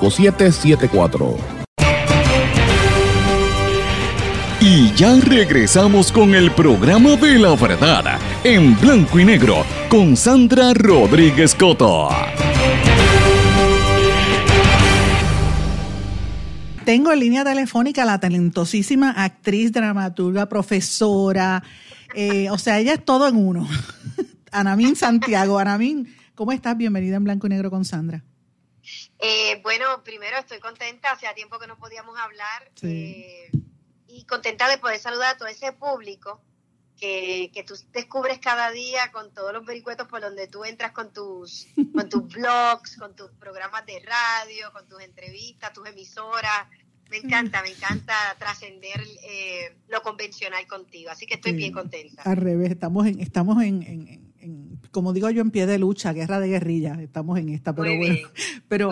Y 4.59 4.91
ya 4.93 5.15
regresamos 5.19 6.11
con 6.11 6.33
el 6.35 6.51
programa 6.51 7.15
de 7.15 7.39
la 7.39 7.55
verdad 7.55 8.19
en 8.43 8.79
blanco 8.79 9.19
y 9.19 9.25
negro 9.25 9.65
con 9.89 10.15
Sandra 10.15 10.73
Rodríguez 10.73 11.55
Coto. 11.55 12.09
Tengo 16.85 17.11
en 17.11 17.19
línea 17.19 17.43
telefónica 17.43 18.03
a 18.03 18.05
la 18.05 18.19
talentosísima 18.19 19.11
actriz, 19.11 19.71
dramaturga, 19.71 20.47
profesora. 20.47 21.63
eh, 22.15 22.49
o 22.49 22.57
sea, 22.57 22.79
ella 22.79 22.93
es 22.93 23.05
todo 23.05 23.27
en 23.27 23.35
uno. 23.35 23.67
Anamín 24.51 24.95
Santiago. 24.95 25.59
Anamín, 25.59 26.07
¿cómo 26.33 26.51
estás? 26.51 26.75
Bienvenida 26.75 27.17
en 27.17 27.23
Blanco 27.23 27.47
y 27.47 27.51
Negro 27.51 27.69
con 27.69 27.85
Sandra. 27.85 28.23
Eh, 29.21 29.59
bueno, 29.61 30.03
primero 30.03 30.37
estoy 30.37 30.59
contenta, 30.59 31.11
hacía 31.11 31.33
tiempo 31.35 31.59
que 31.59 31.67
no 31.67 31.77
podíamos 31.77 32.17
hablar 32.19 32.71
Sí. 32.75 32.87
eh, 32.87 33.51
y 34.07 34.25
contenta 34.25 34.67
de 34.67 34.77
poder 34.79 34.99
saludar 34.99 35.35
a 35.35 35.37
todo 35.37 35.47
ese 35.47 35.71
público 35.73 36.41
que, 36.99 37.49
que 37.53 37.63
tú 37.63 37.75
descubres 37.93 38.39
cada 38.39 38.71
día 38.71 39.11
con 39.11 39.33
todos 39.33 39.53
los 39.53 39.65
vericuetos 39.65 40.07
por 40.07 40.21
donde 40.21 40.47
tú 40.47 40.65
entras 40.65 40.91
con 40.91 41.13
tus, 41.13 41.67
con 41.95 42.09
tus 42.09 42.27
blogs, 42.27 42.97
con 42.97 43.15
tus 43.15 43.31
programas 43.33 43.85
de 43.85 43.99
radio, 43.99 44.71
con 44.73 44.87
tus 44.89 45.01
entrevistas, 45.01 45.71
tus 45.73 45.87
emisoras. 45.87 46.67
Me 47.09 47.17
encanta, 47.17 47.61
me 47.61 47.69
encanta 47.69 48.13
trascender 48.39 49.01
eh, 49.23 49.75
lo 49.87 50.01
convencional 50.01 50.65
contigo, 50.65 51.11
así 51.11 51.25
que 51.27 51.35
estoy 51.35 51.53
bien 51.53 51.73
contenta. 51.73 52.23
Al 52.23 52.37
revés, 52.37 52.71
estamos 52.71 53.05
en, 53.05 53.19
estamos 53.19 53.61
en, 53.63 53.83
en- 53.83 54.20
en- 54.41 54.79
como 54.91 55.13
digo 55.13 55.29
yo, 55.29 55.41
en 55.41 55.51
pie 55.51 55.65
de 55.65 55.77
lucha, 55.79 56.11
guerra 56.13 56.39
de 56.39 56.47
guerrilla. 56.49 57.01
Estamos 57.01 57.39
en 57.39 57.49
esta, 57.49 57.73
pero 57.73 57.89
Muy 57.89 57.97
bueno. 57.97 58.13
bien, 58.15 58.27
Pero. 58.67 58.91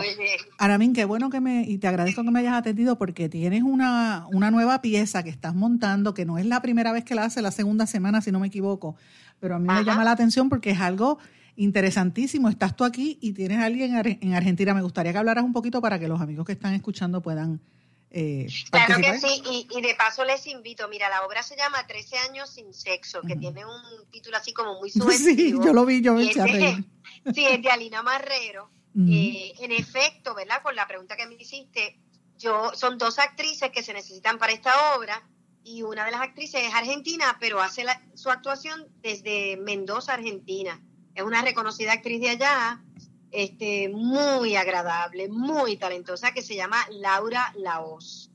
Aramín, 0.57 0.93
qué 0.93 1.05
bueno 1.05 1.29
que 1.29 1.41
me, 1.41 1.63
y 1.63 1.77
te 1.77 1.87
agradezco 1.87 2.23
que 2.23 2.31
me 2.31 2.39
hayas 2.39 2.53
atendido 2.53 2.97
porque 2.97 3.29
tienes 3.29 3.63
una, 3.63 4.25
una 4.31 4.51
nueva 4.51 4.81
pieza 4.81 5.23
que 5.23 5.29
estás 5.29 5.55
montando, 5.55 6.13
que 6.13 6.25
no 6.25 6.37
es 6.37 6.45
la 6.45 6.61
primera 6.61 6.91
vez 6.91 7.03
que 7.03 7.15
la 7.15 7.25
hace, 7.25 7.41
la 7.41 7.51
segunda 7.51 7.85
semana, 7.87 8.21
si 8.21 8.31
no 8.31 8.39
me 8.39 8.47
equivoco, 8.47 8.95
pero 9.39 9.55
a 9.55 9.59
mí 9.59 9.67
me 9.67 9.83
llama 9.83 10.03
la 10.03 10.11
atención 10.11 10.49
porque 10.49 10.71
es 10.71 10.79
algo 10.79 11.17
interesantísimo. 11.55 12.49
Estás 12.49 12.75
tú 12.75 12.83
aquí 12.85 13.17
y 13.21 13.33
tienes 13.33 13.57
a 13.59 13.65
alguien 13.65 13.93
en 14.21 14.33
Argentina. 14.33 14.73
Me 14.73 14.81
gustaría 14.81 15.11
que 15.11 15.17
hablaras 15.17 15.43
un 15.43 15.53
poquito 15.53 15.81
para 15.81 15.99
que 15.99 16.07
los 16.07 16.21
amigos 16.21 16.45
que 16.45 16.53
están 16.53 16.73
escuchando 16.73 17.21
puedan 17.21 17.59
eh, 18.11 18.47
Claro 18.71 18.97
que 18.97 19.19
sí, 19.19 19.41
y, 19.45 19.67
y 19.77 19.81
de 19.81 19.93
paso 19.95 20.23
les 20.25 20.45
invito, 20.47 20.87
mira, 20.87 21.09
la 21.09 21.25
obra 21.25 21.43
se 21.43 21.55
llama 21.55 21.85
13 21.85 22.17
años 22.17 22.49
sin 22.49 22.73
sexo, 22.73 23.21
que 23.21 23.35
tiene 23.35 23.65
un 23.65 24.09
título 24.11 24.37
así 24.37 24.51
como 24.53 24.79
muy 24.79 24.89
Sí, 24.91 24.99
subjetivo. 24.99 25.63
yo 25.65 25.73
lo 25.73 25.85
vi, 25.85 26.01
yo 26.01 26.13
me 26.13 26.23
Y 26.23 26.29
eché 26.29 26.41
a 26.41 26.45
es 26.45 26.53
de- 26.53 26.59
reír. 26.59 26.85
Sí, 27.35 27.45
es 27.45 27.61
de 27.61 27.69
Alina 27.69 28.01
Marrero. 28.03 28.69
Eh, 29.07 29.53
en 29.59 29.71
efecto, 29.71 30.33
¿verdad? 30.35 30.61
Con 30.63 30.75
la 30.75 30.85
pregunta 30.87 31.15
que 31.15 31.25
me 31.27 31.35
hiciste, 31.35 31.97
yo 32.37 32.71
son 32.73 32.97
dos 32.97 33.17
actrices 33.19 33.69
que 33.71 33.83
se 33.83 33.93
necesitan 33.93 34.37
para 34.39 34.51
esta 34.51 34.95
obra 34.95 35.23
y 35.63 35.83
una 35.83 36.03
de 36.05 36.11
las 36.11 36.21
actrices 36.21 36.63
es 36.63 36.73
argentina, 36.73 37.37
pero 37.39 37.61
hace 37.61 37.83
la- 37.83 38.01
su 38.15 38.29
actuación 38.29 38.87
desde 39.01 39.57
Mendoza, 39.57 40.15
Argentina. 40.15 40.81
Es 41.15 41.23
una 41.23 41.41
reconocida 41.41 41.93
actriz 41.93 42.19
de 42.19 42.29
allá, 42.29 42.81
este, 43.31 43.89
muy 43.89 44.55
agradable, 44.55 45.29
muy 45.29 45.77
talentosa, 45.77 46.31
que 46.31 46.41
se 46.41 46.55
llama 46.55 46.77
Laura 46.91 47.53
Laos. 47.57 48.31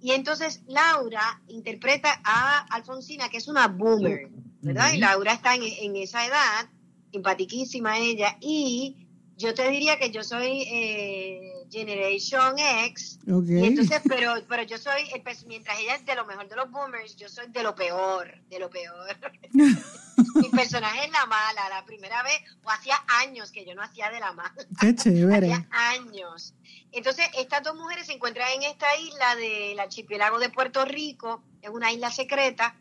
Y 0.00 0.12
entonces 0.12 0.62
Laura 0.66 1.42
interpreta 1.48 2.20
a 2.24 2.66
Alfonsina, 2.70 3.28
que 3.28 3.38
es 3.38 3.48
una 3.48 3.68
boomer, 3.68 4.28
¿verdad? 4.62 4.92
Y 4.92 4.98
Laura 4.98 5.32
está 5.32 5.54
en, 5.54 5.62
en 5.62 5.96
esa 5.96 6.24
edad, 6.26 6.68
simpatiquísima 7.10 7.98
ella, 7.98 8.36
y 8.40 9.08
yo 9.36 9.54
te 9.54 9.68
diría 9.70 9.98
que 9.98 10.10
yo 10.10 10.22
soy 10.22 10.62
eh, 10.70 11.57
Generation 11.70 12.58
X, 12.58 13.18
Ok. 13.30 13.44
y 13.48 13.64
entonces, 13.66 14.00
pero, 14.08 14.34
pero 14.48 14.62
yo 14.62 14.78
soy, 14.78 15.02
el 15.14 15.22
pers- 15.22 15.44
mientras 15.46 15.78
ella 15.78 15.94
es 15.96 16.04
de 16.06 16.14
lo 16.14 16.24
mejor 16.26 16.48
de 16.48 16.56
los 16.56 16.70
boomers, 16.70 17.16
yo 17.16 17.28
soy 17.28 17.46
de 17.48 17.62
lo 17.62 17.74
peor, 17.74 18.40
de 18.48 18.58
lo 18.58 18.70
peor. 18.70 19.16
Mi 20.34 20.48
personaje 20.50 21.04
es 21.06 21.12
la 21.12 21.26
mala, 21.26 21.68
la 21.68 21.84
primera 21.84 22.22
vez, 22.22 22.40
o 22.64 22.70
hacía 22.70 22.96
años 23.20 23.52
que 23.52 23.64
yo 23.64 23.74
no 23.74 23.82
hacía 23.82 24.10
de 24.10 24.18
la 24.20 24.32
mala. 24.32 24.52
Qué 24.80 24.94
chévere. 24.96 25.52
Hacía 25.52 25.68
años. 25.70 26.54
Entonces, 26.92 27.26
estas 27.38 27.62
dos 27.62 27.76
mujeres 27.76 28.06
se 28.06 28.14
encuentran 28.14 28.48
en 28.56 28.62
esta 28.64 28.86
isla 28.98 29.36
del 29.36 29.78
archipiélago 29.78 30.38
de 30.38 30.50
Puerto 30.50 30.84
Rico, 30.84 31.42
es 31.62 31.70
una 31.70 31.92
isla 31.92 32.10
secreta, 32.10 32.76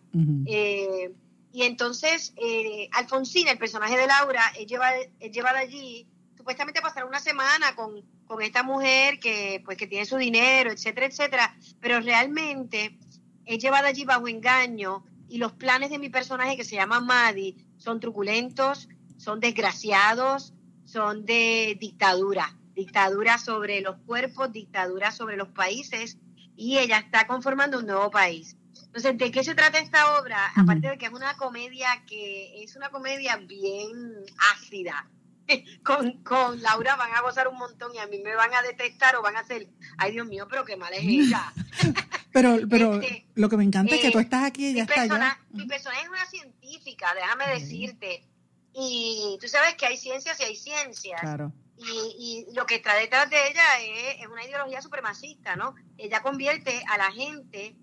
eh, 0.47 1.11
y 1.53 1.63
entonces 1.63 2.33
eh, 2.37 2.89
Alfonsina, 2.93 3.51
el 3.51 3.57
personaje 3.57 3.97
de 3.97 4.07
Laura, 4.07 4.43
es 4.57 4.65
llevada, 4.67 4.95
es 5.19 5.31
llevada 5.31 5.59
allí 5.59 6.07
supuestamente 6.35 6.79
a 6.79 6.83
pasar 6.83 7.05
una 7.05 7.19
semana 7.19 7.75
con, 7.75 8.03
con 8.27 8.41
esta 8.41 8.63
mujer 8.63 9.19
que 9.19 9.61
pues 9.65 9.77
que 9.77 9.87
tiene 9.87 10.05
su 10.05 10.17
dinero, 10.17 10.71
etcétera, 10.71 11.07
etcétera, 11.07 11.57
pero 11.79 11.99
realmente 12.01 12.97
es 13.45 13.59
llevada 13.59 13.87
allí 13.87 14.05
bajo 14.05 14.27
engaño 14.27 15.03
y 15.29 15.37
los 15.37 15.53
planes 15.53 15.89
de 15.89 15.99
mi 15.99 16.09
personaje 16.09 16.57
que 16.57 16.63
se 16.63 16.75
llama 16.75 16.99
Maddie 16.99 17.55
son 17.77 17.99
truculentos, 17.99 18.89
son 19.17 19.39
desgraciados, 19.39 20.53
son 20.85 21.25
de 21.25 21.77
dictadura, 21.79 22.55
dictadura 22.73 23.37
sobre 23.37 23.81
los 23.81 23.97
cuerpos, 24.05 24.51
dictadura 24.51 25.11
sobre 25.11 25.37
los 25.37 25.49
países 25.49 26.17
y 26.55 26.77
ella 26.77 26.99
está 26.99 27.27
conformando 27.27 27.79
un 27.79 27.87
nuevo 27.87 28.09
país. 28.09 28.57
Entonces, 28.85 29.17
¿de 29.17 29.31
qué 29.31 29.43
se 29.43 29.55
trata 29.55 29.79
esta 29.79 30.19
obra? 30.19 30.51
Aparte 30.55 30.89
de 30.89 30.97
que 30.97 31.05
es 31.07 31.11
una 31.11 31.35
comedia 31.37 32.03
que 32.07 32.63
es 32.63 32.75
una 32.75 32.89
comedia 32.89 33.37
bien 33.37 34.15
ácida. 34.53 35.09
Con, 35.83 36.23
con 36.23 36.61
Laura 36.61 36.95
van 36.97 37.13
a 37.13 37.21
gozar 37.21 37.47
un 37.47 37.57
montón 37.57 37.93
y 37.95 37.99
a 37.99 38.07
mí 38.07 38.19
me 38.19 38.35
van 38.35 38.53
a 38.53 38.61
detestar 38.61 39.15
o 39.15 39.21
van 39.21 39.37
a 39.37 39.39
hacer, 39.39 39.67
ay 39.97 40.11
Dios 40.11 40.27
mío, 40.27 40.45
pero 40.49 40.65
qué 40.65 40.75
mal 40.75 40.93
es 40.93 41.03
ella. 41.03 41.53
Pero, 42.33 42.57
pero 42.69 43.01
Este, 43.01 43.25
lo 43.33 43.49
que 43.49 43.57
me 43.57 43.63
encanta 43.63 43.95
es 43.95 44.01
que 44.01 44.09
eh, 44.09 44.11
tú 44.11 44.19
estás 44.19 44.43
aquí 44.43 44.67
y 44.69 44.73
mi, 44.73 44.79
está 44.81 44.93
persona- 44.93 45.31
allá. 45.31 45.39
mi 45.49 45.65
personaje 45.65 46.03
es 46.03 46.09
una 46.09 46.25
científica, 46.27 47.07
déjame 47.15 47.47
decirte. 47.47 48.27
Y 48.75 49.37
tú 49.41 49.47
sabes 49.47 49.73
que 49.75 49.87
hay 49.87 49.97
ciencias 49.97 50.39
y 50.39 50.43
hay 50.43 50.55
ciencias. 50.55 51.19
Claro. 51.19 51.51
Y, 51.79 52.45
y 52.49 52.53
lo 52.53 52.67
que 52.67 52.75
está 52.75 52.93
detrás 52.95 53.27
de 53.31 53.37
ella 53.47 53.63
es, 53.81 54.21
es 54.21 54.27
una 54.27 54.45
ideología 54.45 54.81
supremacista, 54.83 55.55
¿no? 55.55 55.73
Ella 55.97 56.21
convierte 56.21 56.83
a 56.87 56.97
la 56.99 57.11
gente, 57.11 57.75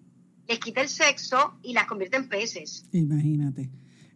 les 0.47 0.59
quita 0.61 0.83
el 0.83 0.89
sexo 0.89 1.59
y 1.63 1.73
las 1.73 1.87
convierte 1.87 2.17
en 2.19 2.29
peces. 2.29 2.85
Imagínate. 2.93 3.71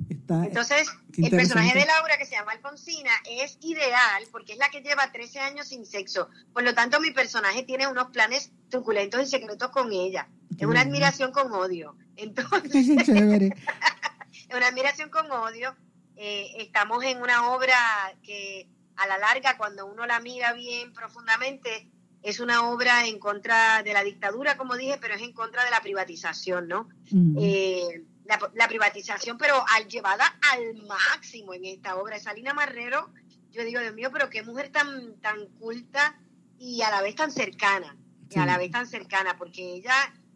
Está, 0.08 0.44
Entonces, 0.44 0.88
el 1.16 1.30
personaje 1.30 1.78
de 1.78 1.84
Laura, 1.84 2.16
que 2.18 2.24
se 2.24 2.36
llama 2.36 2.52
Alfonsina, 2.52 3.10
es 3.28 3.58
ideal 3.62 4.24
porque 4.30 4.52
es 4.52 4.58
la 4.58 4.70
que 4.70 4.80
lleva 4.80 5.10
13 5.10 5.40
años 5.40 5.68
sin 5.68 5.84
sexo. 5.84 6.28
Por 6.52 6.62
lo 6.62 6.74
tanto, 6.74 7.00
mi 7.00 7.10
personaje 7.10 7.62
tiene 7.64 7.88
unos 7.88 8.08
planes 8.08 8.52
truculentos 8.68 9.22
y 9.22 9.26
secretos 9.26 9.70
con 9.70 9.92
ella. 9.92 10.28
Es 10.56 10.66
una 10.66 10.82
admiración 10.82 11.32
con 11.32 11.52
odio. 11.52 11.96
Entonces, 12.16 12.88
es 12.98 13.08
una 13.08 14.66
admiración 14.68 15.10
con 15.10 15.30
odio. 15.30 15.76
Eh, 16.16 16.52
estamos 16.58 17.04
en 17.04 17.20
una 17.20 17.50
obra 17.50 17.76
que 18.22 18.68
a 18.96 19.06
la 19.06 19.18
larga, 19.18 19.56
cuando 19.56 19.86
uno 19.86 20.06
la 20.06 20.20
mira 20.20 20.52
bien 20.52 20.92
profundamente, 20.92 21.88
es 22.22 22.40
una 22.40 22.68
obra 22.68 23.06
en 23.06 23.18
contra 23.18 23.82
de 23.82 23.92
la 23.92 24.02
dictadura, 24.02 24.56
como 24.56 24.76
dije, 24.76 24.98
pero 25.00 25.14
es 25.14 25.22
en 25.22 25.32
contra 25.32 25.64
de 25.64 25.70
la 25.70 25.80
privatización, 25.80 26.66
¿no? 26.68 26.88
Mm. 27.10 27.36
Eh, 27.40 28.04
la, 28.28 28.38
la 28.54 28.68
privatización, 28.68 29.38
pero 29.38 29.64
al 29.74 29.88
llevada 29.88 30.38
al 30.52 30.74
máximo 30.86 31.54
en 31.54 31.64
esta 31.64 31.96
obra. 31.96 32.20
Salina 32.20 32.54
Marrero, 32.54 33.10
yo 33.50 33.64
digo, 33.64 33.80
Dios 33.80 33.94
mío, 33.94 34.10
pero 34.12 34.28
qué 34.30 34.42
mujer 34.42 34.70
tan, 34.70 35.16
tan 35.20 35.46
culta 35.58 36.16
y 36.58 36.82
a 36.82 36.90
la 36.90 37.02
vez 37.02 37.14
tan 37.16 37.32
cercana, 37.32 37.96
y 38.28 38.34
Sí. 38.34 38.38
a 38.40 38.46
la 38.46 38.58
vez 38.58 38.70
tan 38.70 38.86
cercana, 38.86 39.36
porque 39.38 39.62
ella 39.62 39.94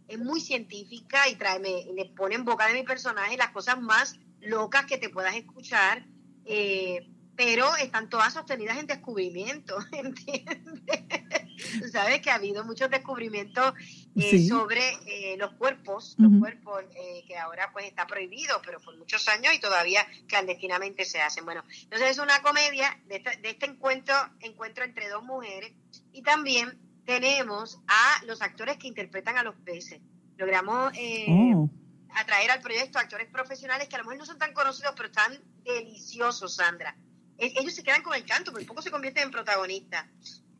es 0.08 0.18
muy 0.18 0.40
científica 0.40 1.28
y 1.28 1.36
trae, 1.36 1.58
me, 1.58 1.84
le 1.94 2.06
pone 2.16 2.34
en 2.34 2.44
boca 2.44 2.66
de 2.66 2.74
mi 2.74 2.82
personaje 2.82 3.36
las 3.36 3.50
cosas 3.50 3.80
más 3.80 4.18
locas 4.40 4.86
que 4.86 4.98
te 4.98 5.10
puedas 5.10 5.34
escuchar, 5.36 6.06
eh, 6.46 7.06
pero 7.36 7.76
están 7.76 8.08
todas 8.08 8.32
sostenidas 8.34 8.78
en 8.78 8.86
descubrimiento, 8.86 9.76
¿entiendes? 9.92 11.92
Sabes 11.92 12.20
que 12.20 12.30
ha 12.30 12.34
habido 12.36 12.64
muchos 12.64 12.90
descubrimientos 12.90 13.74
eh, 14.16 14.30
Sí. 14.30 14.48
sobre 14.48 14.82
eh, 15.06 15.36
los 15.38 15.52
cuerpos, 15.54 16.14
los 16.18 16.30
cuerpos 16.38 16.82
eh, 16.94 17.24
que 17.26 17.36
ahora 17.38 17.70
pues 17.72 17.86
está 17.86 18.06
prohibido, 18.06 18.60
pero 18.64 18.80
por 18.80 18.96
muchos 18.98 19.26
años 19.28 19.54
y 19.54 19.58
todavía 19.60 20.06
clandestinamente 20.28 21.04
se 21.04 21.20
hacen. 21.20 21.44
Bueno, 21.44 21.64
entonces 21.84 22.10
es 22.10 22.18
una 22.18 22.42
comedia 22.42 23.00
de 23.06 23.16
este, 23.16 23.36
de 23.38 23.50
este 23.50 23.66
encuentro, 23.66 24.14
encuentro 24.40 24.84
entre 24.84 25.08
dos 25.08 25.22
mujeres 25.24 25.72
y 26.12 26.22
también 26.22 26.78
tenemos 27.06 27.78
a 27.88 28.24
los 28.26 28.42
actores 28.42 28.76
que 28.76 28.86
interpretan 28.88 29.36
a 29.38 29.42
los 29.42 29.56
peces. 29.56 30.00
Logramos 30.36 30.92
eh, 30.96 31.26
Oh, 31.28 31.70
atraer 32.14 32.50
al 32.50 32.60
proyecto 32.60 32.98
actores 32.98 33.28
profesionales 33.28 33.88
que 33.88 33.94
a 33.96 33.98
lo 33.98 34.04
mejor 34.04 34.18
no 34.18 34.26
son 34.26 34.38
tan 34.38 34.52
conocidos, 34.52 34.92
pero 34.96 35.08
están 35.08 35.38
deliciosos, 35.64 36.56
Sandra. 36.56 36.94
E- 37.38 37.52
Ellos 37.58 37.74
se 37.74 37.82
quedan 37.82 38.02
con 38.02 38.14
el 38.14 38.24
canto, 38.26 38.50
porque 38.52 38.66
poco 38.66 38.82
se 38.82 38.90
convierten 38.90 39.24
en 39.24 39.30
protagonistas. 39.30 40.06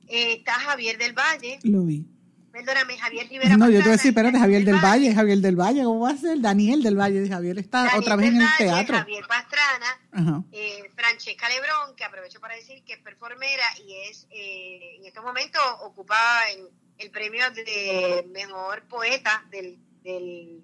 Está 0.09 0.55
Javier 0.55 0.99
del 0.99 1.13
Valle, 1.13 1.59
lo 1.63 1.83
vi. 1.85 2.07
Perdóname, 2.53 2.99
Javier 2.99 3.29
Rivera. 3.29 3.57
No, 3.57 3.67
yo 3.69 3.79
te 3.79 3.85
voy 3.85 3.89
a 3.89 3.93
decir, 3.93 4.11
espérate, 4.11 4.39
Javier 4.39 4.65
del 4.65 4.75
Valle, 4.77 4.87
Valle, 4.87 5.15
Javier 5.15 5.39
del 5.39 5.57
Valle, 5.57 5.85
¿cómo 5.85 6.01
va 6.01 6.11
a 6.11 6.17
ser? 6.17 6.41
Daniel 6.41 6.83
del 6.83 6.99
Valle, 6.99 7.29
Javier 7.29 7.59
está 7.59 7.85
Daniel 7.85 8.01
otra 8.01 8.17
vez 8.17 8.27
en 8.29 8.37
el 8.37 8.43
Valle, 8.43 8.57
teatro. 8.59 8.97
Javier 8.99 9.27
Pastrana, 9.27 10.47
eh, 10.53 10.91
Francesca 10.95 11.49
Lebrón, 11.49 11.97
que 11.97 12.05
aprovecho 12.05 12.41
para 12.41 12.55
decir 12.55 12.83
que 12.85 12.93
es 12.93 12.99
performera 12.99 13.65
y 13.87 13.95
es 14.09 14.27
eh, 14.31 14.97
en 14.99 15.07
estos 15.07 15.25
momentos 15.25 15.61
ocupa 15.83 16.17
el, 16.55 16.69
el 16.99 17.11
premio 17.11 17.51
de 17.51 18.27
mejor 18.31 18.83
poeta 18.83 19.45
del, 19.51 19.79
del, 20.05 20.63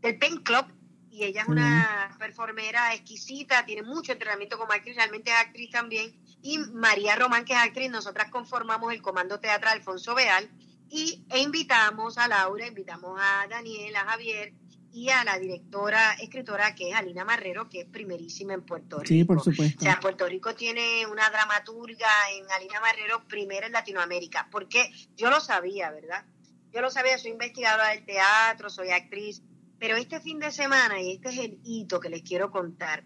del 0.00 0.18
Pen 0.18 0.38
Club 0.38 0.66
y 1.10 1.24
ella 1.24 1.42
es 1.42 1.48
una 1.48 2.16
performera 2.18 2.94
exquisita, 2.94 3.66
tiene 3.66 3.82
mucho 3.82 4.12
entrenamiento 4.12 4.56
como 4.56 4.72
actriz, 4.72 4.94
realmente 4.94 5.30
es 5.30 5.36
actriz 5.36 5.70
también. 5.70 6.14
Y 6.40 6.58
María 6.58 7.16
Román, 7.16 7.44
que 7.44 7.52
es 7.52 7.58
actriz, 7.58 7.90
nosotras 7.90 8.30
conformamos 8.30 8.92
el 8.92 9.02
Comando 9.02 9.40
Teatral 9.40 9.78
Alfonso 9.78 10.14
Beal, 10.14 10.48
Y, 10.90 11.24
e 11.30 11.38
invitamos 11.38 12.18
a 12.18 12.26
Laura, 12.26 12.66
invitamos 12.66 13.18
a 13.20 13.46
Daniel, 13.48 13.94
a 13.96 14.04
Javier 14.04 14.52
y 14.92 15.08
a 15.10 15.22
la 15.22 15.38
directora, 15.38 16.14
escritora 16.14 16.74
que 16.74 16.90
es 16.90 16.96
Alina 16.96 17.24
Marrero, 17.24 17.68
que 17.68 17.82
es 17.82 17.86
primerísima 17.86 18.54
en 18.54 18.62
Puerto 18.62 18.98
Rico. 18.98 19.08
Sí, 19.08 19.24
por 19.24 19.40
supuesto. 19.40 19.78
O 19.78 19.82
sea, 19.82 20.00
Puerto 20.00 20.26
Rico 20.26 20.54
tiene 20.54 21.06
una 21.06 21.30
dramaturga 21.30 22.08
en 22.34 22.50
Alina 22.50 22.80
Marrero, 22.80 23.22
primera 23.28 23.66
en 23.66 23.72
Latinoamérica, 23.72 24.48
porque 24.50 24.90
yo 25.16 25.30
lo 25.30 25.40
sabía, 25.40 25.90
¿verdad? 25.92 26.24
Yo 26.72 26.80
lo 26.80 26.90
sabía, 26.90 27.18
soy 27.18 27.30
investigadora 27.32 27.90
del 27.90 28.04
teatro, 28.04 28.68
soy 28.68 28.90
actriz, 28.90 29.42
pero 29.78 29.96
este 29.96 30.20
fin 30.20 30.40
de 30.40 30.50
semana, 30.50 31.00
y 31.00 31.12
este 31.12 31.28
es 31.30 31.38
el 31.38 31.60
hito 31.64 32.00
que 32.00 32.10
les 32.10 32.22
quiero 32.22 32.50
contar, 32.50 33.04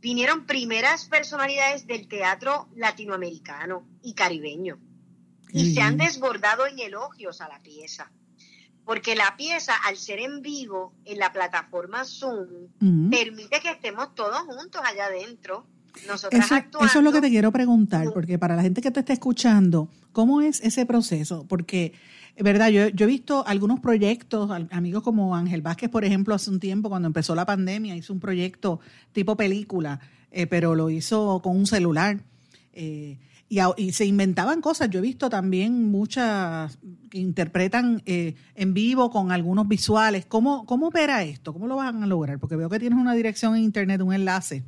vinieron 0.00 0.44
primeras 0.44 1.06
personalidades 1.06 1.86
del 1.86 2.06
teatro 2.06 2.68
latinoamericano 2.74 3.86
y 4.02 4.14
caribeño. 4.14 4.78
Y 5.54 5.74
se 5.74 5.80
han 5.80 5.96
desbordado 5.96 6.66
en 6.66 6.78
elogios 6.78 7.40
a 7.40 7.48
la 7.48 7.62
pieza 7.62 8.10
porque 8.84 9.14
la 9.14 9.34
pieza, 9.36 9.72
al 9.86 9.96
ser 9.96 10.20
en 10.20 10.42
vivo 10.42 10.92
en 11.04 11.18
la 11.18 11.32
plataforma 11.32 12.04
Zoom, 12.04 12.68
permite 13.10 13.60
que 13.60 13.70
estemos 13.70 14.14
todos 14.14 14.40
juntos 14.40 14.80
allá 14.84 15.06
adentro. 15.06 15.66
Nosotras 16.06 16.44
eso, 16.44 16.54
actuando. 16.54 16.86
eso 16.86 16.98
es 16.98 17.04
lo 17.04 17.12
que 17.12 17.20
te 17.20 17.30
quiero 17.30 17.52
preguntar, 17.52 18.12
porque 18.12 18.38
para 18.38 18.56
la 18.56 18.62
gente 18.62 18.82
que 18.82 18.90
te 18.90 19.00
está 19.00 19.12
escuchando, 19.12 19.88
¿cómo 20.12 20.40
es 20.40 20.60
ese 20.60 20.84
proceso? 20.86 21.46
Porque, 21.48 21.92
verdad, 22.36 22.68
yo, 22.68 22.88
yo 22.88 23.04
he 23.04 23.08
visto 23.08 23.46
algunos 23.46 23.80
proyectos, 23.80 24.50
amigos 24.70 25.02
como 25.02 25.34
Ángel 25.36 25.62
Vázquez, 25.62 25.88
por 25.88 26.04
ejemplo, 26.04 26.34
hace 26.34 26.50
un 26.50 26.58
tiempo, 26.60 26.88
cuando 26.88 27.06
empezó 27.06 27.34
la 27.34 27.46
pandemia, 27.46 27.96
hizo 27.96 28.12
un 28.12 28.20
proyecto 28.20 28.80
tipo 29.12 29.36
película, 29.36 30.00
eh, 30.30 30.46
pero 30.46 30.74
lo 30.74 30.90
hizo 30.90 31.40
con 31.42 31.56
un 31.56 31.66
celular. 31.66 32.18
Eh, 32.72 33.18
y, 33.48 33.92
se 33.92 34.04
inventaban 34.04 34.60
cosas. 34.60 34.90
Yo 34.90 34.98
he 34.98 35.02
visto 35.02 35.28
también 35.30 35.90
muchas 35.90 36.78
que 37.10 37.18
interpretan 37.18 38.02
eh, 38.06 38.34
en 38.54 38.74
vivo 38.74 39.10
con 39.10 39.32
algunos 39.32 39.68
visuales. 39.68 40.26
¿Cómo, 40.26 40.66
¿Cómo 40.66 40.88
opera 40.88 41.22
esto? 41.22 41.52
¿Cómo 41.52 41.66
lo 41.66 41.76
van 41.76 42.02
a 42.02 42.06
lograr? 42.06 42.38
Porque 42.38 42.56
veo 42.56 42.68
que 42.68 42.78
tienes 42.78 42.98
una 42.98 43.14
dirección 43.14 43.54
en 43.56 43.62
internet, 43.62 44.00
un 44.00 44.14
enlace. 44.14 44.64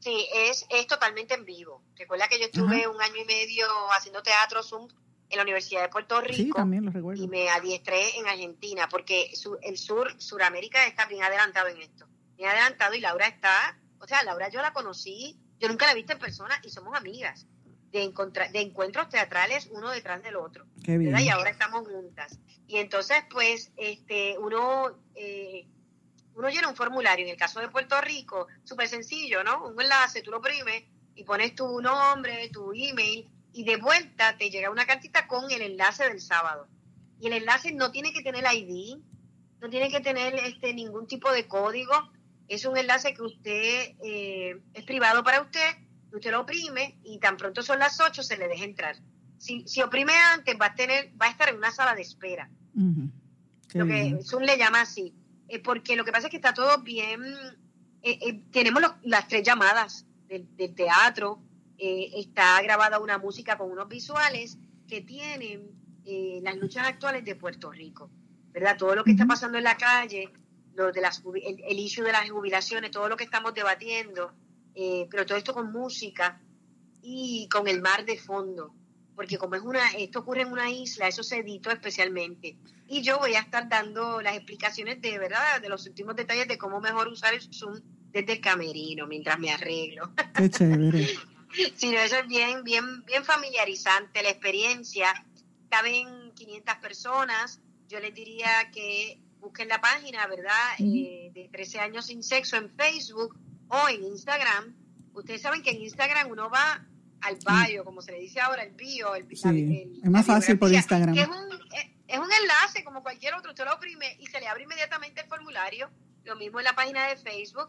Sí, 0.00 0.26
es, 0.34 0.66
es 0.70 0.86
totalmente 0.86 1.34
en 1.34 1.44
vivo. 1.44 1.82
Recuerda 1.96 2.28
que 2.28 2.38
yo 2.38 2.44
estuve 2.44 2.86
un 2.86 3.00
año 3.00 3.22
y 3.22 3.24
medio 3.24 3.66
haciendo 3.96 4.22
teatro 4.22 4.62
Zoom 4.62 4.88
en 5.28 5.36
la 5.36 5.42
Universidad 5.42 5.82
de 5.82 5.88
Puerto 5.88 6.20
Rico. 6.20 6.36
Sí, 6.36 6.50
también 6.54 6.84
lo 6.84 6.92
recuerdo. 6.92 7.24
Y 7.24 7.26
me 7.26 7.48
adiestré 7.48 8.16
en 8.18 8.28
Argentina, 8.28 8.88
porque 8.88 9.32
el 9.62 9.78
sur, 9.78 10.14
Suramérica 10.20 10.86
está 10.86 11.06
bien 11.06 11.24
adelantado 11.24 11.68
en 11.68 11.82
esto. 11.82 12.06
Bien 12.36 12.50
adelantado 12.50 12.94
y 12.94 13.00
Laura 13.00 13.26
está, 13.26 13.80
o 13.98 14.06
sea, 14.06 14.22
Laura 14.22 14.48
yo 14.48 14.60
la 14.60 14.72
conocí, 14.72 15.40
yo 15.58 15.68
nunca 15.68 15.86
la 15.86 15.92
he 15.92 15.96
visto 15.96 16.12
en 16.12 16.18
persona 16.18 16.60
y 16.62 16.70
somos 16.70 16.94
amigas 16.94 17.46
de, 17.96 18.50
de 18.52 18.60
encuentros 18.60 19.08
teatrales 19.08 19.68
uno 19.72 19.90
detrás 19.90 20.22
del 20.22 20.36
otro. 20.36 20.66
Y 20.86 21.28
ahora 21.28 21.50
estamos 21.50 21.86
juntas. 21.86 22.38
Y 22.66 22.78
entonces, 22.78 23.18
pues, 23.30 23.72
este, 23.76 24.36
uno, 24.38 24.98
eh, 25.14 25.66
uno 26.34 26.48
llena 26.48 26.68
un 26.68 26.76
formulario. 26.76 27.24
En 27.24 27.30
el 27.30 27.36
caso 27.36 27.60
de 27.60 27.68
Puerto 27.68 28.00
Rico, 28.00 28.46
súper 28.64 28.88
sencillo, 28.88 29.44
¿no? 29.44 29.66
Un 29.66 29.80
enlace, 29.80 30.22
tú 30.22 30.30
lo 30.30 30.38
oprimes 30.38 30.84
y 31.14 31.24
pones 31.24 31.54
tu 31.54 31.80
nombre, 31.80 32.50
tu 32.52 32.72
email, 32.74 33.28
y 33.52 33.64
de 33.64 33.76
vuelta 33.76 34.36
te 34.36 34.50
llega 34.50 34.70
una 34.70 34.86
cartita 34.86 35.26
con 35.26 35.50
el 35.50 35.62
enlace 35.62 36.04
del 36.04 36.20
sábado. 36.20 36.68
Y 37.20 37.28
el 37.28 37.32
enlace 37.32 37.72
no 37.72 37.90
tiene 37.90 38.12
que 38.12 38.22
tener 38.22 38.44
ID, 38.52 38.98
no 39.60 39.70
tiene 39.70 39.90
que 39.90 40.00
tener 40.00 40.34
este 40.34 40.74
ningún 40.74 41.06
tipo 41.06 41.32
de 41.32 41.48
código. 41.48 41.92
Es 42.48 42.66
un 42.66 42.76
enlace 42.76 43.14
que 43.14 43.22
usted 43.22 43.94
eh, 44.04 44.60
es 44.74 44.84
privado 44.84 45.24
para 45.24 45.40
usted 45.40 45.85
usted 46.16 46.30
lo 46.30 46.40
oprime 46.40 46.98
y 47.04 47.18
tan 47.18 47.36
pronto 47.36 47.62
son 47.62 47.78
las 47.78 48.00
8 48.00 48.22
se 48.22 48.36
le 48.36 48.48
deja 48.48 48.64
entrar. 48.64 48.96
Si, 49.38 49.66
si 49.66 49.82
oprime 49.82 50.12
antes 50.14 50.56
va 50.60 50.66
a 50.66 50.74
tener, 50.74 51.12
va 51.20 51.26
a 51.26 51.30
estar 51.30 51.48
en 51.48 51.56
una 51.56 51.70
sala 51.70 51.94
de 51.94 52.02
espera. 52.02 52.50
Lo 53.74 53.86
que 53.86 54.18
Zoom 54.22 54.42
le 54.42 54.56
llama 54.56 54.82
así. 54.82 55.14
Eh, 55.48 55.60
porque 55.60 55.96
lo 55.96 56.04
que 56.04 56.12
pasa 56.12 56.26
es 56.26 56.30
que 56.30 56.36
está 56.36 56.54
todo 56.54 56.82
bien. 56.82 57.22
Eh, 58.02 58.18
eh, 58.20 58.40
tenemos 58.50 58.82
las 59.02 59.28
tres 59.28 59.42
llamadas 59.42 60.06
del, 60.28 60.46
teatro. 60.74 61.40
está 61.78 62.60
grabada 62.62 62.98
una 62.98 63.18
música 63.18 63.58
con 63.58 63.70
unos 63.70 63.88
visuales 63.88 64.58
que 64.88 65.00
tienen 65.02 65.70
las 66.42 66.56
luchas 66.56 66.86
actuales 66.86 67.24
de 67.24 67.34
Puerto 67.34 67.70
Rico. 67.70 68.10
¿Verdad? 68.52 68.76
Todo 68.78 68.94
lo 68.94 69.04
que 69.04 69.10
está 69.10 69.26
pasando 69.26 69.58
en 69.58 69.64
la 69.64 69.76
calle, 69.76 70.30
lo 70.74 70.90
de 70.90 71.00
las, 71.02 71.22
el, 71.44 71.62
el 71.62 71.78
issue 71.78 72.02
de 72.02 72.12
las 72.12 72.30
jubilaciones, 72.30 72.90
todo 72.90 73.08
lo 73.08 73.16
que 73.16 73.24
estamos 73.24 73.52
debatiendo 73.52 74.32
eh, 74.78 75.08
pero 75.10 75.24
todo 75.24 75.38
esto 75.38 75.54
con 75.54 75.72
música 75.72 76.38
y 77.00 77.48
con 77.48 77.66
el 77.66 77.80
mar 77.80 78.04
de 78.04 78.18
fondo, 78.18 78.74
porque 79.14 79.38
como 79.38 79.54
es 79.54 79.62
una, 79.62 79.92
esto 79.92 80.18
ocurre 80.18 80.42
en 80.42 80.52
una 80.52 80.70
isla, 80.70 81.08
eso 81.08 81.22
se 81.22 81.38
editó 81.38 81.70
especialmente. 81.70 82.58
Y 82.86 83.00
yo 83.00 83.18
voy 83.18 83.34
a 83.36 83.40
estar 83.40 83.70
dando 83.70 84.20
las 84.20 84.36
explicaciones 84.36 85.00
de 85.00 85.18
verdad, 85.18 85.62
de 85.62 85.70
los 85.70 85.86
últimos 85.86 86.14
detalles 86.14 86.46
de 86.46 86.58
cómo 86.58 86.78
mejor 86.80 87.08
usar 87.08 87.32
el 87.32 87.40
Zoom 87.40 87.80
desde 88.12 88.34
el 88.34 88.40
camerino 88.42 89.06
mientras 89.06 89.38
me 89.38 89.50
arreglo. 89.50 90.12
Qué 90.36 90.50
chévere. 90.50 91.06
sí, 91.74 91.94
eso 91.94 92.16
es 92.16 92.28
bien, 92.28 92.62
bien, 92.62 93.02
bien 93.06 93.24
familiarizante, 93.24 94.22
la 94.22 94.28
experiencia. 94.28 95.24
Caben 95.70 96.32
500 96.34 96.74
personas, 96.76 97.60
yo 97.88 97.98
les 97.98 98.14
diría 98.14 98.70
que 98.74 99.22
busquen 99.40 99.68
la 99.68 99.80
página, 99.80 100.26
¿verdad? 100.26 100.74
Eh, 100.78 101.30
de 101.32 101.48
13 101.50 101.80
años 101.80 102.06
sin 102.06 102.22
sexo 102.22 102.56
en 102.56 102.68
Facebook 102.76 103.34
o 103.68 103.88
en 103.88 104.04
Instagram. 104.04 104.74
Ustedes 105.14 105.42
saben 105.42 105.62
que 105.62 105.70
en 105.70 105.82
Instagram 105.82 106.30
uno 106.30 106.50
va 106.50 106.84
al 107.20 107.38
bio, 107.66 107.84
como 107.84 108.02
se 108.02 108.12
le 108.12 108.18
dice 108.18 108.40
ahora, 108.40 108.62
el 108.62 108.72
bio, 108.72 109.14
el, 109.14 109.26
sí, 109.36 110.00
es 110.02 110.10
más 110.10 110.26
fácil 110.26 110.58
por 110.58 110.72
Instagram. 110.72 111.16
es, 111.16 111.26
un, 111.26 111.34
es, 112.06 112.18
un, 112.18 112.28
enlace 112.42 112.84
como 112.84 113.02
cualquier 113.02 113.34
otro, 113.34 113.50
usted 113.50 113.64
lo 113.64 113.74
oprime 113.74 114.16
y 114.20 114.26
se 114.26 114.40
le 114.40 114.46
abre 114.46 114.64
inmediatamente 114.64 115.22
el 115.22 115.28
formulario. 115.28 115.90
Lo 116.24 116.36
mismo 116.36 116.58
en 116.58 116.64
la 116.64 116.74
página 116.74 117.06
de 117.08 117.16
Facebook. 117.16 117.68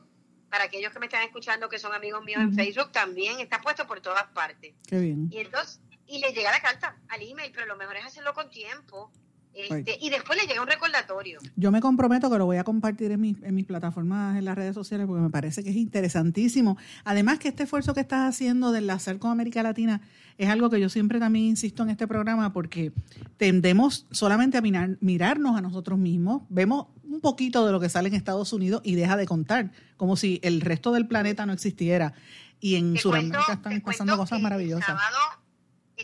Para 0.49 0.63
aquellos 0.63 0.93
que 0.93 0.99
me 0.99 1.07
están 1.07 1.23
escuchando 1.23 1.67
que 1.67 1.77
son 1.77 1.93
amigos 1.93 2.23
míos 2.23 2.41
en 2.41 2.53
Facebook, 2.53 2.91
también 2.93 3.41
está 3.41 3.59
puesto 3.59 3.85
por 3.85 3.99
todas 3.99 4.23
partes. 4.27 4.73
Qué 4.87 4.97
bien. 4.97 5.27
Y 5.29 5.39
entonces, 5.39 5.81
y 6.07 6.19
le 6.19 6.31
llega 6.31 6.51
la 6.51 6.61
carta 6.61 6.97
al 7.09 7.21
email, 7.21 7.51
pero 7.53 7.67
lo 7.67 7.75
mejor 7.75 7.97
es 7.97 8.05
hacerlo 8.05 8.33
con 8.33 8.49
tiempo 8.49 9.11
este, 9.57 9.97
y 9.99 10.09
después 10.09 10.37
le 10.39 10.47
llega 10.47 10.61
un 10.61 10.67
recordatorio. 10.67 11.39
Yo 11.55 11.71
me 11.71 11.81
comprometo 11.81 12.29
que 12.29 12.37
lo 12.37 12.45
voy 12.45 12.57
a 12.57 12.63
compartir 12.63 13.11
en, 13.11 13.23
en 13.23 13.55
mis 13.55 13.65
plataformas, 13.65 14.37
en 14.37 14.45
las 14.45 14.55
redes 14.55 14.75
sociales, 14.75 15.07
porque 15.07 15.21
me 15.21 15.29
parece 15.29 15.63
que 15.63 15.69
es 15.69 15.75
interesantísimo. 15.75 16.77
Además 17.03 17.39
que 17.39 17.47
este 17.47 17.63
esfuerzo 17.63 17.93
que 17.93 18.01
estás 18.01 18.29
haciendo 18.29 18.71
de 18.71 18.79
enlazar 18.79 19.17
con 19.19 19.31
América 19.31 19.63
Latina 19.63 20.01
es 20.37 20.49
algo 20.49 20.69
que 20.69 20.79
yo 20.79 20.89
siempre 20.89 21.19
también 21.19 21.45
insisto 21.45 21.83
en 21.83 21.89
este 21.89 22.07
programa, 22.07 22.53
porque 22.53 22.91
tendemos 23.37 24.05
solamente 24.11 24.57
a 24.57 24.61
mirar, 24.61 24.97
mirarnos 25.01 25.57
a 25.57 25.61
nosotros 25.61 25.97
mismos, 25.97 26.43
vemos 26.49 26.87
un 27.03 27.21
poquito 27.21 27.65
de 27.65 27.71
lo 27.71 27.79
que 27.79 27.89
sale 27.89 28.09
en 28.09 28.15
Estados 28.15 28.53
Unidos 28.53 28.81
y 28.83 28.95
deja 28.95 29.17
de 29.17 29.25
contar, 29.25 29.71
como 29.95 30.15
si 30.15 30.39
el 30.43 30.61
resto 30.61 30.91
del 30.91 31.07
planeta 31.07 31.45
no 31.45 31.53
existiera. 31.53 32.13
Y 32.59 32.75
en 32.75 32.97
Sudamérica 32.97 33.53
están 33.53 33.81
pasando 33.81 34.17
cosas 34.17 34.41
maravillosas 34.41 34.97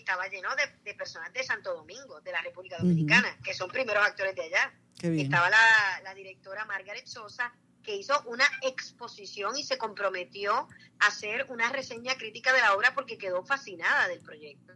estaba 0.04 0.28
lleno 0.28 0.49
de, 0.84 0.93
personas 0.95 1.32
de 1.32 1.43
Santo 1.43 1.74
Domingo, 1.74 2.20
de 2.22 2.32
la 2.34 2.41
República 2.41 2.78
Dominicana, 2.78 3.38
que 3.41 3.54
son 3.54 3.70
primeros 3.70 4.06
actores 4.06 4.36
de 4.36 4.43
allá. 4.43 4.74
Estaba 5.01 5.49
la, 5.49 6.14
directora 6.14 6.66
Margaret 6.66 7.08
Sosa, 7.08 7.54
que 7.82 7.95
hizo 7.95 8.22
una 8.28 8.45
exposición 8.62 9.58
y 9.58 9.64
se 9.64 9.78
comprometió 9.78 10.68
a 10.99 11.08
hacer 11.08 11.47
una 11.49 11.70
reseña 11.70 12.16
crítica 12.16 12.54
de 12.54 12.60
la 12.60 12.76
obra 12.76 12.93
porque 12.93 13.18
quedó 13.18 13.43
fascinada 13.45 14.08
del 14.10 14.20
proyecto. 14.20 14.74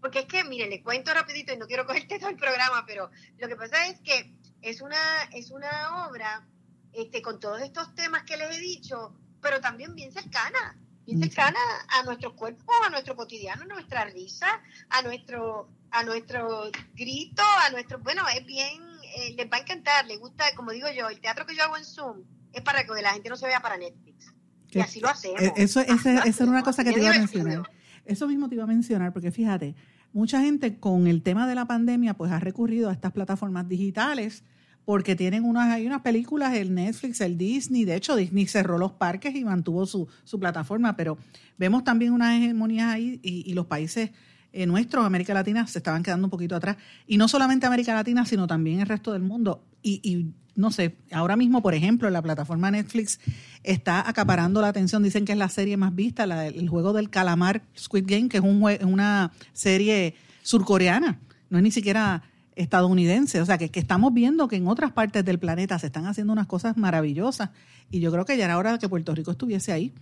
Porque 0.00 0.20
es 0.20 0.26
que, 0.26 0.44
miren, 0.44 0.70
les 0.70 0.82
cuento 0.82 1.12
rapidito 1.12 1.52
y 1.52 1.56
no 1.56 1.66
quiero 1.66 1.86
cogerte 1.86 2.18
todo 2.18 2.30
el 2.30 2.36
programa, 2.36 2.84
pero 2.86 3.10
lo 3.38 3.48
que 3.48 3.56
pasa 3.56 3.86
es 3.88 3.98
que 4.00 4.30
es 4.60 4.82
una, 4.82 5.22
es 5.32 5.50
una 5.50 6.06
obra 6.06 6.46
este, 6.92 7.22
con 7.22 7.40
todos 7.40 7.62
estos 7.62 7.94
temas 7.94 8.24
que 8.24 8.36
les 8.36 8.56
he 8.56 8.60
dicho, 8.60 9.14
pero 9.40 9.60
también 9.60 9.94
bien 9.94 10.12
cercana 10.12 10.78
bien 11.06 11.22
cercana 11.22 11.58
a 11.88 12.02
nuestro 12.02 12.34
cuerpo, 12.34 12.72
a 12.84 12.90
nuestro 12.90 13.14
cotidiano, 13.14 13.62
a 13.62 13.66
nuestra 13.66 14.04
risa, 14.06 14.46
a 14.90 15.02
nuestro, 15.02 15.68
a 15.90 16.02
nuestro 16.02 16.70
grito, 16.94 17.42
a 17.64 17.70
nuestro, 17.70 18.00
bueno, 18.00 18.22
es 18.28 18.44
bien, 18.44 18.82
eh, 19.16 19.34
les 19.36 19.46
va 19.50 19.58
a 19.58 19.60
encantar, 19.60 20.04
les 20.06 20.18
gusta, 20.18 20.44
como 20.56 20.72
digo 20.72 20.88
yo, 20.90 21.08
el 21.08 21.20
teatro 21.20 21.46
que 21.46 21.56
yo 21.56 21.62
hago 21.62 21.76
en 21.76 21.84
Zoom 21.84 22.24
es 22.52 22.62
para 22.62 22.84
que 22.84 23.00
la 23.00 23.12
gente 23.12 23.28
no 23.28 23.36
se 23.36 23.46
vea 23.46 23.60
para 23.60 23.76
Netflix. 23.76 24.34
Y 24.70 24.80
así 24.80 25.00
lo 25.00 25.08
hacemos. 25.08 25.40
Eh, 25.40 25.52
eso, 25.56 25.80
esa, 25.80 26.24
es 26.24 26.40
una 26.40 26.62
cosa 26.62 26.82
que 26.82 26.92
te 26.92 27.00
iba 27.00 27.10
a 27.10 27.18
mencionar. 27.18 27.70
Eso 28.04 28.26
mismo 28.26 28.48
te 28.48 28.56
iba 28.56 28.64
a 28.64 28.68
mencionar, 28.68 29.12
porque 29.12 29.30
fíjate, 29.30 29.74
mucha 30.12 30.40
gente 30.40 30.78
con 30.78 31.06
el 31.06 31.22
tema 31.22 31.46
de 31.46 31.54
la 31.54 31.66
pandemia, 31.66 32.14
pues 32.14 32.32
ha 32.32 32.40
recurrido 32.40 32.90
a 32.90 32.92
estas 32.92 33.12
plataformas 33.12 33.68
digitales 33.68 34.44
porque 34.86 35.16
tienen 35.16 35.44
unas, 35.44 35.72
hay 35.72 35.84
unas 35.84 36.00
películas, 36.00 36.54
el 36.54 36.72
Netflix, 36.72 37.20
el 37.20 37.36
Disney, 37.36 37.84
de 37.84 37.96
hecho 37.96 38.14
Disney 38.14 38.46
cerró 38.46 38.78
los 38.78 38.92
parques 38.92 39.34
y 39.34 39.44
mantuvo 39.44 39.84
su, 39.84 40.06
su 40.22 40.38
plataforma, 40.38 40.96
pero 40.96 41.18
vemos 41.58 41.82
también 41.82 42.12
unas 42.12 42.40
hegemonías 42.40 42.94
ahí 42.94 43.18
y, 43.20 43.52
los 43.52 43.66
países 43.66 44.12
eh, 44.52 44.64
nuestros, 44.64 45.04
América 45.04 45.34
Latina, 45.34 45.66
se 45.66 45.80
estaban 45.80 46.04
quedando 46.04 46.28
un 46.28 46.30
poquito 46.30 46.54
atrás. 46.54 46.76
Y 47.04 47.16
no 47.18 47.26
solamente 47.26 47.66
América 47.66 47.94
Latina, 47.94 48.24
sino 48.24 48.46
también 48.46 48.78
el 48.78 48.86
resto 48.86 49.12
del 49.12 49.22
mundo. 49.22 49.64
Y, 49.82 50.00
y 50.04 50.32
no 50.54 50.70
sé, 50.70 50.96
ahora 51.10 51.34
mismo, 51.34 51.62
por 51.62 51.74
ejemplo, 51.74 52.08
la 52.08 52.22
plataforma 52.22 52.70
Netflix 52.70 53.18
está 53.64 54.08
acaparando 54.08 54.60
la 54.60 54.68
atención, 54.68 55.02
dicen 55.02 55.24
que 55.24 55.32
es 55.32 55.38
la 55.38 55.48
serie 55.48 55.76
más 55.76 55.96
vista, 55.96 56.26
la, 56.26 56.46
el 56.46 56.68
juego 56.68 56.92
del 56.92 57.10
calamar 57.10 57.62
Squid 57.76 58.04
Game, 58.06 58.28
que 58.28 58.36
es 58.36 58.42
un, 58.44 58.62
una 58.82 59.32
serie 59.52 60.14
surcoreana, 60.42 61.18
no 61.50 61.58
es 61.58 61.64
ni 61.64 61.72
siquiera 61.72 62.22
estadounidense. 62.56 63.40
O 63.40 63.46
sea, 63.46 63.58
que, 63.58 63.70
que, 63.70 63.78
estamos 63.78 64.12
viendo 64.12 64.48
que 64.48 64.56
en 64.56 64.66
otras 64.66 64.92
partes 64.92 65.24
del 65.24 65.38
planeta 65.38 65.78
se 65.78 65.86
están 65.86 66.06
haciendo 66.06 66.32
unas 66.32 66.46
cosas 66.46 66.76
maravillosas 66.76 67.50
y 67.90 68.00
yo 68.00 68.10
creo 68.10 68.24
que 68.24 68.36
ya 68.36 68.46
era 68.46 68.58
hora 68.58 68.72
de 68.72 68.78
que 68.78 68.88
Puerto 68.88 69.14
Rico 69.14 69.30
estuviese 69.30 69.72
ahí. 69.72 69.94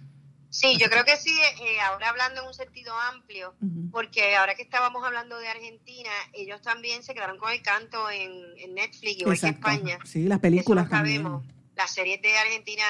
Sí, 0.54 0.76
yo 0.78 0.88
creo 0.88 1.04
que 1.04 1.16
sí, 1.16 1.36
eh, 1.62 1.80
ahora 1.80 2.10
hablando 2.10 2.42
en 2.42 2.46
un 2.46 2.54
sentido 2.54 2.94
amplio, 3.12 3.56
porque 3.90 4.36
ahora 4.36 4.54
que 4.54 4.62
estábamos 4.62 5.04
hablando 5.04 5.36
de 5.36 5.48
Argentina, 5.48 6.10
ellos 6.32 6.62
también 6.62 7.02
se 7.02 7.12
quedaron 7.12 7.38
con 7.38 7.50
el 7.50 7.60
canto 7.60 8.08
en, 8.08 8.72
Netflix, 8.72 9.20
igual 9.20 9.40
que 9.40 9.48
España. 9.48 9.98
Sí, 10.04 10.22
las 10.28 10.38
películas 10.38 10.88
también. 10.88 11.26
Las 11.74 11.92
series 11.92 12.22
de 12.22 12.38
Argentina, 12.38 12.84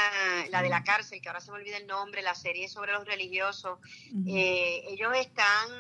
la 0.51 0.61
de 0.61 0.69
la 0.69 0.85
cárcel, 0.85 1.23
que 1.23 1.29
ahora 1.31 1.41
se 1.41 1.53
me 1.53 1.57
olvida 1.57 1.79
el 1.79 1.87
nombre, 1.87 2.21
la 2.21 2.35
serie 2.35 2.69
sobre 2.69 2.93
los 2.93 3.07
religiosos, 3.07 3.79
eh, 4.27 4.83
ellos 4.91 5.17
están 5.17 5.71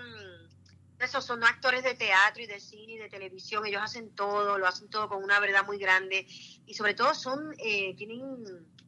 esos 1.04 1.24
son 1.24 1.44
actores 1.44 1.84
de 1.84 1.94
teatro 1.94 2.42
y 2.42 2.46
de 2.46 2.60
cine 2.60 2.94
y 2.94 2.98
de 2.98 3.08
televisión, 3.08 3.66
ellos 3.66 3.82
hacen 3.82 4.10
todo, 4.10 4.58
lo 4.58 4.66
hacen 4.66 4.88
todo 4.88 5.08
con 5.08 5.22
una 5.22 5.40
verdad 5.40 5.64
muy 5.64 5.78
grande 5.78 6.26
y 6.66 6.74
sobre 6.74 6.94
todo 6.94 7.14
son 7.14 7.54
eh, 7.58 7.94
tienen 7.96 8.22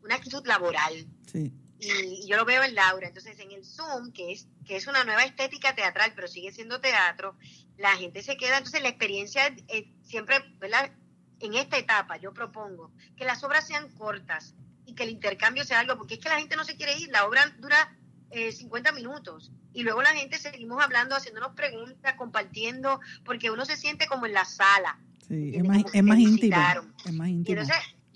una 0.03 0.15
actitud 0.15 0.47
laboral. 0.47 1.07
Sí 1.31 1.53
y, 1.79 2.27
yo 2.27 2.37
lo 2.37 2.45
veo 2.45 2.63
en 2.63 2.75
Laura. 2.75 3.09
Entonces, 3.09 3.39
en 3.39 3.53
el 3.53 3.65
Zoom, 3.65 4.13
que 4.13 4.33
es, 4.33 4.49
que 4.65 4.77
es 4.77 4.87
una 4.87 5.05
nueva 5.05 5.25
estética 5.25 5.75
teatral, 5.75 6.13
pero 6.15 6.29
sigue 6.29 6.53
siendo 6.53 6.81
teatro, 6.81 7.37
la 7.77 7.97
gente 7.97 8.23
se 8.23 8.37
queda. 8.37 8.59
Entonces, 8.59 8.83
la 8.83 8.89
experiencia 8.89 9.55
siempre, 10.03 10.39
¿verdad? 10.59 10.93
En 11.41 11.55
esta 11.55 11.77
etapa, 11.77 12.17
yo 12.17 12.33
propongo 12.33 12.93
que 13.17 13.25
las 13.25 13.45
obras 13.45 13.67
sean 13.67 13.91
cortas 13.91 14.55
y 14.87 14.95
que 14.95 15.03
el 15.03 15.11
intercambio 15.11 15.65
sea 15.65 15.81
algo, 15.81 15.97
porque 15.99 16.15
es 16.15 16.21
que 16.21 16.29
la 16.29 16.39
gente 16.39 16.57
no 16.57 16.65
se 16.65 16.77
quiere 16.77 16.97
ir. 16.99 17.11
La 17.11 17.27
obra 17.27 17.55
dura 17.59 17.95
eh, 18.31 18.53
50 18.53 18.93
minutos 18.93 19.51
y 19.73 19.83
luego 19.83 20.03
la 20.03 20.15
gente 20.15 20.39
seguimos 20.39 20.83
hablando, 20.83 21.15
haciéndonos 21.15 21.55
preguntas, 21.55 22.15
compartiendo, 22.15 23.01
porque 23.25 23.51
uno 23.51 23.65
se 23.65 23.77
siente 23.77 24.07
como 24.07 24.27
en 24.27 24.33
la 24.33 24.45
sala. 24.45 24.99
Sí, 25.29 25.53
es 25.55 25.65
más, 25.65 25.83
es 25.93 26.03
más 26.03 26.19
íntimo. 26.19 26.57
Es 27.05 27.13
más 27.13 27.29
íntimo 27.29 27.63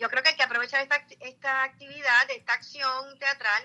yo 0.01 0.09
creo 0.09 0.23
que 0.23 0.31
hay 0.31 0.37
que 0.37 0.43
aprovechar 0.43 0.81
esta, 0.81 1.05
esta 1.21 1.63
actividad, 1.63 2.31
esta 2.35 2.55
acción 2.55 3.19
teatral 3.19 3.65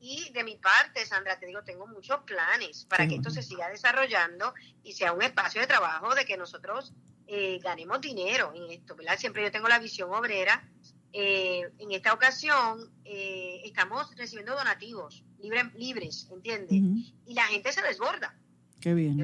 y 0.00 0.30
de 0.32 0.42
mi 0.42 0.56
parte, 0.56 1.04
Sandra, 1.06 1.38
te 1.38 1.46
digo, 1.46 1.62
tengo 1.62 1.86
muchos 1.86 2.20
planes 2.22 2.86
para 2.86 3.06
que 3.06 3.16
esto 3.16 3.30
se 3.30 3.42
siga 3.42 3.68
desarrollando 3.68 4.54
y 4.82 4.92
sea 4.92 5.12
un 5.12 5.22
espacio 5.22 5.60
de 5.60 5.66
trabajo 5.66 6.14
de 6.14 6.24
que 6.24 6.36
nosotros 6.36 6.94
eh, 7.26 7.58
ganemos 7.62 8.00
dinero 8.00 8.52
en 8.54 8.70
esto, 8.70 8.96
¿verdad? 8.96 9.18
Siempre 9.18 9.42
yo 9.42 9.52
tengo 9.52 9.68
la 9.68 9.78
visión 9.78 10.12
obrera. 10.12 10.66
Eh, 11.12 11.70
en 11.78 11.92
esta 11.92 12.12
ocasión 12.12 12.90
eh, 13.04 13.60
estamos 13.64 14.14
recibiendo 14.16 14.54
donativos 14.54 15.22
libres, 15.76 16.28
¿entiendes? 16.32 16.72
Y 17.26 17.34
la 17.34 17.44
gente 17.44 17.72
se 17.72 17.82
desborda. 17.82 18.34
Qué 18.80 18.94
bien. 18.94 19.20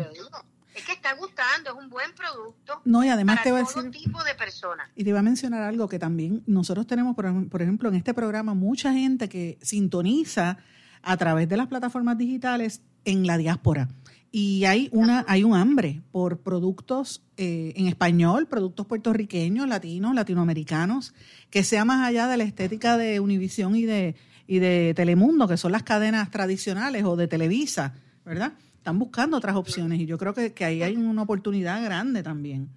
Es 0.75 0.85
que 0.85 0.93
está 0.93 1.15
gustando, 1.15 1.71
es 1.71 1.77
un 1.77 1.91
buen 1.91 2.13
producto. 2.15 2.81
No, 2.85 3.05
y 3.05 3.09
además 3.09 3.39
para 3.39 3.45
te 3.45 3.53
va 3.53 3.65
todo 3.65 3.91
tipo 3.91 4.23
de 4.23 4.35
personas. 4.35 4.89
Y 4.95 5.03
te 5.03 5.11
iba 5.11 5.19
a 5.19 5.23
mencionar 5.23 5.63
algo 5.63 5.89
que 5.89 5.99
también 5.99 6.43
nosotros 6.47 6.87
tenemos, 6.87 7.17
por, 7.17 7.27
ejemplo, 7.61 7.89
en 7.89 7.97
este 7.97 8.15
programa, 8.15 8.55
mucha 8.55 8.93
gente 8.93 9.29
que 9.29 9.59
sintoniza 9.63 10.59
a 11.03 11.17
través 11.17 11.49
de 11.49 11.57
las 11.57 11.67
plataformas 11.67 12.19
digitales 12.19 12.83
en 13.05 13.27
la 13.27 13.37
diáspora. 13.37 13.89
Y 14.33 14.65
hay 14.65 14.89
una, 14.93 15.25
hay 15.27 15.43
un 15.43 15.55
hambre 15.57 16.03
por 16.13 16.39
productos 16.39 17.25
eh, 17.37 17.73
en 17.75 17.89
español, 17.89 18.47
productos 18.47 18.87
puertorriqueños, 18.87 19.67
latinos, 19.67 20.15
latinoamericanos, 20.15 21.15
que 21.51 21.65
sea 21.65 21.85
más 21.85 22.07
allá 22.07 22.29
de 22.29 22.37
la 22.37 22.45
estética 22.45 22.97
de 22.97 23.19
Univisión 23.19 23.75
y 23.75 23.87
de, 23.87 24.15
y 24.51 24.59
de 24.59 24.95
Telemundo, 24.95 25.47
que 25.47 25.57
son 25.57 25.71
las 25.71 25.85
cadenas 25.85 26.29
tradicionales, 26.33 27.05
o 27.05 27.15
de 27.15 27.29
Televisa, 27.29 27.95
¿verdad? 28.25 28.53
están 28.77 28.99
buscando 28.99 29.37
otras 29.37 29.55
opciones 29.55 30.01
y 30.01 30.07
yo 30.07 30.19
creo 30.19 30.35
que, 30.35 30.53
que 30.53 30.65
ahí 30.65 30.83
hay 30.83 30.97
una 30.97 31.23
oportunidad 31.23 31.85
grande 31.85 32.25
también. 32.25 32.69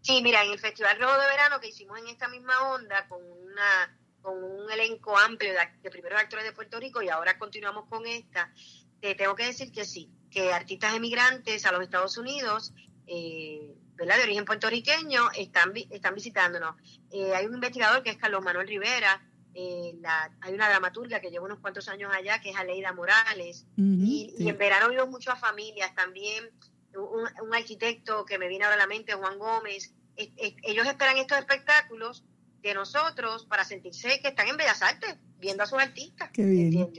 Sí, 0.00 0.22
mira, 0.22 0.42
en 0.42 0.52
el 0.52 0.58
Festival 0.58 0.98
Rojo 0.98 1.20
de 1.20 1.26
Verano 1.26 1.60
que 1.60 1.68
hicimos 1.68 1.98
en 1.98 2.08
esta 2.08 2.28
misma 2.28 2.54
onda 2.72 3.06
con 3.08 3.20
una 3.22 3.94
con 4.22 4.42
un 4.42 4.70
elenco 4.70 5.18
amplio 5.18 5.52
de, 5.52 5.90
primeros 5.90 6.18
actores 6.18 6.46
de 6.46 6.52
Puerto 6.52 6.80
Rico 6.80 7.02
y 7.02 7.10
ahora 7.10 7.38
continuamos 7.38 7.84
con 7.90 8.06
esta, 8.06 8.50
te 8.98 9.14
tengo 9.14 9.34
que 9.34 9.44
decir 9.44 9.70
que 9.70 9.84
sí, 9.84 10.08
que 10.30 10.50
artistas 10.50 10.94
emigrantes 10.94 11.66
a 11.66 11.72
los 11.72 11.82
Estados 11.82 12.16
Unidos, 12.16 12.72
eh, 13.06 13.74
¿verdad? 13.96 14.16
de 14.16 14.22
origen 14.22 14.46
puertorriqueño, 14.46 15.30
están, 15.36 15.74
están 15.90 16.14
visitándonos. 16.14 16.74
Eh, 17.10 17.34
hay 17.34 17.44
un 17.44 17.54
investigador 17.54 18.02
que 18.02 18.10
es 18.10 18.16
Carlos 18.16 18.42
Manuel 18.42 18.66
Rivera, 18.66 19.20
eh, 19.54 19.94
hay 20.40 20.54
una 20.54 20.68
dramaturga 20.68 21.20
que 21.20 21.30
lleva 21.30 21.44
unos 21.44 21.60
cuantos 21.60 21.88
años 21.88 22.12
allá, 22.14 22.40
que 22.40 22.50
es 22.50 22.56
Aleida 22.56 22.92
Morales, 22.92 23.66
y, 23.76 24.34
en 24.38 24.58
verano 24.58 24.88
vimos 24.88 25.08
mucho 25.08 25.32
a 25.32 25.36
familias, 25.36 25.94
también 25.94 26.50
un, 26.94 27.54
arquitecto 27.54 28.24
que 28.24 28.38
me 28.38 28.48
viene 28.48 28.64
ahora 28.64 28.76
a 28.76 28.80
la 28.80 28.86
mente, 28.86 29.14
Juan 29.14 29.38
Gómez, 29.38 29.94
ellos 30.16 30.86
esperan 30.86 31.16
estos 31.18 31.38
espectáculos 31.38 32.24
de 32.62 32.74
nosotros 32.74 33.44
para 33.46 33.64
sentirse 33.64 34.20
que 34.20 34.28
están 34.28 34.48
en 34.48 34.56
Bellas 34.56 34.82
Artes, 34.82 35.16
viendo 35.38 35.64
a 35.64 35.66
sus 35.66 35.80
artistas. 35.80 36.30
Qué 36.32 36.44
bien. 36.44 36.92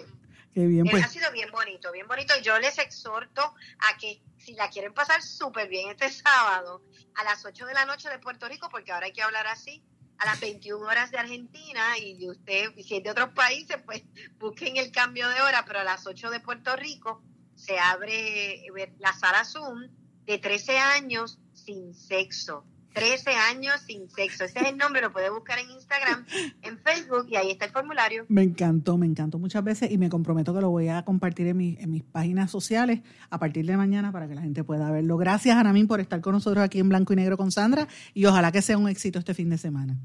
Qué 0.54 0.68
bien, 0.68 0.86
pues. 0.86 1.04
Ha 1.04 1.08
sido 1.08 1.32
bien 1.32 1.50
bonito, 1.52 1.92
bien 1.92 2.08
bonito. 2.08 2.34
Y 2.40 2.44
yo 2.44 2.60
les 2.60 2.78
exhorto 2.78 3.42
a 3.42 3.98
que 4.00 4.22
si 4.38 4.54
la 4.54 4.70
quieren 4.70 4.94
pasar 4.94 5.22
súper 5.24 5.68
bien 5.68 5.90
este 5.90 6.10
sábado, 6.12 6.84
a 7.16 7.24
las 7.24 7.44
8 7.44 7.66
de 7.66 7.74
la 7.74 7.86
noche 7.86 8.10
de 8.10 8.20
Puerto 8.20 8.48
Rico, 8.48 8.70
porque 8.70 8.92
ahora 8.92 9.08
hay 9.08 9.14
que 9.14 9.24
hablar 9.24 9.48
así, 9.48 9.84
a 10.24 10.26
las 10.26 10.40
21 10.40 10.86
horas 10.86 11.12
de 11.12 11.18
Argentina 11.18 11.98
y 12.00 12.30
usted, 12.30 12.74
si 12.82 12.96
es 12.96 13.04
de 13.04 13.12
otros 13.12 13.30
países, 13.30 13.78
pues 13.86 14.04
busquen 14.40 14.78
el 14.78 14.92
cambio 14.92 15.28
de 15.28 15.42
hora, 15.42 15.66
pero 15.68 15.80
a 15.80 15.84
las 15.84 16.08
8 16.08 16.30
de 16.30 16.40
Puerto 16.40 16.76
Rico 16.76 17.22
se 17.56 17.78
abre 17.78 18.66
eh, 18.66 18.94
la 19.00 19.14
sala 19.14 19.44
Zoom 19.44 19.90
de 20.26 20.38
13 20.38 20.78
años 20.78 21.40
sin 21.54 21.94
sexo. 21.94 22.66
13 22.94 23.32
años 23.32 23.82
sin 23.86 24.10
sexo. 24.10 24.46
Ese 24.46 24.60
es 24.60 24.68
el 24.68 24.78
nombre, 24.78 25.02
lo 25.02 25.12
puede 25.12 25.30
buscar 25.30 25.60
en 25.60 25.70
Instagram, 25.72 26.26
en 26.62 26.80
Facebook 26.80 27.28
y 27.30 27.36
ahí 27.36 27.52
está 27.52 27.66
el 27.66 27.72
formulario. 27.72 28.26
Me 28.30 28.44
encantó, 28.44 28.98
me 28.98 29.06
encantó 29.06 29.40
muchas 29.40 29.64
veces 29.64 29.92
y 29.92 29.98
me 29.98 30.10
comprometo 30.10 30.54
que 30.54 30.62
lo 30.62 30.70
voy 30.70 30.90
a 30.90 31.04
compartir 31.04 31.48
en, 31.48 31.60
en 31.60 31.92
mis 31.92 32.04
páginas 32.04 32.52
sociales 32.52 33.02
a 33.30 33.40
partir 33.40 33.66
de 33.66 33.78
mañana 33.78 34.12
para 34.12 34.28
que 34.28 34.36
la 34.36 34.42
gente 34.42 34.64
pueda 34.64 34.92
verlo. 34.92 35.18
Gracias, 35.18 35.56
Anamín, 35.56 35.88
por 35.88 36.00
estar 36.00 36.22
con 36.22 36.34
nosotros 36.34 36.64
aquí 36.64 36.80
en 36.80 36.90
Blanco 36.90 37.14
y 37.14 37.16
Negro 37.16 37.38
con 37.38 37.52
Sandra 37.52 37.88
y 38.14 38.26
ojalá 38.26 38.52
que 38.52 38.62
sea 38.62 38.78
un 38.78 38.88
éxito 38.88 39.20
este 39.20 39.34
fin 39.34 39.50
de 39.50 39.58
semana. 39.58 39.98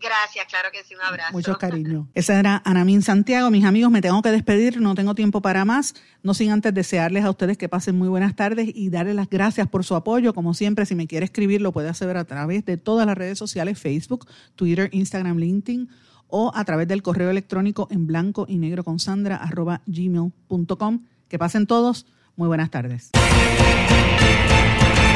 Gracias, 0.00 0.44
claro 0.48 0.68
que 0.72 0.84
sí, 0.84 0.94
un 0.94 1.00
abrazo. 1.00 1.32
Mucho 1.32 1.56
cariño. 1.56 2.08
Esa 2.14 2.38
era 2.38 2.62
Anamín 2.64 3.02
Santiago. 3.02 3.50
Mis 3.50 3.64
amigos, 3.64 3.90
me 3.90 4.02
tengo 4.02 4.20
que 4.20 4.30
despedir, 4.30 4.80
no 4.80 4.94
tengo 4.94 5.14
tiempo 5.14 5.40
para 5.40 5.64
más, 5.64 5.94
no 6.22 6.34
sin 6.34 6.50
antes 6.50 6.74
desearles 6.74 7.24
a 7.24 7.30
ustedes 7.30 7.56
que 7.56 7.68
pasen 7.68 7.96
muy 7.96 8.08
buenas 8.08 8.36
tardes 8.36 8.68
y 8.74 8.90
darles 8.90 9.14
las 9.14 9.30
gracias 9.30 9.68
por 9.68 9.84
su 9.84 9.94
apoyo. 9.94 10.34
Como 10.34 10.52
siempre, 10.52 10.84
si 10.84 10.94
me 10.94 11.06
quiere 11.06 11.24
escribir, 11.24 11.62
lo 11.62 11.72
puede 11.72 11.88
hacer 11.88 12.14
a 12.16 12.24
través 12.24 12.64
de 12.66 12.76
todas 12.76 13.06
las 13.06 13.16
redes 13.16 13.38
sociales, 13.38 13.78
Facebook, 13.78 14.26
Twitter, 14.54 14.90
Instagram, 14.92 15.38
LinkedIn 15.38 15.88
o 16.28 16.52
a 16.54 16.64
través 16.64 16.88
del 16.88 17.02
correo 17.02 17.30
electrónico 17.30 17.88
en 17.90 18.06
blanco 18.06 18.46
y 18.48 18.58
negro 18.58 18.84
con 18.84 18.98
Sandra 18.98 19.36
arroba 19.36 19.82
gmail.com. 19.86 21.04
Que 21.28 21.38
pasen 21.38 21.66
todos, 21.66 22.06
muy 22.36 22.48
buenas 22.48 22.70
tardes. 22.70 23.10